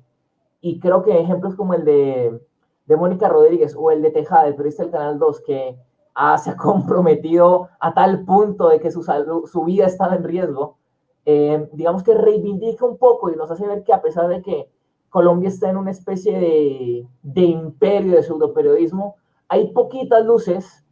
Y 0.61 0.81
creo 0.81 1.03
que 1.03 1.19
ejemplos 1.19 1.55
como 1.55 1.75
el 1.75 1.85
de, 1.85 2.41
de 2.87 2.97
Mónica 2.97 3.29
Rodríguez 3.29 3.75
o 3.77 3.91
el 3.91 4.03
de 4.03 4.11
Tejada, 4.11 4.47
el 4.47 4.55
periodista 4.55 4.83
del 4.83 4.93
Canal 4.93 5.19
2, 5.19 5.41
que 5.41 5.79
ah, 6.15 6.37
se 6.39 6.51
ha 6.51 6.57
comprometido 6.57 7.69
a 7.81 7.95
tal 7.95 8.25
punto 8.25 8.69
de 8.69 8.81
que 8.81 8.91
su, 8.91 9.03
su 9.03 9.65
vida 9.65 9.87
estaba 9.87 10.15
en 10.15 10.25
riesgo, 10.25 10.77
eh, 11.25 11.69
digamos 11.73 12.03
que 12.03 12.15
reivindica 12.15 12.85
un 12.85 12.99
poco 12.99 13.31
y 13.31 13.37
nos 13.37 13.51
hace 13.51 13.67
ver 13.67 13.83
que 13.83 13.93
a 13.93 14.03
pesar 14.03 14.29
de 14.29 14.43
que 14.43 14.71
Colombia 15.17 15.49
está 15.49 15.71
en 15.71 15.79
una 15.79 15.93
especie 15.93 17.09
de, 17.23 17.41
imperio 17.41 18.17
de 18.17 18.23
pseudoperiodismo, 18.23 19.17
hay 19.49 19.73
poquitas 19.73 20.23
luces 20.27 20.85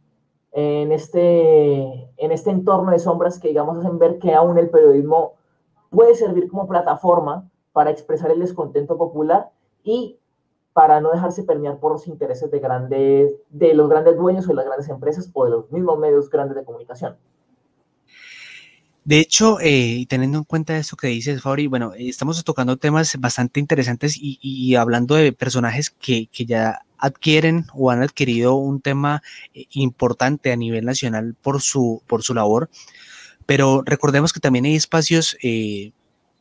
en 0.51 0.91
este, 0.91 2.09
en 2.17 2.31
este 2.31 2.49
entorno 2.49 2.89
de 2.89 2.97
sombras 2.97 3.37
que, 3.37 3.49
digamos, 3.49 3.77
hacen 3.77 3.99
ver 3.99 4.17
que 4.17 4.33
aún 4.33 4.57
el 4.57 4.71
periodismo 4.71 5.33
puede 5.91 6.15
servir 6.15 6.49
como 6.49 6.67
plataforma 6.67 7.47
para 7.71 7.91
expresar 7.91 8.31
el 8.31 8.39
descontento 8.39 8.97
popular 8.97 9.51
y 9.83 10.17
para 10.73 11.01
no 11.01 11.11
dejarse 11.11 11.43
permear 11.43 11.77
por 11.79 11.91
los 11.91 12.07
intereses 12.07 12.49
de, 12.49 12.57
grandes, 12.57 13.35
de 13.49 13.75
los 13.75 13.87
grandes 13.87 14.17
dueños 14.17 14.45
o 14.45 14.47
de 14.47 14.55
las 14.55 14.65
grandes 14.65 14.89
empresas 14.89 15.29
o 15.35 15.45
de 15.45 15.51
los 15.51 15.71
mismos 15.71 15.99
medios 15.99 16.31
grandes 16.31 16.55
de 16.55 16.65
comunicación. 16.65 17.15
De 19.05 19.19
hecho, 19.19 19.59
eh, 19.61 20.05
teniendo 20.09 20.39
en 20.39 20.43
cuenta 20.45 20.77
esto 20.77 20.97
que 20.97 21.07
dices, 21.07 21.39
Fabri, 21.43 21.67
bueno, 21.67 21.93
estamos 21.95 22.43
tocando 22.43 22.77
temas 22.77 23.15
bastante 23.19 23.59
interesantes 23.59 24.17
y, 24.19 24.75
hablando 24.75 25.13
de 25.13 25.31
personajes 25.31 25.91
que, 25.91 26.27
ya 26.33 26.81
adquieren 26.97 27.67
o 27.75 27.91
han 27.91 28.01
adquirido 28.01 28.55
un 28.55 28.81
tema 28.81 29.21
eh, 29.53 29.67
importante 29.73 30.51
a 30.51 30.55
nivel 30.55 30.85
nacional 30.85 31.35
por 31.39 31.61
su, 31.61 32.01
por 32.07 32.23
su 32.23 32.33
labor, 32.33 32.69
pero 33.45 33.83
recordemos 33.85 34.33
que 34.33 34.39
también 34.39 34.65
hay 34.65 34.75
espacios 34.75 35.37
eh, 35.43 35.91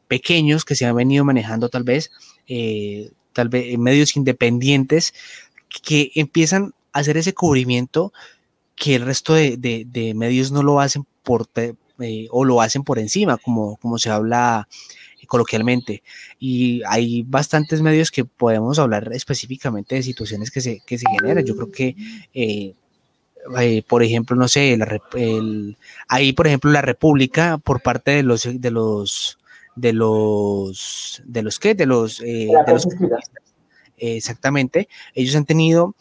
pequeños 0.09 0.65
que 0.65 0.75
se 0.75 0.87
han 0.87 0.97
venido 0.97 1.25
manejando 1.25 1.69
tal 1.69 1.85
vez 1.85 2.11
tal 3.35 3.49
vez 3.49 3.79
medios 3.79 4.17
independientes 4.17 5.13
que 5.83 6.13
empiezan 6.15 6.73
a 6.93 7.01
hacer 7.01 7.19
ese 7.19 7.35
cubrimiento 7.35 8.13
que 8.77 8.95
el 8.95 9.03
resto 9.05 9.35
de, 9.35 10.13
medios 10.17 10.51
no 10.51 10.63
lo 10.63 10.81
hacen 10.81 11.05
por 11.23 11.47
eh, 12.01 12.27
o 12.31 12.45
lo 12.45 12.61
hacen 12.61 12.83
por 12.83 12.99
encima, 12.99 13.37
como, 13.39 13.77
como 13.77 13.99
se 13.99 14.11
habla 14.11 14.69
coloquialmente. 15.27 16.03
Y 16.39 16.83
hay 16.87 17.23
bastantes 17.23 17.81
medios 17.81 18.11
que 18.11 18.25
podemos 18.25 18.79
hablar 18.79 19.11
específicamente 19.13 19.95
de 19.95 20.03
situaciones 20.03 20.51
que 20.51 20.61
se, 20.61 20.81
que 20.87 20.99
se 20.99 21.07
generan. 21.09 21.45
Yo 21.45 21.57
creo 21.57 21.71
que, 21.71 21.97
eh, 22.35 22.75
eh, 23.59 23.83
por 23.89 24.03
ejemplo, 24.03 24.37
no 24.37 24.49
sé, 24.49 24.77
la, 24.77 25.01
el, 25.15 25.77
hay, 26.09 26.33
por 26.33 26.47
ejemplo, 26.47 26.71
la 26.71 26.83
República 26.83 27.59
por 27.59 27.83
parte 27.83 28.11
de 28.13 28.23
los, 28.23 28.49
de 28.61 28.71
los 28.71 29.39
de 29.77 29.93
los, 29.93 31.23
de 31.25 31.43
los 31.43 31.59
que, 31.59 31.75
de 31.75 31.87
los, 31.87 32.21
eh, 32.21 32.49
exactamente, 33.99 34.89
ellos 35.15 35.35
han 35.37 35.45
tenido, 35.45 35.95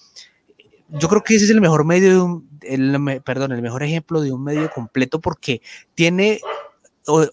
yo 1.00 1.10
creo 1.10 1.24
que 1.24 1.36
ese 1.36 1.46
es 1.46 1.52
el 1.52 1.62
mejor 1.62 1.86
medio 1.86 2.44
perdón, 3.24 3.52
el 3.52 3.62
mejor 3.62 3.84
ejemplo 3.84 4.22
de 4.22 4.32
un 4.32 4.44
medio 4.44 4.70
completo 4.72 5.20
porque 5.20 5.62
tiene 5.96 6.40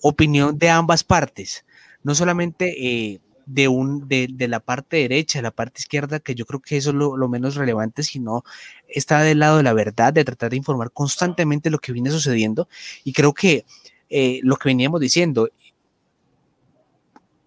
opinión 0.03 0.59
de 0.59 0.71
ambas 0.71 1.05
partes, 1.05 1.65
no 2.03 2.15
solamente 2.15 2.75
eh, 2.85 3.21
de, 3.47 3.69
un, 3.69 4.09
de, 4.09 4.29
de, 4.33 4.49
la 4.49 4.61
parte 4.61 4.97
derecha, 4.97 5.39
de 5.39 5.45
la 5.45 5.51
parte 5.53 5.81
izquierda, 5.81 6.19
que 6.19 6.35
yo 6.35 6.47
creo 6.47 6.61
que 6.61 6.77
eso 6.77 6.91
es 6.91 6.97
lo, 6.97 7.17
lo, 7.17 7.29
menos 7.29 7.55
relevante, 7.55 8.03
sino 8.03 8.43
está 8.89 9.21
del 9.21 9.39
lado 9.39 9.59
de 9.59 9.63
la 9.63 9.73
verdad, 9.73 10.13
de 10.13 10.25
tratar 10.25 10.51
de 10.51 10.57
informar 10.57 10.91
constantemente 10.91 11.71
lo 11.71 11.79
que 11.79 11.93
viene 11.93 12.11
sucediendo. 12.11 12.69
Y 13.05 13.13
creo 13.13 13.33
que 13.33 13.65
eh, 14.09 14.41
lo 14.43 14.57
que 14.57 14.69
veníamos 14.69 15.01
diciendo, 15.01 15.49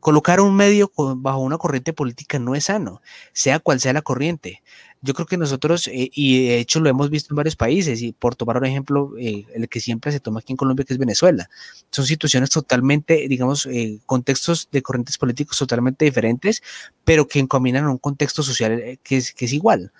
Colocar 0.03 0.41
un 0.41 0.53
medio 0.53 0.91
bajo 0.97 1.39
una 1.39 1.57
corriente 1.57 1.93
política 1.93 2.37
no 2.37 2.55
es 2.55 2.65
sano, 2.65 3.01
sea 3.31 3.59
cual 3.59 3.79
sea 3.79 3.93
la 3.93 4.01
corriente. 4.01 4.61
Yo 5.05 5.13
creo 5.13 5.25
que 5.25 5.35
nosotros, 5.35 5.89
eh, 5.89 6.09
y 6.13 6.47
de 6.47 6.59
hecho 6.59 6.79
lo 6.79 6.87
hemos 6.89 7.09
visto 7.09 7.33
en 7.33 7.35
varios 7.35 7.57
países, 7.57 8.01
y 8.01 8.13
por 8.13 8.35
tomar 8.35 8.55
un 8.57 8.65
ejemplo, 8.65 9.11
eh, 9.19 9.45
el 9.53 9.67
que 9.67 9.81
siempre 9.81 10.13
se 10.13 10.21
toma 10.21 10.39
aquí 10.39 10.53
en 10.53 10.57
Colombia, 10.57 10.85
que 10.85 10.93
es 10.93 10.97
Venezuela, 10.97 11.49
son 11.91 12.05
situaciones 12.05 12.49
totalmente, 12.49 13.27
digamos, 13.27 13.65
eh, 13.65 13.99
contextos 14.05 14.69
de 14.71 14.81
corrientes 14.81 15.17
políticos 15.17 15.57
totalmente 15.57 16.05
diferentes, 16.05 16.63
pero 17.03 17.27
que 17.27 17.39
encaminan 17.39 17.83
a 17.83 17.91
un 17.91 17.97
contexto 17.97 18.43
social 18.43 18.97
que 19.03 19.17
es, 19.17 19.33
que 19.33 19.43
es 19.43 19.51
igual. 19.51 19.91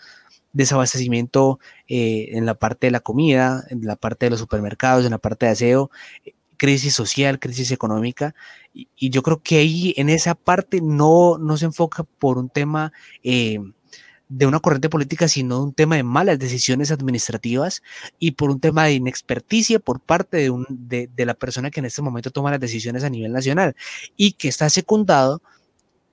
Desabastecimiento 0.54 1.60
en 1.88 2.46
la 2.46 2.54
parte 2.56 2.88
de 2.88 2.92
la 2.92 3.02
comida, 3.02 3.66
en 3.70 3.86
la 3.86 3.98
parte 3.98 4.28
de 4.28 4.30
los 4.30 4.40
supermercados, 4.40 5.04
en 5.04 5.12
la 5.12 5.18
parte 5.18 5.48
de 5.48 5.52
aseo, 5.52 5.92
crisis 6.58 6.94
social, 6.94 7.40
crisis 7.40 7.72
económica, 7.72 8.36
y, 8.74 8.88
yo 9.10 9.22
creo 9.22 9.42
que 9.44 9.58
ahí 9.58 9.94
en 9.98 10.10
esa 10.10 10.36
parte 10.36 10.80
no, 10.82 11.38
no 11.38 11.58
se 11.58 11.66
enfoca 11.66 12.04
por 12.04 12.38
un 12.38 12.50
tema 12.50 12.94
de 14.36 14.48
una 14.48 14.60
corriente 14.60 14.90
política, 14.90 15.28
sino 15.28 15.62
un 15.62 15.74
tema 15.74 15.96
de 15.96 16.04
malas 16.04 16.40
decisiones 16.40 16.92
administrativas 16.92 17.84
y 18.18 18.32
por 18.32 18.50
un 18.50 18.60
tema 18.60 18.86
de 18.86 18.94
inexperticia 18.94 19.80
por 19.80 20.00
parte 20.00 20.38
de, 20.38 20.50
un, 20.50 20.66
de, 20.70 21.08
de 21.16 21.26
la 21.26 21.36
persona 21.36 21.70
que 21.70 21.80
en 21.80 21.86
este 21.86 22.02
momento 22.02 22.32
toma 22.32 22.50
las 22.50 22.60
decisiones 22.60 23.04
a 23.04 23.12
nivel 23.12 23.32
nacional 23.32 23.76
y 24.18 24.32
que 24.32 24.48
está 24.48 24.70
secundado 24.70 25.42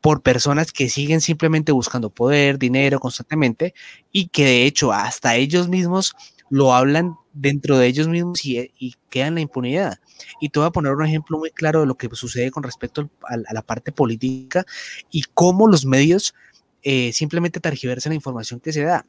por 0.02 0.20
personas 0.22 0.70
que 0.70 0.90
siguen 0.90 1.22
simplemente 1.22 1.72
buscando 1.72 2.10
poder, 2.10 2.58
dinero 2.58 3.00
constantemente 3.00 3.72
y 4.12 4.28
que 4.28 4.44
de 4.44 4.66
hecho 4.66 4.92
hasta 4.92 5.36
ellos 5.36 5.68
mismos 5.68 6.14
lo 6.50 6.74
hablan 6.74 7.16
dentro 7.32 7.78
de 7.78 7.86
ellos 7.86 8.08
mismos 8.08 8.44
y, 8.44 8.70
y 8.78 8.96
quedan 9.08 9.36
la 9.36 9.40
impunidad. 9.40 9.98
Y 10.40 10.50
te 10.50 10.58
voy 10.58 10.68
a 10.68 10.72
poner 10.72 10.92
un 10.92 11.06
ejemplo 11.06 11.38
muy 11.38 11.50
claro 11.50 11.80
de 11.80 11.86
lo 11.86 11.94
que 11.96 12.08
sucede 12.12 12.50
con 12.50 12.64
respecto 12.64 13.08
a, 13.22 13.36
la 13.54 13.62
parte 13.62 13.92
política 13.92 14.66
y 15.10 15.24
cómo 15.32 15.68
los 15.68 15.86
medios 15.86 16.34
eh, 16.82 17.12
simplemente 17.12 17.60
tergiversan 17.60 18.10
la 18.10 18.16
información 18.16 18.60
que 18.60 18.72
se 18.72 18.82
da. 18.82 19.06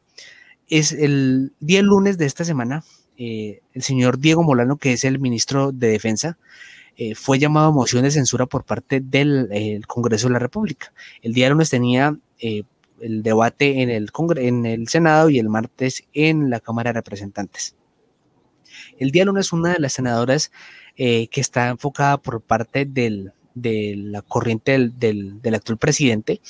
Es 0.68 0.92
el 0.92 1.54
día 1.60 1.82
lunes 1.82 2.18
de 2.18 2.26
esta 2.26 2.46
semana, 2.46 2.84
eh, 3.18 3.62
el 3.74 3.82
señor 3.82 4.20
Diego 4.20 4.44
Molano, 4.44 4.78
que 4.78 4.94
es 4.94 5.04
el 5.04 5.20
ministro 5.20 5.72
de 5.72 5.88
Defensa, 5.88 6.38
eh, 6.98 7.16
fue 7.16 7.40
llamado 7.40 7.68
a 7.68 7.72
moción 7.72 8.04
de 8.04 8.12
censura 8.12 8.46
por 8.46 8.64
parte 8.64 9.00
del 9.00 9.84
Congreso 9.88 10.28
de 10.28 10.34
la 10.34 10.40
República. 10.40 10.94
El 11.22 11.34
día 11.34 11.50
lunes 11.50 11.70
tenía 11.70 12.18
el 12.40 13.24
debate 13.24 13.82
en 13.82 13.90
el, 13.90 14.12
en 14.38 14.66
el 14.66 14.88
Senado 14.88 15.30
y 15.30 15.40
el 15.40 15.50
martes 15.50 16.04
en 16.14 16.50
la 16.50 16.60
Cámara 16.60 16.90
de 16.90 17.00
Representantes. 17.00 17.76
El 19.00 19.12
día 19.12 19.26
lunes 19.26 19.54
una 19.54 19.74
de 19.74 19.80
las 19.80 19.94
senadoras 19.94 20.52
que 20.96 21.30
está 21.34 21.70
enfocada 21.70 22.18
por 22.18 22.42
parte 22.42 22.86
del, 22.86 23.34
de 23.54 23.96
la 23.98 24.22
corriente 24.22 24.72
del, 24.72 25.42
del, 25.42 25.56
actual 25.56 25.78
presidente, 25.78 26.42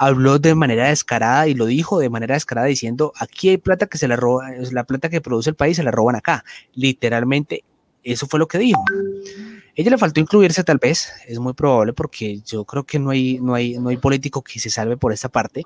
habló 0.00 0.38
de 0.38 0.54
manera 0.54 0.88
descarada 0.88 1.46
y 1.46 1.52
lo 1.52 1.66
dijo 1.66 1.98
de 1.98 2.08
manera 2.08 2.34
descarada 2.34 2.68
diciendo, 2.68 3.12
aquí 3.20 3.50
hay 3.50 3.58
plata 3.58 3.86
que 3.86 3.98
se 3.98 4.08
la 4.08 4.16
roba, 4.16 4.48
la 4.72 4.84
plata 4.84 5.10
que 5.10 5.20
produce 5.20 5.50
el 5.50 5.56
país 5.56 5.76
se 5.76 5.82
la 5.82 5.90
roban 5.90 6.16
acá. 6.16 6.42
Literalmente, 6.72 7.64
eso 8.02 8.26
fue 8.26 8.38
lo 8.38 8.48
que 8.48 8.56
dijo. 8.56 8.82
Ella 9.74 9.90
le 9.90 9.98
faltó 9.98 10.18
incluirse 10.18 10.64
tal 10.64 10.78
vez, 10.78 11.12
es 11.28 11.38
muy 11.38 11.52
probable 11.52 11.92
porque 11.92 12.40
yo 12.40 12.64
creo 12.64 12.84
que 12.84 12.98
no 12.98 13.10
hay, 13.10 13.40
no 13.40 13.52
hay, 13.52 13.78
no 13.78 13.90
hay 13.90 13.98
político 13.98 14.40
que 14.40 14.58
se 14.58 14.70
salve 14.70 14.96
por 14.96 15.12
esta 15.12 15.28
parte, 15.28 15.64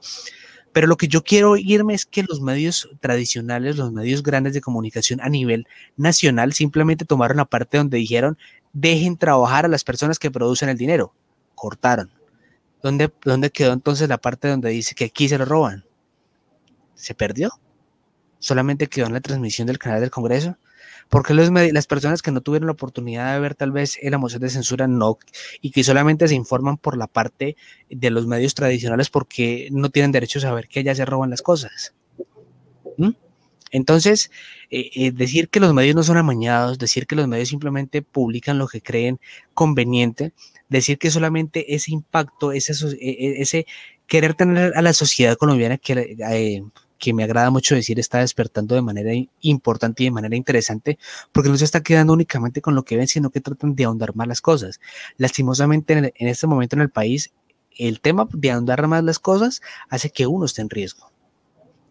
pero 0.73 0.89
lo 0.89 0.97
que 0.97 1.07
yo 1.07 1.23
quiero 1.23 1.57
irme 1.57 1.95
es 1.95 2.05
que 2.05 2.25
los 2.25 2.41
medios 2.41 2.91
tradicionales, 2.99 3.77
los 3.77 3.93
medios 3.93 4.25
grandes 4.25 4.53
de 4.53 4.61
comunicación 4.61 5.21
a 5.21 5.29
nivel 5.29 5.69
nacional, 5.97 6.53
simplemente 6.55 7.05
tomaron 7.05 7.37
la 7.37 7.45
parte 7.45 7.79
donde 7.79 7.99
dijeron, 7.99 8.37
dejen 8.73 9.17
trabajar 9.17 9.65
a 9.65 9.69
las 9.69 9.85
personas 9.85 10.19
que 10.19 10.33
producen 10.33 10.71
el 10.71 10.77
dinero. 10.77 11.15
Cortaron. 11.55 12.11
¿Dónde, 12.85 13.11
dónde 13.25 13.49
quedó 13.49 13.73
entonces 13.73 14.11
la 14.11 14.19
parte 14.19 14.49
donde 14.49 14.69
dice 14.69 14.95
que 14.95 15.07
aquí 15.07 15.27
se 15.27 15.39
lo 15.39 15.47
roban? 15.47 15.87
¿Se 16.95 17.15
perdió? 17.15 17.51
¿Solamente 18.39 18.89
quedó 18.89 19.07
en 19.07 19.15
la 19.15 19.23
transmisión 19.23 19.67
del 19.67 19.79
canal 19.79 20.03
del 20.03 20.11
Congreso? 20.11 20.59
porque 21.09 21.35
los, 21.35 21.51
las 21.51 21.87
personas 21.87 22.23
que 22.23 22.31
no 22.31 22.41
tuvieron 22.41 22.67
la 22.67 22.73
oportunidad 22.73 23.33
de 23.33 23.41
ver 23.41 23.55
tal 23.55 23.73
vez 23.73 23.99
la 24.03 24.19
moción 24.19 24.43
de 24.43 24.51
censura 24.51 24.87
no, 24.87 25.19
y 25.61 25.71
que 25.71 25.85
solamente 25.85 26.29
se 26.29 26.35
informan 26.35 26.77
por 26.77 26.97
la 26.97 27.07
parte 27.07 27.57
de 27.89 28.11
los 28.11 28.27
medios 28.27 28.55
tradicionales 28.55 29.11
porque 29.11 29.69
no 29.71 29.91
tienen 29.91 30.13
derecho 30.13 30.39
a 30.39 30.43
saber 30.43 30.69
que 30.69 30.81
allá 30.81 30.95
se 30.95 31.05
roban 31.05 31.31
las 31.31 31.43
cosas? 31.43 31.95
¿Mm? 32.99 33.11
Entonces, 33.71 34.31
eh, 34.71 34.91
eh, 34.95 35.11
decir 35.11 35.49
que 35.49 35.59
los 35.59 35.75
medios 35.75 35.97
no 35.97 36.03
son 36.03 36.17
amañados, 36.17 36.79
decir 36.79 37.07
que 37.07 37.17
los 37.17 37.27
medios 37.27 37.49
simplemente 37.49 38.03
publican 38.03 38.59
lo 38.59 38.69
que 38.69 38.81
creen 38.81 39.19
conveniente, 39.53 40.33
decir 40.79 40.99
que 40.99 41.11
solamente 41.11 41.75
ese 41.75 41.93
impacto, 41.93 42.53
ese, 42.53 42.73
e, 43.01 43.11
e, 43.11 43.43
ese 43.43 43.67
querer 44.07 44.35
tener 44.35 44.73
a 44.77 44.83
la 44.83 44.93
sociedad 44.93 45.37
colombiana 45.37 45.79
que 45.79 46.17
eh, 46.19 46.63
que 47.05 47.13
me 47.13 47.25
agrada 47.25 47.51
mucho 47.51 47.75
decir 47.75 47.99
está 48.01 48.21
despertando 48.21 48.75
de 48.75 48.81
manera 48.81 49.13
importante 49.43 50.03
y 50.03 50.07
de 50.07 50.11
manera 50.11 50.37
interesante, 50.37 50.99
porque 51.33 51.51
no 51.51 51.59
se 51.59 51.67
está 51.67 51.83
quedando 51.83 52.15
únicamente 52.15 52.63
con 52.63 52.75
lo 52.75 52.85
que 52.85 52.97
ven, 52.97 53.09
sino 53.09 53.29
que 53.29 53.41
tratan 53.41 53.75
de 53.75 53.85
ahondar 53.85 54.15
más 54.17 54.27
las 54.27 54.41
cosas. 54.41 54.81
Lastimosamente, 55.19 55.93
en, 55.93 56.29
este 56.29 56.47
momento 56.47 56.77
en 56.77 56.83
el 56.83 56.91
país, 56.91 57.33
el 57.77 58.01
tema 58.01 58.27
de 58.33 58.51
ahondar 58.51 58.87
más 58.87 59.05
las 59.05 59.19
cosas 59.19 59.61
hace 59.91 60.09
que 60.09 60.27
uno 60.27 60.47
esté 60.47 60.63
en 60.63 60.71
riesgo. 60.71 61.11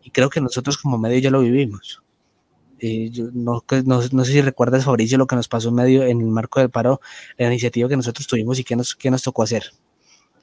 Y 0.02 0.10
creo 0.10 0.32
que 0.32 0.42
nosotros 0.42 0.80
como 0.80 0.98
medio 0.98 1.20
ya 1.20 1.30
lo 1.30 1.42
vivimos. 1.42 2.02
Eh, 2.86 3.10
no, 3.34 3.62
no, 3.86 4.02
sé 4.02 4.32
si 4.34 4.42
recuerdas, 4.42 4.84
Fabricio, 4.84 5.18
lo 5.18 5.26
que 5.26 5.38
nos 5.38 5.48
pasó 5.48 5.70
en 5.70 5.76
medio 5.76 6.04
en 6.04 6.20
el 6.20 6.28
marco 6.28 6.60
del 6.60 6.70
paro, 6.70 7.00
la 7.38 7.48
iniciativa 7.48 7.88
que 7.88 7.96
nosotros 7.96 8.28
tuvimos 8.28 8.60
y 8.60 8.66
qué 8.66 8.76
nos, 8.76 8.94
qué 8.94 9.10
nos 9.10 9.24
tocó 9.24 9.44
hacer. 9.44 9.64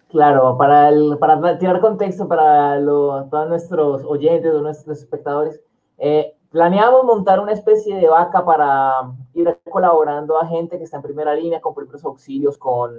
Claro, 0.09 0.57
para, 0.57 0.89
el, 0.89 1.19
para 1.19 1.59
tirar 1.59 1.83
contexto 1.83 2.27
para 2.27 2.83
todos 2.83 3.47
nuestros 3.47 4.05
oyentes 4.05 4.55
o 4.55 4.63
nuestros 4.63 5.01
espectadores, 5.01 5.61
eh, 5.99 6.35
planeamos 6.51 7.05
montar 7.05 7.41
una 7.41 7.53
especie 7.53 7.97
de 7.97 8.09
vaca 8.09 8.43
para 8.43 9.13
ir 9.35 9.59
colaborando 9.71 10.41
a 10.41 10.47
gente 10.47 10.79
que 10.79 10.85
está 10.85 10.97
en 10.97 11.03
primera 11.03 11.35
línea 11.35 11.61
con 11.61 11.75
primeros 11.75 12.03
auxilios, 12.07 12.57
con, 12.57 12.91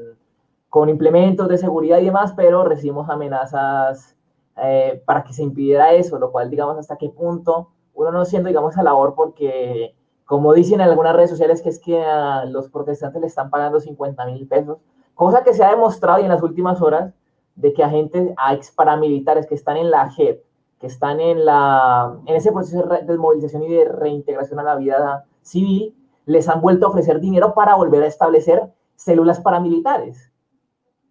con 0.70 0.88
implementos 0.88 1.48
de 1.48 1.58
seguridad 1.58 1.98
y 1.98 2.06
demás, 2.06 2.32
pero 2.38 2.64
recibimos 2.64 3.10
amenazas 3.10 4.16
eh, 4.58 5.02
para 5.04 5.24
que 5.24 5.34
se 5.34 5.42
impidiera 5.42 5.94
eso, 5.94 6.20
lo 6.20 6.32
cual, 6.32 6.52
digamos, 6.52 6.78
hasta 6.78 6.96
qué 6.96 7.10
punto 7.10 7.70
uno 7.94 8.12
no 8.12 8.26
siendo, 8.26 8.48
digamos, 8.48 8.78
a 8.78 8.84
labor 8.84 9.14
porque, 9.16 9.96
como 10.26 10.54
dicen 10.54 10.82
en 10.82 10.90
algunas 10.90 11.16
redes 11.16 11.30
sociales, 11.30 11.62
que 11.62 11.70
es 11.70 11.80
que 11.80 12.04
a 12.04 12.46
los 12.46 12.70
protestantes 12.70 13.22
le 13.22 13.28
están 13.28 13.50
pagando 13.50 13.80
50 13.80 14.26
mil 14.26 14.48
pesos 14.48 14.78
cosa 15.22 15.44
que 15.44 15.54
se 15.54 15.64
ha 15.64 15.70
demostrado 15.70 16.20
y 16.20 16.24
en 16.24 16.30
las 16.30 16.42
últimas 16.42 16.82
horas 16.82 17.14
de 17.56 17.74
que 17.74 17.84
agentes, 17.84 18.34
a 18.38 18.56
ex 18.56 18.72
paramilitares 18.72 19.46
que 19.46 19.54
están 19.54 19.78
en 19.78 19.92
la 19.92 20.10
JEP, 20.10 20.44
que 20.80 20.88
están 20.88 21.20
en, 21.20 21.46
la, 21.46 22.18
en 22.26 22.36
ese 22.36 22.52
proceso 22.52 22.82
de 22.88 23.04
desmovilización 23.04 23.62
y 23.62 23.70
de 23.70 23.86
reintegración 23.86 24.60
a 24.60 24.64
la 24.64 24.76
vida 24.78 25.26
civil, 25.44 25.96
les 26.26 26.50
han 26.50 26.60
vuelto 26.60 26.88
a 26.88 26.90
ofrecer 26.90 27.20
dinero 27.20 27.54
para 27.54 27.76
volver 27.76 28.02
a 28.02 28.08
establecer 28.08 28.74
células 28.96 29.40
paramilitares. 29.42 30.32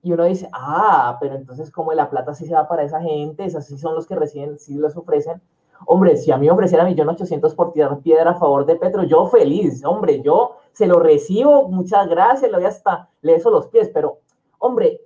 Y 0.03 0.13
uno 0.13 0.25
dice, 0.25 0.49
ah, 0.53 1.17
pero 1.21 1.37
entonces 1.37 1.71
como 1.71 1.93
la 1.93 2.11
plata 2.11 2.35
sí 2.35 2.47
se 2.47 2.55
va 2.55 2.67
para 2.67 2.83
esa 2.83 3.01
gente, 3.01 3.45
esas 3.45 3.67
sí 3.67 3.79
son 3.79 3.95
los 3.95 4.09
que 4.09 4.17
reciben, 4.17 4.59
sí 4.59 4.75
los 4.75 4.97
ofrecen. 4.97 5.41
Hombre, 5.87 6.17
si 6.17 6.31
a 6.31 6.37
mí 6.37 6.49
ofreciera 6.51 6.89
1.800.000 6.89 7.55
por 7.55 7.73
tirar 7.73 8.01
piedra 8.01 8.33
a 8.33 8.35
favor 8.35 8.67
de 8.67 8.77
Petro, 8.77 9.03
yo 9.05 9.27
feliz, 9.27 9.85
hombre, 9.85 10.21
yo 10.23 10.57
se 10.73 10.87
lo 10.87 10.99
recibo, 10.99 11.69
muchas 11.69 12.09
gracias, 12.09 12.51
le 12.51 12.57
doy 12.57 12.67
hasta, 12.67 13.09
le 13.23 13.35
beso 13.35 13.51
los 13.51 13.69
pies, 13.69 13.91
pero, 13.93 14.19
hombre, 14.59 15.01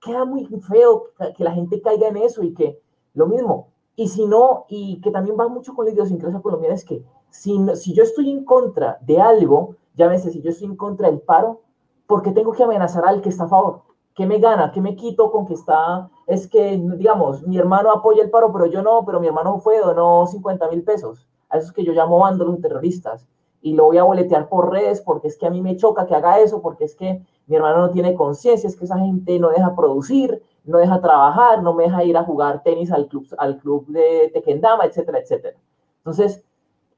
queda 0.00 0.24
muy 0.24 0.46
feo 0.46 1.04
que 1.36 1.44
la 1.44 1.52
gente 1.52 1.80
caiga 1.80 2.08
en 2.08 2.18
eso 2.18 2.42
y 2.42 2.54
que 2.54 2.80
lo 3.14 3.26
mismo. 3.26 3.68
Y 3.96 4.08
si 4.08 4.26
no, 4.26 4.66
y 4.68 5.00
que 5.00 5.10
también 5.10 5.36
va 5.38 5.48
mucho 5.48 5.74
con 5.74 5.84
la 5.84 5.90
idiosincrasia 5.90 6.40
colombiana, 6.40 6.74
es 6.74 6.84
que 6.84 7.02
si, 7.30 7.58
si 7.74 7.94
yo 7.94 8.04
estoy 8.04 8.30
en 8.30 8.44
contra 8.44 8.98
de 9.00 9.20
algo, 9.20 9.74
llámese, 9.94 10.30
si 10.30 10.40
yo 10.40 10.50
estoy 10.50 10.68
en 10.68 10.76
contra 10.76 11.08
del 11.08 11.20
paro, 11.20 11.62
¿por 12.06 12.22
qué 12.22 12.30
tengo 12.30 12.52
que 12.52 12.62
amenazar 12.62 13.04
al 13.04 13.20
que 13.20 13.28
está 13.28 13.44
a 13.44 13.48
favor? 13.48 13.82
¿Qué 14.14 14.26
me 14.26 14.38
gana? 14.38 14.70
¿Qué 14.72 14.80
me 14.80 14.94
quito 14.94 15.30
con 15.30 15.46
que 15.46 15.54
está? 15.54 16.10
Es 16.28 16.46
que, 16.46 16.78
digamos, 16.78 17.42
mi 17.46 17.56
hermano 17.56 17.90
apoya 17.90 18.22
el 18.22 18.28
paro, 18.28 18.52
pero 18.52 18.66
yo 18.66 18.82
no, 18.82 19.02
pero 19.06 19.18
mi 19.18 19.26
hermano 19.26 19.60
fue, 19.60 19.78
donó 19.78 20.26
50 20.26 20.68
mil 20.68 20.82
pesos. 20.82 21.26
A 21.48 21.56
esos 21.56 21.72
que 21.72 21.82
yo 21.82 21.94
llamo 21.94 22.18
vándalos 22.18 22.60
terroristas. 22.60 23.26
Y 23.62 23.72
lo 23.72 23.86
voy 23.86 23.96
a 23.96 24.04
boletear 24.04 24.46
por 24.50 24.70
redes 24.70 25.00
porque 25.00 25.28
es 25.28 25.38
que 25.38 25.46
a 25.46 25.50
mí 25.50 25.62
me 25.62 25.76
choca 25.78 26.06
que 26.06 26.14
haga 26.14 26.38
eso, 26.38 26.60
porque 26.60 26.84
es 26.84 26.94
que 26.94 27.22
mi 27.46 27.56
hermano 27.56 27.78
no 27.78 27.90
tiene 27.90 28.14
conciencia, 28.14 28.68
es 28.68 28.76
que 28.76 28.84
esa 28.84 28.98
gente 28.98 29.38
no 29.38 29.48
deja 29.48 29.74
producir, 29.74 30.42
no 30.64 30.76
deja 30.76 31.00
trabajar, 31.00 31.62
no 31.62 31.72
me 31.72 31.84
deja 31.84 32.04
ir 32.04 32.16
a 32.18 32.24
jugar 32.24 32.62
tenis 32.62 32.92
al 32.92 33.08
club, 33.08 33.26
al 33.38 33.56
club 33.56 33.86
de 33.86 34.30
Tequendama, 34.34 34.84
etcétera, 34.84 35.20
etcétera. 35.20 35.56
Entonces, 36.00 36.44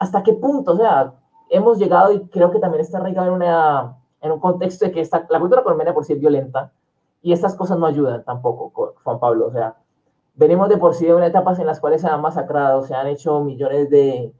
¿hasta 0.00 0.24
qué 0.24 0.32
punto? 0.32 0.72
O 0.72 0.76
sea, 0.76 1.14
hemos 1.50 1.78
llegado 1.78 2.12
y 2.12 2.26
creo 2.26 2.50
que 2.50 2.58
también 2.58 2.80
está 2.80 2.98
arraigado 2.98 3.28
en, 3.28 3.34
una, 3.34 3.96
en 4.20 4.32
un 4.32 4.40
contexto 4.40 4.86
de 4.86 4.90
que 4.90 5.08
la 5.28 5.38
cultura 5.38 5.62
colombiana 5.62 5.94
por 5.94 6.04
sí 6.04 6.14
es 6.14 6.20
violenta, 6.20 6.72
y 7.22 7.32
estas 7.32 7.54
cosas 7.54 7.78
no 7.78 7.86
ayudan 7.86 8.24
tampoco, 8.24 8.94
Juan 9.02 9.20
Pablo. 9.20 9.46
O 9.46 9.52
sea, 9.52 9.76
venimos 10.34 10.68
de 10.68 10.78
por 10.78 10.94
sí 10.94 11.06
de 11.06 11.14
unas 11.14 11.28
etapas 11.28 11.58
en 11.58 11.66
las 11.66 11.80
cuales 11.80 12.00
se 12.00 12.08
han 12.08 12.20
masacrado, 12.20 12.82
se 12.82 12.94
han 12.94 13.06
hecho 13.06 13.40
millones 13.40 13.90
de, 13.90 14.32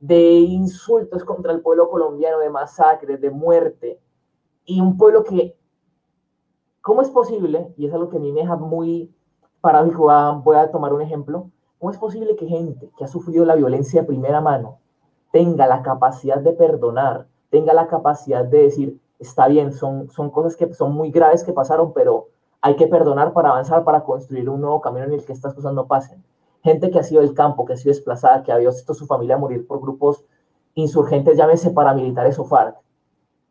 de 0.00 0.32
insultos 0.38 1.24
contra 1.24 1.52
el 1.52 1.60
pueblo 1.60 1.88
colombiano, 1.88 2.38
de 2.38 2.50
masacres, 2.50 3.20
de 3.20 3.30
muerte. 3.30 4.00
Y 4.64 4.80
un 4.80 4.96
pueblo 4.96 5.24
que, 5.24 5.56
¿cómo 6.80 7.02
es 7.02 7.10
posible? 7.10 7.72
Y 7.76 7.86
es 7.86 7.94
algo 7.94 8.08
que 8.08 8.18
a 8.18 8.20
mí 8.20 8.32
me 8.32 8.40
deja 8.40 8.56
muy 8.56 9.12
paradójico, 9.60 10.08
voy 10.44 10.56
a 10.56 10.70
tomar 10.70 10.92
un 10.92 11.02
ejemplo. 11.02 11.50
¿Cómo 11.78 11.90
es 11.90 11.98
posible 11.98 12.36
que 12.36 12.46
gente 12.46 12.90
que 12.96 13.04
ha 13.04 13.08
sufrido 13.08 13.44
la 13.44 13.56
violencia 13.56 14.02
de 14.02 14.06
primera 14.06 14.40
mano 14.40 14.78
tenga 15.32 15.66
la 15.66 15.82
capacidad 15.82 16.38
de 16.38 16.52
perdonar, 16.52 17.26
tenga 17.50 17.72
la 17.72 17.88
capacidad 17.88 18.44
de 18.44 18.62
decir, 18.64 19.00
está 19.22 19.48
bien, 19.48 19.72
son, 19.72 20.10
son 20.10 20.30
cosas 20.30 20.56
que 20.56 20.72
son 20.74 20.92
muy 20.92 21.10
graves 21.10 21.44
que 21.44 21.52
pasaron, 21.52 21.92
pero 21.92 22.28
hay 22.60 22.76
que 22.76 22.86
perdonar 22.86 23.32
para 23.32 23.50
avanzar, 23.50 23.84
para 23.84 24.04
construir 24.04 24.48
un 24.48 24.60
nuevo 24.60 24.80
camino 24.80 25.04
en 25.06 25.12
el 25.12 25.24
que 25.24 25.32
estas 25.32 25.54
cosas 25.54 25.74
no 25.74 25.86
pasen. 25.86 26.22
Gente 26.62 26.90
que 26.90 26.98
ha 26.98 27.02
sido 27.02 27.22
del 27.22 27.34
campo, 27.34 27.64
que 27.64 27.72
ha 27.72 27.76
sido 27.76 27.92
desplazada, 27.92 28.42
que 28.42 28.52
ha 28.52 28.56
visto 28.56 28.92
a 28.92 28.94
su 28.94 29.06
familia 29.06 29.36
morir 29.36 29.66
por 29.66 29.80
grupos 29.80 30.24
insurgentes, 30.74 31.36
llámese 31.36 31.70
paramilitares 31.70 32.38
o 32.38 32.44
FARC, 32.44 32.76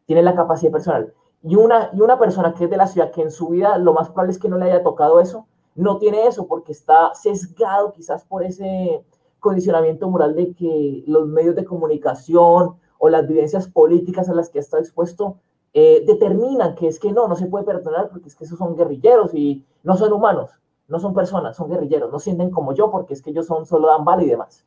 tiene 0.05 0.23
la 0.23 0.35
capacidad 0.35 0.71
personal. 0.71 1.13
Y 1.43 1.55
una, 1.55 1.89
y 1.93 2.01
una 2.01 2.17
persona 2.19 2.53
que 2.53 2.65
es 2.65 2.69
de 2.69 2.77
la 2.77 2.87
ciudad, 2.87 3.11
que 3.11 3.21
en 3.21 3.31
su 3.31 3.49
vida 3.49 3.77
lo 3.77 3.93
más 3.93 4.09
probable 4.09 4.31
es 4.31 4.39
que 4.39 4.47
no 4.47 4.57
le 4.57 4.65
haya 4.65 4.83
tocado 4.83 5.19
eso, 5.19 5.45
no 5.75 5.97
tiene 5.97 6.27
eso 6.27 6.47
porque 6.47 6.71
está 6.71 7.13
sesgado 7.13 7.91
quizás 7.93 8.23
por 8.25 8.43
ese 8.43 9.03
condicionamiento 9.39 10.09
moral 10.09 10.35
de 10.35 10.53
que 10.53 11.03
los 11.07 11.27
medios 11.27 11.55
de 11.55 11.65
comunicación 11.65 12.75
o 12.99 13.09
las 13.09 13.27
vivencias 13.27 13.67
políticas 13.67 14.29
a 14.29 14.33
las 14.33 14.49
que 14.49 14.59
está 14.59 14.79
expuesto 14.79 15.37
eh, 15.73 16.03
determinan 16.05 16.75
que 16.75 16.87
es 16.87 16.99
que 16.99 17.11
no, 17.11 17.27
no 17.27 17.35
se 17.35 17.47
puede 17.47 17.63
perdonar 17.63 18.09
porque 18.09 18.27
es 18.27 18.35
que 18.35 18.43
esos 18.43 18.57
son 18.57 18.75
guerrilleros 18.75 19.33
y 19.33 19.65
no 19.83 19.95
son 19.95 20.11
humanos, 20.11 20.51
no 20.87 20.99
son 20.99 21.13
personas, 21.13 21.55
son 21.55 21.69
guerrilleros, 21.69 22.11
no 22.11 22.19
sienten 22.19 22.51
como 22.51 22.73
yo 22.73 22.91
porque 22.91 23.13
es 23.13 23.21
que 23.21 23.29
ellos 23.29 23.45
son 23.45 23.65
solo 23.65 23.87
dan 23.87 24.03
bala 24.03 24.23
y 24.23 24.27
demás. 24.27 24.65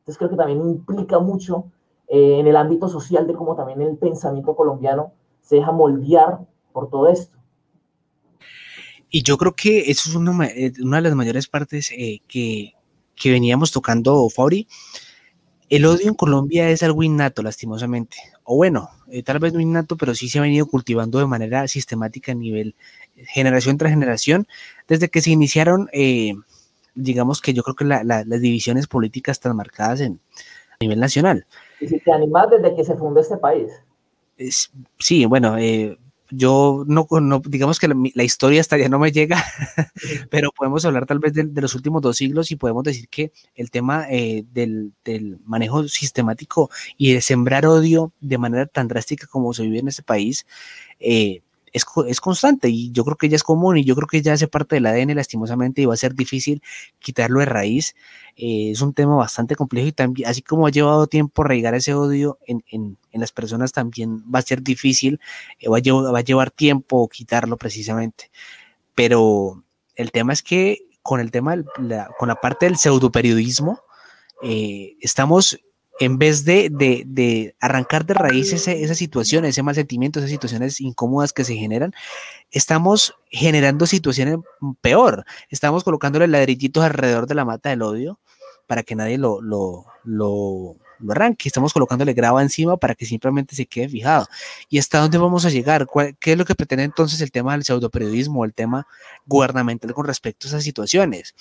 Entonces 0.00 0.18
creo 0.18 0.30
que 0.30 0.36
también 0.36 0.60
implica 0.60 1.18
mucho 1.18 1.64
eh, 2.08 2.38
en 2.40 2.46
el 2.46 2.56
ámbito 2.56 2.88
social 2.88 3.26
de 3.26 3.34
cómo 3.34 3.56
también 3.56 3.80
el 3.80 3.96
pensamiento 3.96 4.54
colombiano 4.54 5.12
se 5.40 5.56
deja 5.56 5.72
moldear 5.72 6.40
por 6.72 6.90
todo 6.90 7.08
esto. 7.08 7.38
Y 9.08 9.22
yo 9.22 9.38
creo 9.38 9.54
que 9.54 9.90
eso 9.90 10.10
es 10.10 10.14
una, 10.14 10.46
eh, 10.46 10.72
una 10.82 10.98
de 10.98 11.02
las 11.02 11.14
mayores 11.14 11.48
partes 11.48 11.88
que, 11.88 12.74
que 13.14 13.30
veníamos 13.30 13.72
tocando, 13.72 14.28
Fauri, 14.28 14.66
el 15.76 15.86
odio 15.86 16.08
en 16.08 16.14
Colombia 16.14 16.70
es 16.70 16.82
algo 16.82 17.02
innato, 17.02 17.42
lastimosamente. 17.42 18.16
O 18.44 18.56
bueno, 18.56 18.90
eh, 19.08 19.22
tal 19.22 19.38
vez 19.38 19.52
no 19.52 19.60
innato, 19.60 19.96
pero 19.96 20.14
sí 20.14 20.28
se 20.28 20.38
ha 20.38 20.42
venido 20.42 20.66
cultivando 20.66 21.18
de 21.18 21.26
manera 21.26 21.66
sistemática 21.68 22.32
a 22.32 22.34
nivel 22.34 22.74
eh, 23.16 23.24
generación 23.26 23.78
tras 23.78 23.90
generación, 23.90 24.46
desde 24.88 25.08
que 25.08 25.20
se 25.20 25.30
iniciaron, 25.30 25.88
eh, 25.92 26.34
digamos 26.94 27.40
que 27.40 27.54
yo 27.54 27.62
creo 27.62 27.74
que 27.74 27.84
las 27.84 28.40
divisiones 28.40 28.86
políticas 28.86 29.36
están 29.36 29.56
marcadas 29.56 30.00
en, 30.00 30.20
a 30.70 30.76
nivel 30.80 31.00
nacional. 31.00 31.46
Y 31.80 31.88
si 31.88 31.98
te 31.98 32.12
animas 32.12 32.50
desde 32.50 32.76
que 32.76 32.84
se 32.84 32.94
fundó 32.94 33.20
este 33.20 33.36
país. 33.36 33.72
sí, 34.98 35.24
bueno, 35.24 35.56
yo 36.36 36.84
no, 36.86 37.06
no, 37.20 37.42
digamos 37.44 37.78
que 37.78 37.88
la, 37.88 38.22
historia 38.22 38.60
hasta 38.60 38.78
ya 38.78 38.88
no 38.88 38.98
me 38.98 39.12
llega, 39.12 39.44
pero 40.30 40.50
podemos 40.52 40.84
hablar 40.84 41.06
tal 41.06 41.18
vez 41.18 41.34
de, 41.34 41.48
los 41.60 41.74
últimos 41.74 42.02
dos 42.02 42.16
siglos 42.16 42.50
y 42.50 42.56
podemos 42.56 42.84
decir 42.84 43.08
que 43.08 43.32
el 43.54 43.70
tema 43.70 44.06
eh, 44.10 44.44
del, 44.52 44.92
del, 45.04 45.38
manejo 45.44 45.86
sistemático 45.88 46.70
y 46.96 47.12
de 47.12 47.20
sembrar 47.20 47.66
odio 47.66 48.12
de 48.20 48.38
manera 48.38 48.66
tan 48.66 48.88
drástica 48.88 49.26
como 49.26 49.52
se 49.54 49.62
vive 49.62 49.78
en 49.78 49.88
este 49.88 50.02
país, 50.02 50.46
eh, 51.00 51.42
es, 51.74 51.84
es, 52.06 52.20
constante 52.20 52.68
y 52.68 52.92
yo 52.92 53.04
creo 53.04 53.16
que 53.16 53.28
ya 53.28 53.34
es 53.34 53.42
común 53.42 53.76
y 53.76 53.84
yo 53.84 53.96
creo 53.96 54.06
que 54.06 54.22
ya 54.22 54.32
hace 54.32 54.46
parte 54.46 54.76
del 54.76 54.86
ADN 54.86 55.16
lastimosamente 55.16 55.82
y 55.82 55.86
va 55.86 55.94
a 55.94 55.96
ser 55.96 56.14
difícil 56.14 56.62
quitarlo 57.00 57.40
de 57.40 57.46
raíz. 57.46 57.96
Eh, 58.36 58.70
es 58.70 58.80
un 58.80 58.94
tema 58.94 59.16
bastante 59.16 59.56
complejo 59.56 59.88
y 59.88 59.92
también, 59.92 60.28
así 60.28 60.40
como 60.40 60.68
ha 60.68 60.70
llevado 60.70 61.08
tiempo 61.08 61.42
arraigar 61.42 61.74
ese 61.74 61.92
odio 61.92 62.38
en, 62.46 62.64
en, 62.70 62.96
las 63.12 63.32
personas, 63.32 63.72
también 63.72 64.24
va 64.32 64.38
a 64.38 64.42
ser 64.42 64.62
difícil, 64.62 65.20
eh, 65.58 65.68
va, 65.68 65.78
a 65.78 65.80
llevar, 65.80 66.14
va, 66.14 66.18
a 66.20 66.22
llevar, 66.22 66.50
tiempo 66.52 67.08
quitarlo 67.08 67.56
precisamente. 67.56 68.30
Pero 68.94 69.64
el 69.96 70.12
tema 70.12 70.32
es 70.32 70.42
que 70.42 70.86
con 71.02 71.20
el 71.20 71.32
tema, 71.32 71.56
la, 71.78 72.08
con 72.18 72.28
la 72.28 72.36
parte 72.36 72.66
del 72.66 72.76
pseudoperiodismo, 72.76 73.80
eh, 74.42 74.96
estamos 75.00 75.58
en 76.00 76.18
vez 76.18 76.44
de, 76.44 76.70
de, 76.70 77.04
de, 77.06 77.54
arrancar 77.60 78.04
de 78.04 78.14
raíz 78.14 78.52
ese, 78.52 78.82
esa 78.82 78.94
situación, 78.94 79.44
ese 79.44 79.62
mal 79.62 79.74
sentimiento, 79.74 80.18
esas 80.18 80.30
situaciones 80.30 80.80
incómodas 80.80 81.32
que 81.32 81.44
se 81.44 81.54
generan, 81.54 81.92
estamos 82.50 83.14
generando 83.30 83.86
situaciones 83.86 84.38
peor. 84.80 85.24
Estamos 85.50 85.84
colocándole 85.84 86.26
ladrillitos 86.26 86.84
alrededor 86.84 87.26
de 87.26 87.34
la 87.34 87.44
mata 87.44 87.70
del 87.70 87.82
odio 87.82 88.18
para 88.66 88.82
que 88.82 88.94
nadie 88.94 89.18
lo, 89.18 89.40
lo, 89.40 89.86
lo, 90.04 90.76
lo 90.98 91.12
arranque. 91.12 91.48
Estamos 91.48 91.72
colocándole 91.72 92.12
grava 92.12 92.42
encima 92.42 92.76
para 92.76 92.94
que 92.94 93.06
simplemente 93.06 93.54
se 93.54 93.66
quede 93.66 93.88
fijado. 93.88 94.26
¿Y 94.68 94.78
hasta 94.78 94.98
dónde 94.98 95.18
vamos 95.18 95.44
a 95.44 95.50
llegar? 95.50 95.86
¿Qué 96.18 96.32
es 96.32 96.38
lo 96.38 96.44
que 96.44 96.54
pretende 96.54 96.84
entonces 96.84 97.20
el 97.20 97.30
tema 97.30 97.52
del 97.52 97.64
pseudoperiodismo, 97.64 98.44
el 98.44 98.54
tema 98.54 98.86
gubernamental 99.26 99.92
con 99.94 100.06
respecto 100.06 100.46
a 100.46 100.50
esas 100.50 100.64
situaciones? 100.64 101.34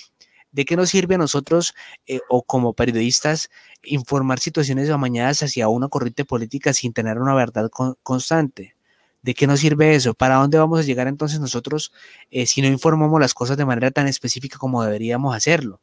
¿De 0.54 0.64
qué 0.66 0.78
nos 0.78 0.89
sirve 0.89 1.16
a 1.16 1.18
nosotros 1.18 1.74
eh, 2.08 2.22
o 2.30 2.43
como 2.43 2.74
periodistas 2.74 3.49
informar 3.84 4.39
situaciones 4.39 4.89
amañadas 4.89 5.43
hacia 5.43 5.68
una 5.68 5.89
corriente 5.89 6.24
política 6.24 6.72
sin 6.72 6.93
tener 6.93 7.18
una 7.18 7.36
verdad 7.36 7.70
con, 7.70 7.95
constante? 8.04 8.76
¿De 9.22 9.34
qué 9.34 9.47
nos 9.47 9.60
sirve 9.60 9.95
eso? 9.95 10.14
¿Para 10.14 10.36
dónde 10.36 10.58
vamos 10.58 10.80
a 10.80 10.84
llegar 10.84 11.08
entonces 11.08 11.39
nosotros 11.41 11.91
eh, 12.32 12.45
si 12.45 12.62
no 12.62 12.70
informamos 12.70 13.20
las 13.20 13.34
cosas 13.34 13.58
de 13.58 13.66
manera 13.66 13.91
tan 13.91 14.08
específica 14.08 14.58
como 14.58 14.84
deberíamos 14.84 15.36
hacerlo? 15.36 15.82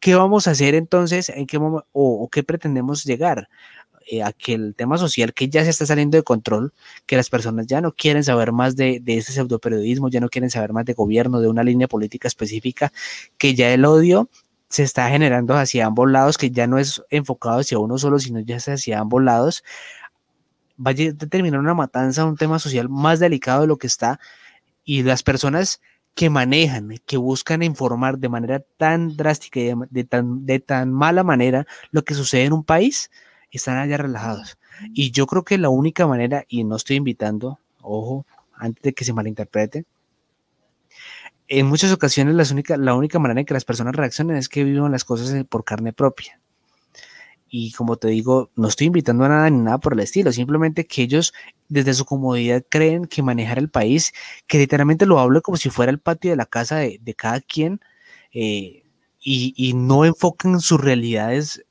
¿Qué 0.00 0.14
vamos 0.14 0.46
a 0.46 0.52
hacer 0.52 0.74
entonces? 0.74 1.30
¿En 1.30 1.46
qué 1.46 1.58
o 1.58 2.28
qué 2.30 2.42
pretendemos 2.42 3.04
llegar? 3.04 3.48
Eh, 4.10 4.22
tema 4.76 4.98
social 4.98 5.32
que 5.32 5.48
ya 5.48 5.64
se 5.64 5.70
está 5.70 5.86
saliendo 5.86 6.16
de 6.16 6.22
control, 6.22 6.72
que 7.06 7.16
las 7.16 7.30
personas 7.30 7.66
ya 7.66 7.80
no 7.80 7.92
quieren 7.92 8.24
saber 8.24 8.52
más 8.52 8.76
de, 8.76 9.00
de 9.00 9.18
ese 9.18 9.32
pseudoperiodismo, 9.32 10.08
ya 10.08 10.20
no 10.20 10.28
quieren 10.28 10.50
saber 10.50 10.72
más 10.72 10.84
de 10.84 10.94
gobierno, 10.94 11.40
de 11.40 11.48
una 11.48 11.62
línea 11.62 11.88
política 11.88 12.28
específica, 12.28 12.92
que 13.38 13.54
ya 13.54 13.72
el 13.72 13.84
odio 13.84 14.28
se 14.68 14.82
está 14.82 15.08
generando 15.08 15.54
hacia 15.54 15.86
ambos 15.86 16.10
lados, 16.10 16.38
que 16.38 16.50
ya 16.50 16.66
no 16.66 16.78
es 16.78 17.02
enfocado 17.10 17.60
hacia 17.60 17.78
uno 17.78 17.98
solo, 17.98 18.18
sino 18.18 18.40
ya 18.40 18.56
hacia 18.56 18.98
ambos 18.98 19.22
lados, 19.22 19.62
va 20.84 20.90
a 20.90 20.94
determinar 20.94 21.60
una 21.60 21.74
matanza, 21.74 22.24
un 22.24 22.36
tema 22.36 22.58
social 22.58 22.88
más 22.88 23.20
delicado 23.20 23.62
de 23.62 23.66
lo 23.68 23.76
que 23.78 23.86
está, 23.86 24.18
y 24.84 25.02
las 25.02 25.22
personas 25.22 25.80
que 26.14 26.30
manejan, 26.30 26.96
que 27.06 27.16
buscan 27.16 27.62
informar 27.62 28.18
de 28.18 28.28
manera 28.28 28.64
tan 28.76 29.16
drástica 29.16 29.60
y 29.60 30.04
tan, 30.04 30.46
de 30.46 30.60
tan 30.60 30.92
mala 30.92 31.24
manera 31.24 31.66
lo 31.90 32.02
que 32.04 32.14
sucede 32.14 32.44
en 32.44 32.52
un 32.52 32.64
país, 32.64 33.10
están 33.58 33.78
allá 33.78 33.96
relajados. 33.96 34.58
Y 34.92 35.10
yo 35.10 35.26
creo 35.26 35.44
que 35.44 35.58
la 35.58 35.68
única 35.68 36.06
manera, 36.06 36.44
y 36.48 36.64
no 36.64 36.76
estoy 36.76 36.96
invitando, 36.96 37.58
ojo, 37.80 38.26
antes 38.52 38.82
de 38.82 38.92
que 38.94 39.04
se 39.04 39.12
malinterprete, 39.12 39.84
en 41.48 41.66
muchas 41.66 41.92
ocasiones 41.92 42.34
la 42.34 42.44
única, 42.50 42.76
la 42.76 42.94
única 42.94 43.18
manera 43.18 43.40
en 43.40 43.46
que 43.46 43.54
las 43.54 43.64
personas 43.64 43.94
reaccionen 43.94 44.36
es 44.36 44.48
que 44.48 44.64
vivan 44.64 44.92
las 44.92 45.04
cosas 45.04 45.44
por 45.44 45.64
carne 45.64 45.92
propia. 45.92 46.40
Y 47.48 47.72
como 47.72 47.96
te 47.96 48.08
digo, 48.08 48.50
no 48.56 48.66
estoy 48.66 48.88
invitando 48.88 49.24
a 49.24 49.28
nada 49.28 49.50
ni 49.50 49.58
nada 49.58 49.78
por 49.78 49.92
el 49.92 50.00
estilo, 50.00 50.32
simplemente 50.32 50.86
que 50.86 51.02
ellos 51.02 51.32
desde 51.68 51.94
su 51.94 52.04
comodidad 52.04 52.64
creen 52.68 53.04
que 53.04 53.22
manejar 53.22 53.58
el 53.58 53.70
país, 53.70 54.12
que 54.48 54.58
literalmente 54.58 55.06
lo 55.06 55.20
hablo 55.20 55.40
como 55.40 55.56
si 55.56 55.70
fuera 55.70 55.92
el 55.92 56.00
patio 56.00 56.30
de 56.30 56.36
la 56.36 56.46
casa 56.46 56.78
de, 56.78 57.14
cada 57.16 57.40
quien, 57.40 57.80
eh, 58.32 58.82
y, 59.20 59.54
y, 59.56 59.74
no 59.74 60.04
enfocan 60.04 60.60
sus 60.60 60.80
realidades, 60.80 61.64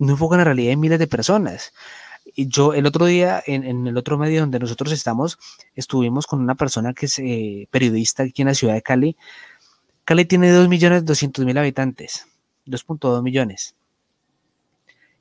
no 0.00 0.12
enfocan 0.12 0.38
la 0.38 0.44
realidad 0.44 0.70
de 0.70 0.76
miles 0.76 0.98
de 0.98 1.06
personas. 1.06 1.72
Y 2.34 2.48
yo 2.48 2.74
el 2.74 2.86
otro 2.86 3.06
día, 3.06 3.42
en, 3.46 3.86
el 3.86 3.96
otro 3.96 4.18
medio 4.18 4.40
donde 4.40 4.58
nosotros 4.58 4.92
estamos, 4.92 5.38
estuvimos 5.74 6.26
con 6.26 6.40
una 6.40 6.54
persona 6.54 6.94
que 6.94 7.06
es 7.06 7.18
eh, 7.18 7.68
periodista 7.70 8.22
aquí 8.22 8.42
en 8.42 8.48
la 8.48 8.54
ciudad 8.54 8.74
de 8.74 8.82
Cali. 8.82 9.16
Cali 10.04 10.24
tiene 10.24 10.52
2.200.000 10.52 11.58
habitantes, 11.58 12.26
2.2 12.66 13.22
millones. 13.22 13.74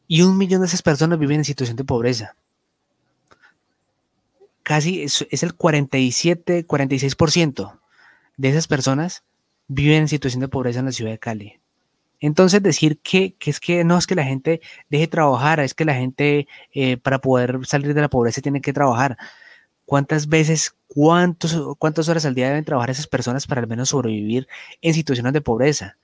Y 0.07 0.21
un 0.21 0.37
millón 0.37 0.61
de 0.61 0.67
esas 0.67 0.81
personas 0.81 1.19
viven 1.19 1.39
en 1.39 1.45
situación 1.45 1.75
de 1.75 1.83
pobreza. 1.83 2.35
Casi 4.63 5.03
es, 5.03 5.27
es 5.29 5.43
el 5.43 5.55
47, 5.55 6.65
46% 6.65 7.79
de 8.37 8.49
esas 8.49 8.67
personas 8.67 9.23
viven 9.67 10.01
en 10.01 10.07
situación 10.07 10.41
de 10.41 10.47
pobreza 10.47 10.79
en 10.79 10.85
la 10.85 10.91
ciudad 10.91 11.11
de 11.11 11.19
Cali. 11.19 11.58
Entonces 12.19 12.61
decir 12.61 12.99
que, 13.01 13.35
es 13.39 13.59
que 13.59 13.83
no 13.83 13.97
es 13.97 14.07
que 14.07 14.15
la 14.15 14.23
gente 14.23 14.61
deje 14.89 15.07
trabajar, 15.07 15.59
es 15.59 15.73
que 15.73 15.85
la 15.85 15.93
gente 15.93 16.47
eh, 16.73 16.97
para 16.97 17.19
poder 17.19 17.65
salir 17.65 17.93
de 17.93 18.01
la 18.01 18.09
pobreza 18.09 18.41
tiene 18.41 18.61
que 18.61 18.73
trabajar. 18.73 19.17
¿Cuántas 19.85 20.27
veces, 20.27 20.75
cuántos, 20.87 21.57
cuántas 21.77 22.09
horas 22.09 22.25
al 22.25 22.35
día 22.35 22.47
deben 22.47 22.65
trabajar 22.65 22.89
esas 22.91 23.07
personas 23.07 23.47
para 23.47 23.61
al 23.61 23.67
menos 23.67 23.89
sobrevivir 23.89 24.47
en 24.81 24.93
situaciones 24.93 25.33
de 25.33 25.41
pobreza? 25.41 25.95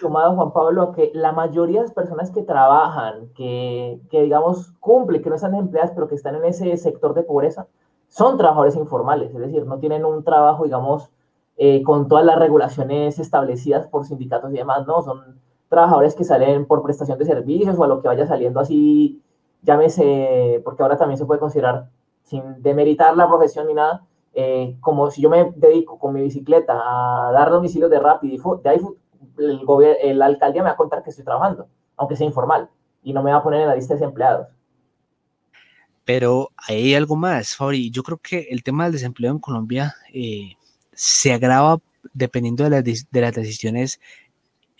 Tomado 0.00 0.34
Juan 0.34 0.52
Pablo, 0.52 0.92
que 0.92 1.10
la 1.14 1.32
mayoría 1.32 1.80
de 1.80 1.86
las 1.86 1.94
personas 1.94 2.30
que 2.30 2.42
trabajan, 2.42 3.28
que, 3.34 3.98
que 4.10 4.22
digamos 4.22 4.72
cumplen, 4.78 5.22
que 5.22 5.28
no 5.28 5.36
están 5.36 5.54
empleadas, 5.54 5.92
pero 5.94 6.08
que 6.08 6.14
están 6.14 6.36
en 6.36 6.44
ese 6.44 6.76
sector 6.76 7.14
de 7.14 7.24
pobreza, 7.24 7.66
son 8.08 8.36
trabajadores 8.36 8.76
informales, 8.76 9.34
es 9.34 9.40
decir, 9.40 9.66
no 9.66 9.78
tienen 9.78 10.04
un 10.04 10.22
trabajo, 10.22 10.64
digamos, 10.64 11.10
eh, 11.56 11.82
con 11.82 12.08
todas 12.08 12.24
las 12.24 12.38
regulaciones 12.38 13.18
establecidas 13.18 13.86
por 13.86 14.04
sindicatos 14.04 14.50
y 14.52 14.56
demás, 14.58 14.86
no, 14.86 15.02
son 15.02 15.40
trabajadores 15.72 16.14
que 16.14 16.22
salen 16.22 16.66
por 16.66 16.82
prestación 16.82 17.18
de 17.18 17.24
servicios 17.24 17.78
o 17.78 17.84
a 17.84 17.88
lo 17.88 18.02
que 18.02 18.08
vaya 18.08 18.26
saliendo 18.26 18.60
así, 18.60 19.22
llámese, 19.62 20.60
porque 20.64 20.82
ahora 20.82 20.98
también 20.98 21.16
se 21.16 21.24
puede 21.24 21.40
considerar, 21.40 21.88
sin 22.22 22.62
demeritar 22.62 23.16
la 23.16 23.26
profesión 23.26 23.66
ni 23.66 23.74
nada, 23.74 24.04
eh, 24.34 24.76
como 24.80 25.10
si 25.10 25.22
yo 25.22 25.30
me 25.30 25.50
dedico 25.56 25.98
con 25.98 26.12
mi 26.12 26.20
bicicleta 26.20 26.74
a 26.74 27.32
dar 27.32 27.50
domicilios 27.50 27.90
de 27.90 27.98
Rapid 27.98 28.38
de 28.62 28.70
ahí 28.70 28.80
el, 29.38 29.60
el, 30.02 30.18
me 30.54 30.60
va 30.62 30.70
a 30.70 30.76
contar 30.76 31.02
que 31.02 31.10
estoy 31.10 31.24
trabajando, 31.24 31.66
aunque 31.96 32.16
sea 32.16 32.26
informal, 32.26 32.68
y 33.02 33.14
no 33.14 33.22
me 33.22 33.32
va 33.32 33.38
a 33.38 33.42
poner 33.42 33.62
en 33.62 33.68
la 33.68 33.74
lista 33.74 33.94
de 33.94 34.00
desempleados. 34.00 34.48
Pero 36.04 36.50
hay 36.68 36.94
algo 36.94 37.16
más, 37.16 37.56
Fabri. 37.56 37.90
Yo 37.90 38.02
creo 38.02 38.18
que 38.18 38.48
el 38.50 38.62
tema 38.62 38.84
del 38.84 38.92
desempleo 38.92 39.32
en 39.32 39.38
Colombia 39.38 39.94
eh, 40.12 40.56
se 40.92 41.32
agrava 41.32 41.78
dependiendo 42.12 42.64
de 42.64 42.70
las, 42.70 42.84
de 42.84 43.20
las 43.20 43.32
decisiones 43.32 44.00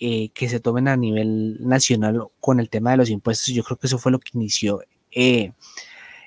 eh, 0.05 0.31
que 0.35 0.49
se 0.49 0.59
tomen 0.59 0.89
a 0.89 0.97
nivel 0.97 1.59
nacional 1.61 2.25
con 2.41 2.59
el 2.59 2.69
tema 2.69 2.91
de 2.91 2.97
los 2.97 3.09
impuestos. 3.09 3.55
Yo 3.55 3.63
creo 3.63 3.77
que 3.79 3.87
eso 3.87 3.99
fue 3.99 4.11
lo 4.11 4.19
que 4.19 4.33
inició 4.35 4.81
eh, 5.13 5.53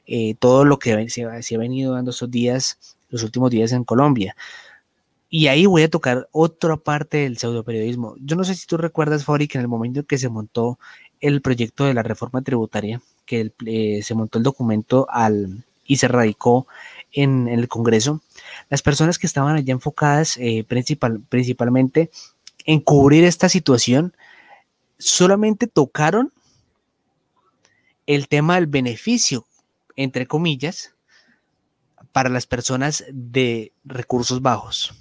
eh, 0.07 0.36
todo 0.36 0.63
lo 0.63 0.80
que 0.80 1.09
se, 1.09 1.26
ha 1.26 1.57
venido 1.57 1.93
dando 1.93 2.11
estos 2.11 2.32
días, 2.32 2.95
los 3.09 3.23
últimos 3.23 3.51
días 3.51 3.73
en 3.73 3.84
Colombia. 3.84 4.38
Y 5.30 5.47
ahí 5.47 5.65
voy 5.65 5.84
a 5.84 5.89
tocar 5.89 6.30
otra 6.32 6.78
parte 6.78 7.17
del 7.17 7.38
pseudoperiodismo. 7.38 8.15
Yo 8.21 8.38
no 8.38 8.45
sé 8.45 8.55
si 8.55 8.65
tú 8.65 8.78
recuerdas, 8.78 9.26
Fabri, 9.26 9.49
que 9.49 9.57
en 9.57 9.63
el 9.63 9.67
momento 9.67 9.99
en 9.99 10.05
que 10.05 10.19
se 10.19 10.30
montó 10.30 10.80
el 11.19 11.41
proyecto 11.41 11.84
de 11.84 11.93
la 11.93 12.03
reforma 12.03 12.41
tributaria, 12.43 13.01
que 13.26 13.51
se 14.01 14.15
montó 14.15 14.38
el 14.38 14.45
documento 14.45 15.05
al, 15.09 15.65
y 15.86 15.97
se 15.97 16.07
radicó 16.07 16.65
en, 17.11 17.49
el 17.49 17.67
Congreso, 17.67 18.21
las 18.69 18.82
personas 18.82 19.19
que 19.19 19.28
estaban 19.28 19.57
allá 19.57 19.73
enfocadas 19.73 20.39
principal, 20.65 21.19
principalmente 21.28 22.09
en 22.66 22.80
cubrir 22.80 23.24
esta 23.24 23.47
situación, 23.47 24.16
solamente 24.97 25.68
tocaron 25.68 26.34
el 28.07 28.28
tema 28.28 28.55
del 28.55 28.68
beneficio, 28.68 29.45
entre 29.95 30.28
comillas, 30.28 30.95
para 32.11 32.30
las 32.30 32.47
personas 32.47 33.03
de 33.11 33.74
recursos 33.84 34.41
bajos. 34.41 34.93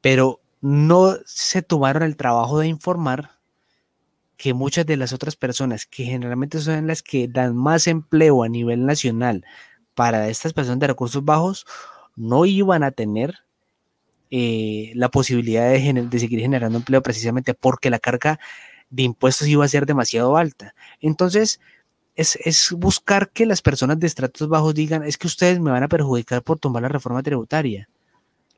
Pero 0.00 0.40
no 0.60 1.16
se 1.24 1.62
tomaron 1.62 2.02
el 2.02 2.16
trabajo 2.16 2.58
de 2.58 2.68
informar 2.68 3.36
que 4.36 4.54
muchas 4.54 4.86
de 4.86 4.96
las 4.96 5.12
otras 5.12 5.36
personas, 5.36 5.86
que 5.86 6.04
generalmente 6.04 6.60
son 6.60 6.86
las 6.86 7.02
que 7.02 7.28
dan 7.28 7.56
más 7.56 7.86
empleo 7.86 8.42
a 8.42 8.48
nivel 8.48 8.84
nacional 8.84 9.44
para 9.94 10.28
estas 10.28 10.52
personas 10.52 10.80
de 10.80 10.88
recursos 10.88 11.24
bajos, 11.24 11.66
no 12.14 12.44
iban 12.44 12.82
a 12.82 12.90
tener 12.90 13.45
eh, 14.30 14.92
la 14.94 15.08
posibilidad 15.08 15.70
de, 15.70 16.18
seguir 16.18 16.40
generando 16.40 16.78
empleo 16.78 17.02
precisamente 17.02 17.54
porque 17.54 17.90
la 17.90 17.98
carga 17.98 18.40
de 18.90 19.04
impuestos 19.04 19.46
iba 19.48 19.64
a 19.64 19.68
ser 19.68 19.86
demasiado 19.86 20.36
alta. 20.36 20.74
Entonces, 21.00 21.60
es, 22.16 22.72
buscar 22.72 23.30
que 23.30 23.46
las 23.46 23.62
personas 23.62 24.00
de 24.00 24.06
estratos 24.06 24.48
bajos 24.48 24.74
digan, 24.74 25.04
es 25.04 25.16
que 25.18 25.26
ustedes 25.26 25.60
me 25.60 25.70
van 25.70 25.82
a 25.82 25.88
perjudicar 25.88 26.42
por 26.42 26.58
tomar 26.58 26.82
la 26.82 26.88
reforma 26.88 27.22
tributaria. 27.22 27.88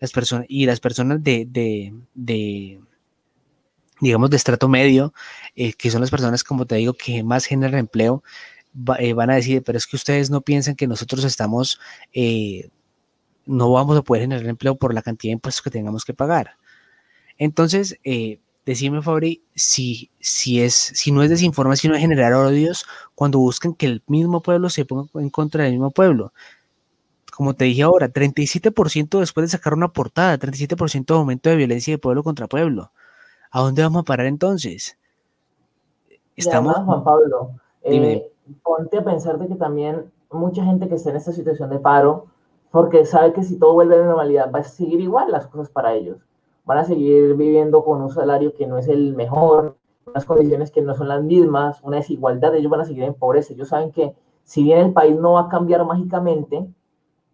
Las 0.01 0.12
personas, 0.12 0.47
y 0.49 0.64
las 0.64 0.81
personas 0.81 1.23
de, 1.23 1.93
digamos, 4.01 4.31
de 4.31 4.37
estrato 4.37 4.69
medio, 4.69 5.12
eh, 5.57 5.73
que 5.73 5.91
son 5.91 6.01
las 6.01 6.11
personas, 6.11 6.45
como 6.45 6.66
te 6.66 6.77
digo, 6.77 6.95
que 6.95 7.25
más 7.25 7.47
generan 7.47 7.81
empleo, 7.81 8.23
eh, 9.01 9.12
van 9.12 9.31
a 9.31 9.35
decir, 9.35 9.62
pero 9.64 9.77
es 9.77 9.87
que 9.87 9.97
ustedes 9.97 10.31
no 10.31 10.41
piensan 10.41 10.77
que 10.77 10.87
nosotros 10.87 11.25
estamos 11.25 11.81
no 13.49 13.72
vamos 13.72 13.96
a 13.96 14.03
poder 14.03 14.22
generar 14.22 14.46
empleo 14.46 14.76
por 14.76 14.94
la 14.94 15.03
cantidad 15.03 15.30
de 15.30 15.34
impuestos 15.34 15.62
que 15.62 15.70
tengamos 15.70 16.05
que 16.05 16.14
pagar. 16.14 16.57
Entonces, 17.38 17.99
eh, 18.05 18.40
decime, 18.66 19.01
Fabri, 19.01 19.42
si, 19.55 20.11
si, 20.20 20.62
es, 20.62 20.74
si 20.74 21.11
no 21.11 21.22
es 21.22 21.30
desinformación, 21.30 21.94
es 21.94 22.01
generar 22.01 22.34
odios 22.34 22.84
cuando 23.14 23.38
buscan 23.38 23.74
que 23.74 23.86
el 23.86 24.03
mismo 24.07 24.42
pueblo 24.42 24.68
se 24.68 24.84
ponga 24.84 25.09
en 25.14 25.30
contra 25.30 25.64
del 25.64 25.72
mismo 25.72 25.90
pueblo. 25.90 26.32
Como 27.34 27.55
te 27.55 27.64
dije 27.64 27.82
ahora, 27.82 28.12
37% 28.12 29.20
después 29.20 29.46
de 29.46 29.57
sacar 29.57 29.72
una 29.72 29.88
portada, 29.88 30.38
37% 30.38 31.07
de 31.07 31.14
aumento 31.14 31.49
de 31.49 31.57
violencia 31.57 31.94
de 31.94 31.99
pueblo 31.99 32.22
contra 32.22 32.49
pueblo. 32.49 32.92
¿A 33.51 33.61
dónde 33.61 33.82
vamos 33.82 34.03
a 34.03 34.05
parar 34.05 34.26
entonces? 34.26 34.99
Estamos. 36.36 36.76
Juan 36.76 37.03
Pablo, 37.03 37.53
eh, 37.82 38.30
ponte 38.62 38.99
a 38.99 39.05
pensar 39.05 39.38
de 39.38 39.49
que 39.49 39.55
también 39.55 40.11
mucha 40.30 40.64
gente 40.64 40.88
que 40.88 40.96
está 40.96 41.11
en 41.11 41.16
esta 41.16 41.32
situación 41.32 41.70
de 41.70 41.78
paro 41.78 42.26
porque 42.71 43.05
sabe 43.07 43.33
que 43.33 43.43
si 43.43 43.59
todo 43.59 43.75
vuelve 43.75 43.95
a 43.97 43.99
la 43.99 44.07
normalidad 44.07 44.51
va 44.53 44.61
a 44.61 44.64
seguir 44.64 45.01
igual 45.01 45.31
las 45.31 45.47
cosas 45.47 45.71
para 45.71 45.95
ellos. 45.95 46.19
Van 46.64 46.79
a 46.79 46.85
seguir 46.85 47.35
viviendo 47.35 47.83
con 47.85 48.03
un 48.03 48.11
salario 48.11 48.55
que 48.55 48.66
no 48.66 48.79
es 48.79 48.89
el 48.89 49.14
mejor, 49.14 49.77
unas 50.07 50.25
condiciones 50.25 50.71
que 50.71 50.83
no 50.83 50.95
son 50.95 51.09
las 51.09 51.23
mismas, 51.23 51.83
una 51.83 51.97
desigualdad, 51.99 52.55
ellos 52.55 52.71
van 52.71 52.83
a 52.83 52.85
seguir 52.85 53.05
en 53.05 53.14
pobreza. 53.14 53.55
Ellos 53.55 53.69
saben 53.69 53.91
que 53.93 54.14
si 54.45 54.62
bien 54.62 54.79
el 54.79 54.93
país 54.93 55.16
no 55.19 55.33
va 55.33 55.43
a 55.43 55.49
cambiar 55.49 55.85
mágicamente, 55.85 56.66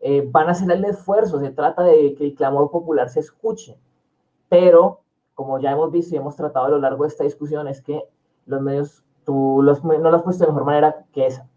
eh, 0.01 0.28
van 0.30 0.49
a 0.49 0.53
hacer 0.53 0.70
el 0.70 0.85
esfuerzo, 0.85 1.41
se 1.41 1.51
trata 1.51 1.82
de 1.82 2.14
que 2.14 2.24
el 2.24 2.35
clamor 2.35 2.70
popular 2.70 3.09
se 3.09 3.20
escuche. 3.20 3.78
Pero, 4.49 5.01
como 5.35 5.59
ya 5.59 5.72
hemos 5.72 5.91
visto 5.91 6.14
y 6.14 6.18
hemos 6.18 6.37
tratado 6.37 6.66
a 6.66 6.68
lo 6.68 6.78
largo 6.78 7.05
de 7.05 7.09
esta 7.09 7.24
discusión, 7.24 7.66
es 7.68 7.82
que 7.82 8.05
los 8.47 8.61
medios, 8.61 9.03
tú 9.24 9.61
los, 9.62 9.82
no 9.85 9.99
lo 9.99 10.16
has 10.16 10.22
puesto 10.22 10.45
de 10.45 10.51
mejor 10.51 10.64
manera 10.64 11.07
que 11.12 11.26
esa 11.26 11.49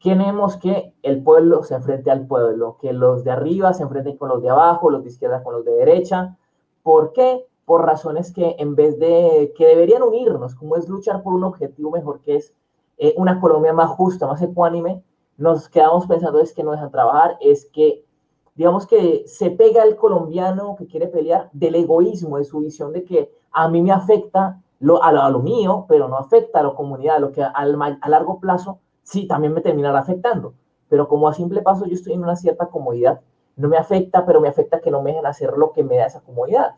queremos 0.00 0.56
que 0.56 0.94
el 1.02 1.22
pueblo 1.22 1.62
se 1.62 1.74
enfrente 1.74 2.10
al 2.10 2.26
pueblo, 2.26 2.78
que 2.80 2.92
los 2.92 3.22
de 3.22 3.30
arriba 3.30 3.74
se 3.74 3.82
enfrenten 3.82 4.16
con 4.16 4.30
los 4.30 4.42
de 4.42 4.48
abajo, 4.48 4.90
los 4.90 5.04
de 5.04 5.10
izquierda 5.10 5.44
con 5.44 5.54
los 5.54 5.64
de 5.64 5.72
derecha. 5.72 6.36
¿Por 6.82 7.12
qué? 7.12 7.46
Por 7.66 7.84
razones 7.84 8.32
que 8.32 8.56
en 8.58 8.74
vez 8.74 8.98
de 8.98 9.52
que 9.56 9.66
deberían 9.66 10.02
unirnos, 10.02 10.54
como 10.54 10.76
es 10.76 10.88
luchar 10.88 11.22
por 11.22 11.34
un 11.34 11.44
objetivo 11.44 11.90
mejor 11.90 12.20
que 12.20 12.36
es 12.36 12.54
eh, 12.96 13.12
una 13.18 13.40
Colombia 13.40 13.74
más 13.74 13.90
justa, 13.90 14.26
más 14.26 14.40
ecuánime, 14.40 15.02
nos 15.36 15.68
quedamos 15.68 16.06
pensando 16.06 16.40
es 16.40 16.54
que 16.54 16.64
no 16.64 16.72
dejan 16.72 16.90
trabajar, 16.90 17.36
es 17.40 17.66
que 17.66 18.02
digamos 18.54 18.86
que 18.86 19.24
se 19.26 19.50
pega 19.50 19.84
el 19.84 19.96
colombiano 19.96 20.76
que 20.76 20.86
quiere 20.86 21.08
pelear 21.08 21.50
del 21.52 21.74
egoísmo, 21.74 22.38
de 22.38 22.44
su 22.44 22.60
visión 22.60 22.92
de 22.92 23.04
que 23.04 23.30
a 23.52 23.68
mí 23.68 23.82
me 23.82 23.92
afecta 23.92 24.62
lo, 24.80 25.02
a, 25.02 25.12
lo, 25.12 25.40
mío, 25.40 25.84
pero 25.88 26.08
no 26.08 26.16
afecta 26.16 26.60
a 26.60 26.62
la 26.62 26.74
comunidad, 26.74 27.20
lo 27.20 27.32
que 27.32 27.42
a 27.42 28.08
largo 28.08 28.40
plazo 28.40 28.78
sí, 29.02 29.26
también 29.26 29.52
me 29.52 29.60
terminará 29.60 30.00
afectando. 30.00 30.54
Pero 30.88 31.08
como 31.08 31.28
a 31.28 31.34
simple 31.34 31.62
paso 31.62 31.86
yo 31.86 31.94
estoy 31.94 32.14
en 32.14 32.22
una 32.22 32.36
cierta 32.36 32.66
comodidad, 32.66 33.20
no 33.56 33.68
me 33.68 33.76
afecta, 33.76 34.24
pero 34.26 34.40
me 34.40 34.48
afecta 34.48 34.80
que 34.80 34.90
no 34.90 35.02
me 35.02 35.10
dejen 35.10 35.26
hacer 35.26 35.52
lo 35.56 35.72
que 35.72 35.82
me 35.82 35.96
da 35.96 36.06
esa 36.06 36.20
comodidad. 36.20 36.74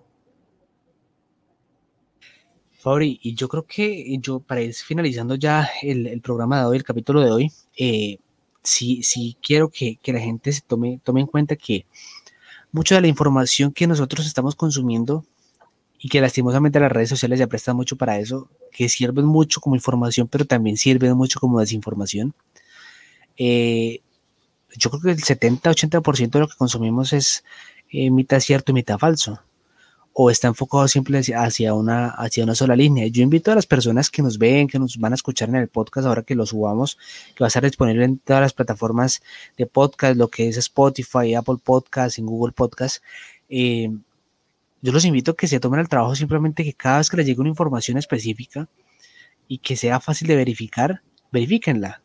Fabri, 2.73 3.20
y 3.23 3.35
yo 3.35 3.49
creo 3.49 3.64
que 3.64 4.18
yo 4.18 4.41
para 4.41 4.61
ir 4.61 4.75
finalizando 4.75 5.37
ya 5.37 5.68
el, 5.83 6.20
programa 6.20 6.59
de 6.59 6.66
hoy, 6.66 6.77
el 6.79 6.83
capítulo 6.83 7.20
de 7.20 7.31
hoy, 7.31 7.53
eh, 7.79 8.18
sí, 8.62 9.05
sí 9.05 9.37
quiero 9.41 9.68
que, 9.68 10.01
la 10.05 10.18
gente 10.18 10.51
se 10.51 10.62
tome, 10.62 11.01
tome 11.05 11.20
en 11.20 11.29
cuenta 11.29 11.55
que 11.55 11.87
mucha 12.73 12.97
de 12.97 13.03
la 13.03 13.07
información 13.07 13.73
que 13.73 13.87
nosotros 13.87 14.27
estamos 14.27 14.57
consumiendo 14.57 15.25
y 16.03 16.09
que 16.09 16.21
lastimosamente 16.21 16.81
las 16.81 16.91
redes 16.91 17.09
sociales 17.09 17.39
ya 17.39 17.47
prestan 17.47 17.77
mucho 17.77 17.97
para 17.97 18.19
eso, 18.19 18.49
que 18.73 18.89
sirven 18.89 19.25
mucho 19.25 19.61
como 19.61 19.77
información, 19.77 20.27
pero 20.27 20.45
también 20.45 20.77
sirven 20.77 21.17
mucho 21.17 21.39
como 21.39 21.61
desinformación. 21.61 22.35
Eh, 23.37 24.01
yo 24.77 24.91
creo 24.91 25.03
que 25.03 25.11
el 25.13 25.19
70-80% 25.19 26.31
de 26.31 26.41
lo 26.41 26.49
que 26.49 26.57
consumimos 26.57 27.13
es 27.13 27.45
eh, 27.91 28.11
mitad 28.11 28.41
cierto 28.41 28.73
y 28.73 28.75
mitad 28.75 28.99
falso 28.99 29.41
o 30.13 30.29
está 30.29 30.49
enfocado 30.49 30.89
siempre 30.89 31.21
hacia 31.37 31.73
una, 31.73 32.09
hacia 32.09 32.45
una 32.45 32.55
sola 32.55 32.75
línea. 32.77 33.07
Yo 33.07 33.23
invito 33.23 33.53
a 33.53 33.55
las 33.55 33.67
personas 33.67 34.11
que 34.11 34.23
nos 34.23 34.39
ven, 34.39 34.67
que 34.67 34.79
nos 34.79 34.99
van 34.99 35.13
a 35.13 35.15
escuchar 35.15 35.49
en 35.49 35.57
el 35.57 35.69
podcast 35.69 36.07
ahora 36.07 36.23
que 36.23 36.35
lo 36.35 36.47
subamos, 36.47 36.99
que 37.35 37.45
va 37.45 37.47
a 37.47 37.49
estar 37.49 37.63
disponible 37.63 38.05
en 38.05 38.19
todas 38.19 38.43
las 38.43 38.53
plataformas 38.53 39.23
de 39.57 39.67
podcast, 39.67 40.17
lo 40.17 40.29
que 40.29 40.49
es 40.49 40.57
Spotify, 40.57 41.35
Apple 41.35 41.59
Podcast, 41.63 42.19
en 42.19 42.27
Google 42.27 42.53
Podcast. 42.53 43.03
Eh, 43.49 43.91
yo 44.83 44.93
los 44.93 45.05
invito 45.05 45.30
a 45.30 45.37
que 45.37 45.49
se 45.49 45.61
tomen 45.61 45.80
el 45.80 45.89
trabajo 45.89 46.14
simplemente 46.14 46.64
que 46.64 46.74
cada 46.74 46.99
vez 46.99 47.09
que 47.09 47.16
les 47.16 47.26
llegue 47.26 47.41
una 47.41 47.49
información 47.51 47.99
específica 47.99 48.68
y 49.49 49.59
que 49.59 49.76
sea 49.76 50.01
fácil 50.01 50.28
de 50.28 50.37
verificar, 50.37 51.03
verifíquenla. 51.30 52.03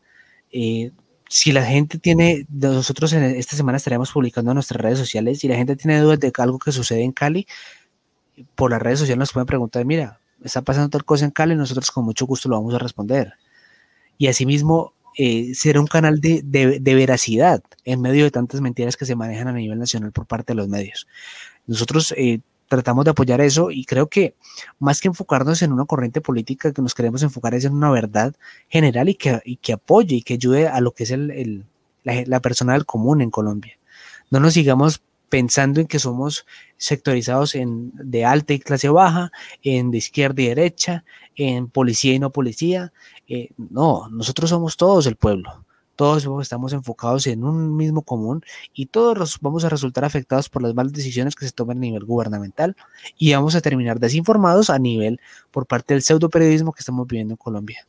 Eh, 0.51 0.91
si 1.27 1.51
la 1.51 1.65
gente 1.65 1.97
tiene, 1.97 2.45
nosotros 2.49 3.11
esta 3.11 3.55
semana 3.55 3.77
estaremos 3.77 4.11
publicando 4.11 4.51
en 4.51 4.55
nuestras 4.55 4.79
redes 4.79 4.99
sociales, 4.99 5.39
si 5.39 5.47
la 5.47 5.55
gente 5.55 5.75
tiene 5.75 5.99
dudas 5.99 6.19
de 6.19 6.31
algo 6.37 6.59
que 6.59 6.71
sucede 6.71 7.03
en 7.03 7.11
Cali, 7.11 7.47
por 8.55 8.71
las 8.71 8.81
redes 8.81 8.99
sociales 8.99 9.19
nos 9.19 9.33
pueden 9.33 9.47
preguntar, 9.47 9.83
mira, 9.83 10.21
está 10.43 10.61
pasando 10.61 10.89
tal 10.89 11.03
cosa 11.03 11.25
en 11.25 11.31
Cali, 11.31 11.55
nosotros 11.55 11.91
con 11.91 12.05
mucho 12.05 12.25
gusto 12.25 12.47
lo 12.47 12.57
vamos 12.57 12.73
a 12.75 12.79
responder. 12.79 13.33
Y 14.17 14.27
asimismo, 14.27 14.93
eh, 15.19 15.55
ser 15.55 15.79
un 15.79 15.87
canal 15.87 16.21
de, 16.21 16.79
veracidad 16.83 17.63
en 17.85 18.01
medio 18.01 18.23
de 18.23 18.29
tantas 18.29 18.61
mentiras 18.61 18.95
que 18.95 19.05
se 19.05 19.15
manejan 19.15 19.47
a 19.47 19.53
nivel 19.53 19.79
nacional 19.79 20.11
por 20.11 20.27
parte 20.27 20.53
de 20.53 20.57
los 20.57 20.67
medios. 20.67 21.07
Nosotros 21.65 22.13
eh, 22.15 22.41
tratamos 22.67 23.05
de 23.05 23.11
apoyar 23.11 23.41
eso 23.41 23.71
y 23.71 23.85
creo 23.85 24.07
que 24.07 24.35
más 24.79 25.01
que 25.01 25.07
enfocarnos 25.07 25.61
en 25.61 25.73
una 25.73 25.85
corriente 25.85 26.21
política, 26.21 26.73
que 26.73 26.81
nos 26.81 26.93
queremos 26.93 27.23
enfocar 27.23 27.53
es 27.53 27.65
en 27.65 27.73
una 27.73 27.89
verdad 27.91 28.35
general 28.69 29.09
y 29.09 29.15
que, 29.15 29.41
que 29.61 29.73
apoye 29.73 30.17
y 30.17 30.21
que 30.21 30.35
ayude 30.35 30.67
a 30.67 30.81
lo 30.81 30.91
que 30.91 31.03
es 31.03 31.11
el, 31.11 31.65
la, 32.03 32.23
la 32.25 32.39
persona 32.41 32.73
del 32.73 32.85
común 32.85 33.21
en 33.21 33.31
Colombia. 33.31 33.77
No 34.29 34.39
nos 34.39 34.53
sigamos 34.53 35.01
pensando 35.29 35.81
en 35.81 35.87
que 35.87 35.99
somos 35.99 36.45
sectorizados 36.77 37.55
en 37.55 37.91
de 37.93 38.25
alta 38.25 38.53
y 38.53 38.59
clase 38.59 38.89
baja, 38.89 39.31
en 39.61 39.91
de 39.91 39.97
izquierda 39.97 40.41
y 40.41 40.47
derecha, 40.47 41.03
en 41.35 41.67
policía 41.69 42.13
y 42.13 42.19
no 42.19 42.31
policía. 42.31 42.93
Eh, 43.27 43.49
no, 43.57 44.09
nosotros 44.09 44.49
somos 44.49 44.77
todos 44.77 45.05
el 45.05 45.15
pueblo. 45.15 45.65
Todos 45.97 46.25
estamos 46.41 46.71
enfocados 46.71 47.27
en 47.27 47.43
un 47.43 47.75
mismo 47.75 48.03
común 48.03 48.41
y 48.73 48.85
todos 48.85 49.39
vamos 49.41 49.65
a 49.65 49.69
resultar 49.69 50.05
afectados 50.05 50.47
por 50.47 50.61
las 50.61 50.73
malas 50.73 50.93
decisiones 50.93 51.35
que 51.35 51.45
se 51.45 51.51
toman 51.51 51.77
a 51.77 51.81
nivel 51.81 52.05
gubernamental 52.05 52.77
y 53.17 53.33
vamos 53.33 53.55
a 53.55 53.61
terminar 53.61 53.99
desinformados 53.99 54.69
a 54.69 54.79
nivel 54.79 55.19
por 55.51 55.65
parte 55.65 55.93
del 55.93 56.01
pseudo 56.01 56.29
periodismo 56.29 56.71
que 56.71 56.79
estamos 56.79 57.05
viviendo 57.05 57.33
en 57.33 57.37
Colombia. 57.37 57.85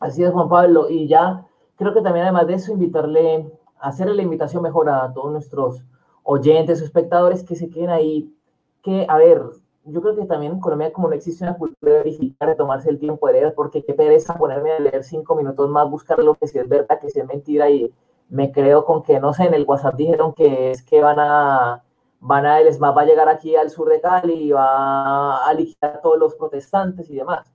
Así 0.00 0.24
es, 0.24 0.32
Juan 0.32 0.48
Pablo. 0.48 0.90
Y 0.90 1.06
ya 1.06 1.46
creo 1.76 1.94
que 1.94 2.02
también 2.02 2.24
además 2.24 2.48
de 2.48 2.54
eso, 2.54 2.72
invitarle 2.72 3.52
hacerle 3.80 4.14
la 4.14 4.22
invitación 4.22 4.62
mejor 4.62 4.88
a 4.88 5.12
todos 5.12 5.32
nuestros 5.32 5.82
oyentes 6.22 6.80
o 6.80 6.84
espectadores 6.84 7.44
que 7.44 7.56
se 7.56 7.70
queden 7.70 7.90
ahí, 7.90 8.34
que, 8.82 9.06
a 9.08 9.16
ver, 9.16 9.42
yo 9.86 10.00
creo 10.02 10.16
que 10.16 10.26
también 10.26 10.52
en 10.52 10.60
Colombia 10.60 10.92
como 10.92 11.08
no 11.08 11.14
existe 11.14 11.44
una 11.44 11.56
cultura 11.56 11.92
de 11.92 11.98
verificar, 11.98 12.48
de 12.48 12.54
tomarse 12.56 12.90
el 12.90 12.98
tiempo 12.98 13.26
de 13.26 13.34
leer, 13.34 13.54
porque 13.54 13.84
qué 13.84 13.94
pereza 13.94 14.34
ponerme 14.36 14.72
a 14.72 14.80
leer 14.80 15.04
cinco 15.04 15.34
minutos 15.34 15.68
más, 15.70 15.88
buscar 15.90 16.18
lo 16.18 16.34
que 16.34 16.48
si 16.48 16.58
es 16.58 16.68
verdad, 16.68 16.98
que 17.00 17.10
si 17.10 17.20
es 17.20 17.26
mentira, 17.26 17.70
y 17.70 17.92
me 18.28 18.52
creo 18.52 18.84
con 18.84 19.02
que, 19.02 19.20
no 19.20 19.32
sé, 19.32 19.44
en 19.44 19.54
el 19.54 19.64
WhatsApp 19.64 19.96
dijeron 19.96 20.32
que 20.34 20.72
es 20.72 20.82
que 20.82 21.00
van 21.00 21.18
a, 21.20 21.84
van 22.20 22.46
a, 22.46 22.60
el 22.60 22.72
SMAP 22.72 22.96
va 22.96 23.02
a 23.02 23.06
llegar 23.06 23.28
aquí 23.28 23.56
al 23.56 23.70
sur 23.70 23.88
de 23.88 24.00
Cali 24.00 24.34
y 24.34 24.52
va 24.52 25.46
a 25.46 25.54
liquidar 25.54 25.96
a 25.96 26.00
todos 26.00 26.18
los 26.18 26.34
protestantes 26.34 27.08
y 27.10 27.16
demás. 27.16 27.52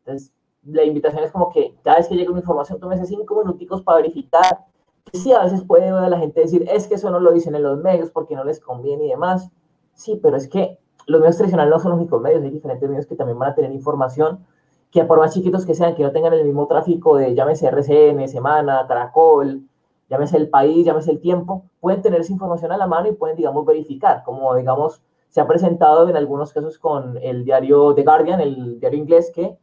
Entonces, 0.00 0.32
la 0.64 0.84
invitación 0.84 1.24
es 1.24 1.32
como 1.32 1.50
que 1.50 1.74
cada 1.82 1.98
vez 1.98 2.08
que 2.08 2.16
llegue 2.16 2.30
una 2.30 2.40
información, 2.40 2.80
tómese 2.80 3.06
cinco 3.06 3.36
minuticos 3.42 3.82
para 3.82 3.98
verificar, 3.98 4.66
Sí, 5.12 5.32
a 5.32 5.42
veces 5.42 5.64
puede 5.64 5.90
la 5.90 6.18
gente 6.18 6.40
decir, 6.40 6.64
es 6.70 6.86
que 6.86 6.94
eso 6.94 7.10
no 7.10 7.18
lo 7.20 7.32
dicen 7.32 7.54
en 7.54 7.62
los 7.62 7.78
medios 7.78 8.10
porque 8.10 8.36
no 8.36 8.44
les 8.44 8.60
conviene 8.60 9.06
y 9.06 9.08
demás. 9.08 9.50
Sí, 9.94 10.18
pero 10.22 10.36
es 10.36 10.48
que 10.48 10.78
los 11.06 11.20
medios 11.20 11.36
tradicionales 11.36 11.70
no 11.70 11.78
son 11.78 11.92
los 11.92 12.00
únicos 12.00 12.20
medios, 12.20 12.42
hay 12.42 12.50
diferentes 12.50 12.88
medios 12.88 13.06
que 13.06 13.16
también 13.16 13.38
van 13.38 13.50
a 13.50 13.54
tener 13.54 13.72
información 13.72 14.44
que 14.90 15.04
por 15.04 15.18
más 15.18 15.32
chiquitos 15.32 15.64
que 15.64 15.74
sean, 15.74 15.94
que 15.94 16.02
no 16.02 16.10
tengan 16.10 16.32
el 16.32 16.44
mismo 16.44 16.66
tráfico 16.66 17.16
de 17.16 17.34
llámese 17.34 17.68
RCN, 17.68 18.26
Semana, 18.28 18.86
Caracol, 18.88 19.62
llámese 20.08 20.36
El 20.36 20.48
País, 20.48 20.84
llámese 20.84 21.12
El 21.12 21.20
Tiempo, 21.20 21.64
pueden 21.80 22.02
tener 22.02 22.20
esa 22.20 22.32
información 22.32 22.72
a 22.72 22.76
la 22.76 22.86
mano 22.86 23.08
y 23.08 23.12
pueden, 23.12 23.36
digamos, 23.36 23.64
verificar, 23.64 24.22
como, 24.24 24.54
digamos, 24.56 25.02
se 25.28 25.40
ha 25.40 25.46
presentado 25.46 26.08
en 26.08 26.16
algunos 26.16 26.52
casos 26.52 26.78
con 26.78 27.16
el 27.22 27.44
diario 27.44 27.94
The 27.94 28.02
Guardian, 28.02 28.40
el 28.40 28.80
diario 28.80 28.98
inglés, 28.98 29.30
que 29.32 29.56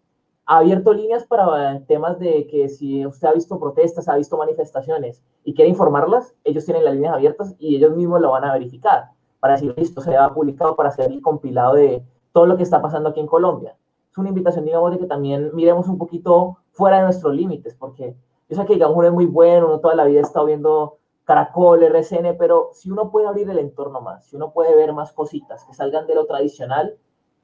ha 0.45 0.59
abierto 0.59 0.93
líneas 0.93 1.25
para 1.25 1.81
temas 1.87 2.19
de 2.19 2.47
que 2.47 2.69
si 2.69 3.05
usted 3.05 3.27
ha 3.27 3.33
visto 3.33 3.59
protestas, 3.59 4.07
ha 4.07 4.15
visto 4.15 4.37
manifestaciones 4.37 5.21
y 5.43 5.53
quiere 5.53 5.69
informarlas, 5.69 6.33
ellos 6.45 6.63
tienen 6.63 6.85
las 6.85 6.93
líneas 6.93 7.15
abiertas 7.15 7.53
y 7.59 7.75
ellos 7.75 7.93
mismos 7.93 8.21
lo 8.21 8.31
van 8.31 8.45
a 8.45 8.53
verificar 8.53 9.16
para 9.39 9.53
decir, 9.53 9.73
listo, 9.77 10.01
se 10.01 10.15
ha 10.15 10.33
publicado 10.33 10.75
para 10.75 10.89
hacer 10.89 11.11
el 11.11 11.21
compilado 11.21 11.75
de 11.75 12.03
todo 12.31 12.45
lo 12.45 12.57
que 12.57 12.63
está 12.63 12.81
pasando 12.81 13.09
aquí 13.09 13.19
en 13.19 13.27
Colombia. 13.27 13.75
Es 14.11 14.17
una 14.17 14.29
invitación, 14.29 14.65
digamos, 14.65 14.91
de 14.91 14.99
que 14.99 15.05
también 15.05 15.51
miremos 15.53 15.87
un 15.87 15.97
poquito 15.97 16.57
fuera 16.71 16.97
de 16.97 17.03
nuestros 17.03 17.33
límites, 17.33 17.75
porque 17.75 18.15
yo 18.49 18.55
sé 18.55 18.65
que, 18.65 18.73
digamos, 18.73 18.97
uno 18.97 19.07
es 19.07 19.13
muy 19.13 19.25
bueno, 19.25 19.67
uno 19.67 19.79
toda 19.79 19.95
la 19.95 20.05
vida 20.05 20.21
estado 20.21 20.45
viendo 20.45 20.97
Caracol, 21.23 21.83
RCN, 21.83 22.37
pero 22.37 22.69
si 22.73 22.89
uno 22.89 23.11
puede 23.11 23.27
abrir 23.27 23.49
el 23.49 23.59
entorno 23.59 23.99
más, 23.99 24.25
si 24.25 24.35
uno 24.35 24.51
puede 24.53 24.75
ver 24.75 24.93
más 24.93 25.11
cositas 25.11 25.65
que 25.65 25.73
salgan 25.73 26.07
de 26.07 26.15
lo 26.15 26.25
tradicional, 26.25 26.97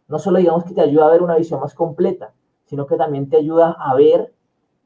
no 0.07 0.19
solo 0.19 0.39
digamos 0.39 0.63
que 0.63 0.73
te 0.73 0.81
ayuda 0.81 1.07
a 1.07 1.11
ver 1.11 1.21
una 1.21 1.35
visión 1.35 1.59
más 1.59 1.73
completa, 1.73 2.33
sino 2.63 2.87
que 2.87 2.95
también 2.95 3.29
te 3.29 3.37
ayuda 3.37 3.75
a 3.77 3.93
ver 3.95 4.33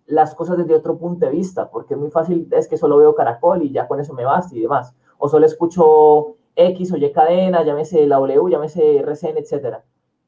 las 0.08 0.34
cosas 0.34 0.58
desde 0.58 0.74
otro 0.74 0.97
punto 0.97 1.26
de 1.26 1.32
vista, 1.32 1.70
porque 1.70 1.93
es 1.93 1.99
muy 1.99 2.10
fácil, 2.10 2.47
es 2.51 2.68
que 2.68 2.78
solo 2.78 2.97
veo 2.97 3.14
caracol 3.14 3.62
y 3.62 3.72
ya 3.72 3.88
con 3.88 3.99
eso 3.99 4.14
me 4.14 4.26
basta 4.26 4.55
y 4.55 4.62
demás. 4.62 4.95
O 5.20 5.30
solo 5.30 5.45
escucho 5.45 6.36
X 6.58 6.91
o 6.91 6.97
Y 6.97 7.12
cadena, 7.12 7.64
llámese 7.64 8.05
la 8.08 8.18
W, 8.18 8.49
llámese 8.49 8.97
RCN, 8.97 9.38
etc. 9.38 9.78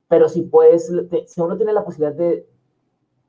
Pero 0.08 0.30
si 0.30 0.44
puedes, 0.44 0.92
si 1.26 1.42
uno 1.42 1.58
tiene 1.58 1.74
la 1.74 1.84
posibilidad 1.84 2.16
de, 2.16 2.48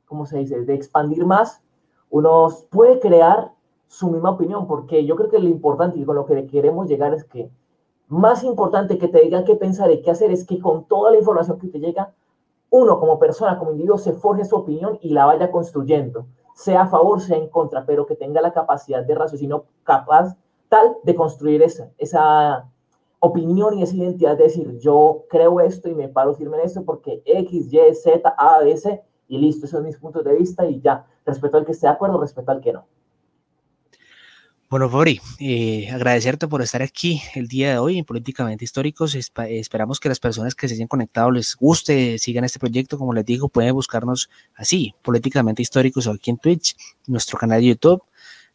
¿cómo 0.05 0.26
se 0.26 0.38
dice?, 0.38 0.61
de 0.61 0.74
expandir 0.74 1.24
más, 1.24 1.62
uno 2.11 2.48
puede 2.70 3.01
crear 3.01 3.53
su 3.88 4.11
misma 4.11 4.30
opinión, 4.30 4.66
porque 4.66 5.05
yo 5.05 5.16
creo 5.16 5.30
que 5.30 5.38
lo 5.38 5.48
importante 5.48 5.98
y 5.98 6.05
con 6.05 6.14
lo 6.14 6.26
que 6.26 6.46
queremos 6.46 6.88
llegar 6.88 7.14
es 7.14 7.24
que 7.24 7.51
más 8.09 8.44
importante 8.44 8.98
que 8.98 9.09
te 9.09 9.20
digan 9.20 9.44
qué 9.44 9.57
pensar 9.57 9.90
y 9.90 10.03
qué 10.03 10.11
hacer 10.11 10.30
es 10.30 10.44
que 10.44 10.61
con 10.61 10.84
toda 10.84 11.11
la 11.11 11.18
información 11.18 11.59
que 11.59 11.68
te 11.68 11.78
llega, 11.78 12.12
uno 12.68 13.01
como 13.01 13.18
persona, 13.18 13.59
como 13.59 13.72
individuo, 13.72 13.98
se 13.98 14.12
forje 14.12 14.44
su 14.44 14.57
opinión 14.57 14.98
y 15.01 15.11
la 15.11 15.26
vaya 15.26 15.51
construyendo, 15.51 16.26
sea 16.55 16.82
a 16.82 16.86
favor, 16.88 17.20
sea 17.20 17.36
en 17.36 17.48
contra, 17.48 17.86
pero 17.86 18.07
que 18.07 18.14
tenga 18.14 18.40
la 18.40 18.53
capacidad 18.53 19.05
de 19.05 19.14
raciocinio 19.14 19.64
capaz 19.82 20.36
tal 20.68 20.96
de 21.03 21.14
construir 21.14 21.62
esa, 21.62 21.90
esa 21.98 22.68
opinión 23.20 23.78
y 23.78 23.82
esa 23.82 23.96
identidad 23.96 24.36
de 24.36 24.44
decir, 24.44 24.78
yo 24.78 25.26
creo 25.28 25.60
esto 25.60 25.88
y 25.88 25.94
me 25.94 26.08
paro 26.08 26.34
firme 26.34 26.58
en 26.58 26.64
esto 26.64 26.84
porque 26.84 27.22
X, 27.24 27.72
Y, 27.72 27.94
Z, 27.94 28.34
A, 28.36 28.58
B, 28.60 28.76
C, 28.76 29.02
y 29.28 29.38
listo, 29.38 29.66
esos 29.66 29.78
son 29.78 29.86
mis 29.86 29.96
puntos 29.96 30.24
de 30.24 30.34
vista 30.34 30.66
y 30.66 30.80
ya, 30.80 31.06
respeto 31.24 31.58
al 31.58 31.64
que 31.64 31.72
esté 31.72 31.86
de 31.86 31.92
acuerdo, 31.92 32.20
respeto 32.20 32.50
al 32.50 32.60
que 32.60 32.72
no. 32.72 32.86
Bueno, 34.70 34.88
Fori, 34.88 35.20
eh, 35.40 35.90
agradecerte 35.90 36.46
por 36.46 36.62
estar 36.62 36.80
aquí 36.80 37.20
el 37.34 37.48
día 37.48 37.72
de 37.72 37.78
hoy 37.78 37.98
en 37.98 38.04
Políticamente 38.04 38.64
Históricos. 38.64 39.16
esperamos 39.16 39.98
que 39.98 40.08
las 40.08 40.20
personas 40.20 40.54
que 40.54 40.68
se 40.68 40.74
hayan 40.74 40.86
conectado 40.86 41.32
les 41.32 41.56
guste, 41.56 42.18
sigan 42.18 42.44
este 42.44 42.60
proyecto. 42.60 42.96
Como 42.96 43.12
les 43.12 43.24
digo, 43.24 43.48
pueden 43.48 43.74
buscarnos 43.74 44.30
así, 44.54 44.94
Políticamente 45.02 45.60
Históricos, 45.60 46.06
aquí 46.06 46.30
en 46.30 46.38
Twitch, 46.38 46.76
nuestro 47.08 47.36
canal 47.36 47.60
de 47.60 47.66
YouTube. 47.66 48.00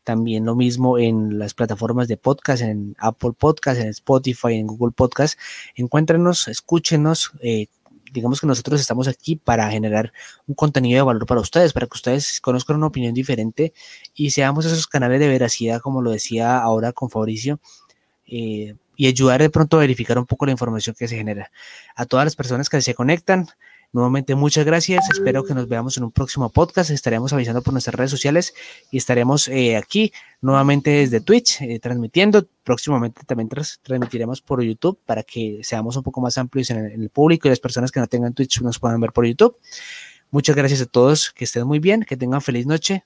También 0.06 0.46
lo 0.46 0.56
mismo 0.56 1.00
en 1.00 1.40
las 1.40 1.56
plataformas 1.56 2.08
de 2.08 2.16
podcast, 2.16 2.62
en 2.62 2.96
Apple 3.00 3.32
Podcast, 3.38 3.82
en 3.82 3.88
Spotify, 3.88 4.54
en 4.54 4.68
Google 4.68 4.94
Podcast. 4.94 5.38
Encuéntrenos, 5.76 6.48
escúchenos, 6.48 7.32
eh, 7.42 7.68
digamos 8.14 8.40
que 8.40 8.48
nosotros 8.48 8.80
estamos 8.80 9.08
aquí 9.08 9.36
para 9.36 9.70
generar 9.70 10.14
un 10.48 10.54
contenido 10.54 10.98
de 10.98 11.02
valor 11.02 11.26
para 11.26 11.42
ustedes, 11.42 11.74
para 11.74 11.88
que 11.88 11.96
ustedes 11.96 12.40
conozcan 12.40 12.78
una 12.78 12.88
opinión 12.88 13.16
diferente 13.16 13.74
y 14.14 14.30
seamos 14.30 14.66
esos 14.66 14.86
canales 14.86 15.20
de 15.20 15.28
veracidad, 15.28 15.82
como 15.82 16.04
lo 16.04 16.12
decía 16.12 16.60
ahora 16.60 16.94
con 16.94 17.10
Fabricio, 17.10 17.60
eh, 18.28 18.76
y 18.96 19.08
ayudar 19.08 19.42
de 19.42 19.50
pronto 19.50 19.78
a 19.78 19.80
verificar 19.82 20.20
un 20.20 20.28
poco 20.28 20.46
la 20.46 20.52
información 20.52 20.96
que 20.98 21.08
se 21.08 21.18
genera. 21.18 21.52
A 21.96 22.06
todas 22.06 22.26
las 22.26 22.36
personas 22.36 22.70
que 22.70 22.80
se 22.82 22.94
conectan, 22.94 23.48
Nuevamente, 23.96 24.36
muchas 24.36 24.66
gracias. 24.66 25.10
Espero 25.10 25.46
que 25.46 25.54
nos 25.54 25.70
veamos 25.70 25.96
en 25.96 26.04
un 26.04 26.12
próximo 26.12 26.50
podcast. 26.50 26.90
Estaremos 26.90 27.32
avisando 27.32 27.62
por 27.62 27.74
nuestras 27.74 27.96
redes 27.96 28.12
sociales 28.12 28.54
y 28.92 28.98
estaremos 28.98 29.48
eh, 29.48 29.78
aquí 29.78 30.12
nuevamente 30.42 30.90
desde 30.90 31.22
Twitch 31.22 31.62
eh, 31.62 31.80
transmitiendo. 31.80 32.46
Próximamente 32.66 33.22
también 33.26 33.48
transmitiremos 33.48 34.42
por 34.42 34.62
YouTube 34.62 35.00
para 35.06 35.24
que 35.24 35.62
seamos 35.64 35.96
un 35.96 36.04
poco 36.04 36.20
más 36.20 36.38
amplios 36.38 36.72
en 36.72 36.88
el, 36.88 37.10
público 37.10 37.48
y 37.48 37.52
las 37.52 37.62
personas 37.62 37.90
que 37.90 38.02
no 38.02 38.08
tengan 38.08 38.34
Twitch 38.34 38.60
nos 38.60 38.80
puedan 38.80 39.00
ver 39.00 39.14
por 39.14 39.26
YouTube. 39.26 39.56
Muchas 40.30 40.58
gracias 40.58 40.82
a 40.82 40.88
todos. 40.88 41.32
Que 41.32 41.46
estén 41.46 41.66
muy 41.66 41.80
bien. 41.80 42.04
Que 42.04 42.18
tengan 42.18 42.42
feliz 42.42 42.66
noche. 42.66 43.06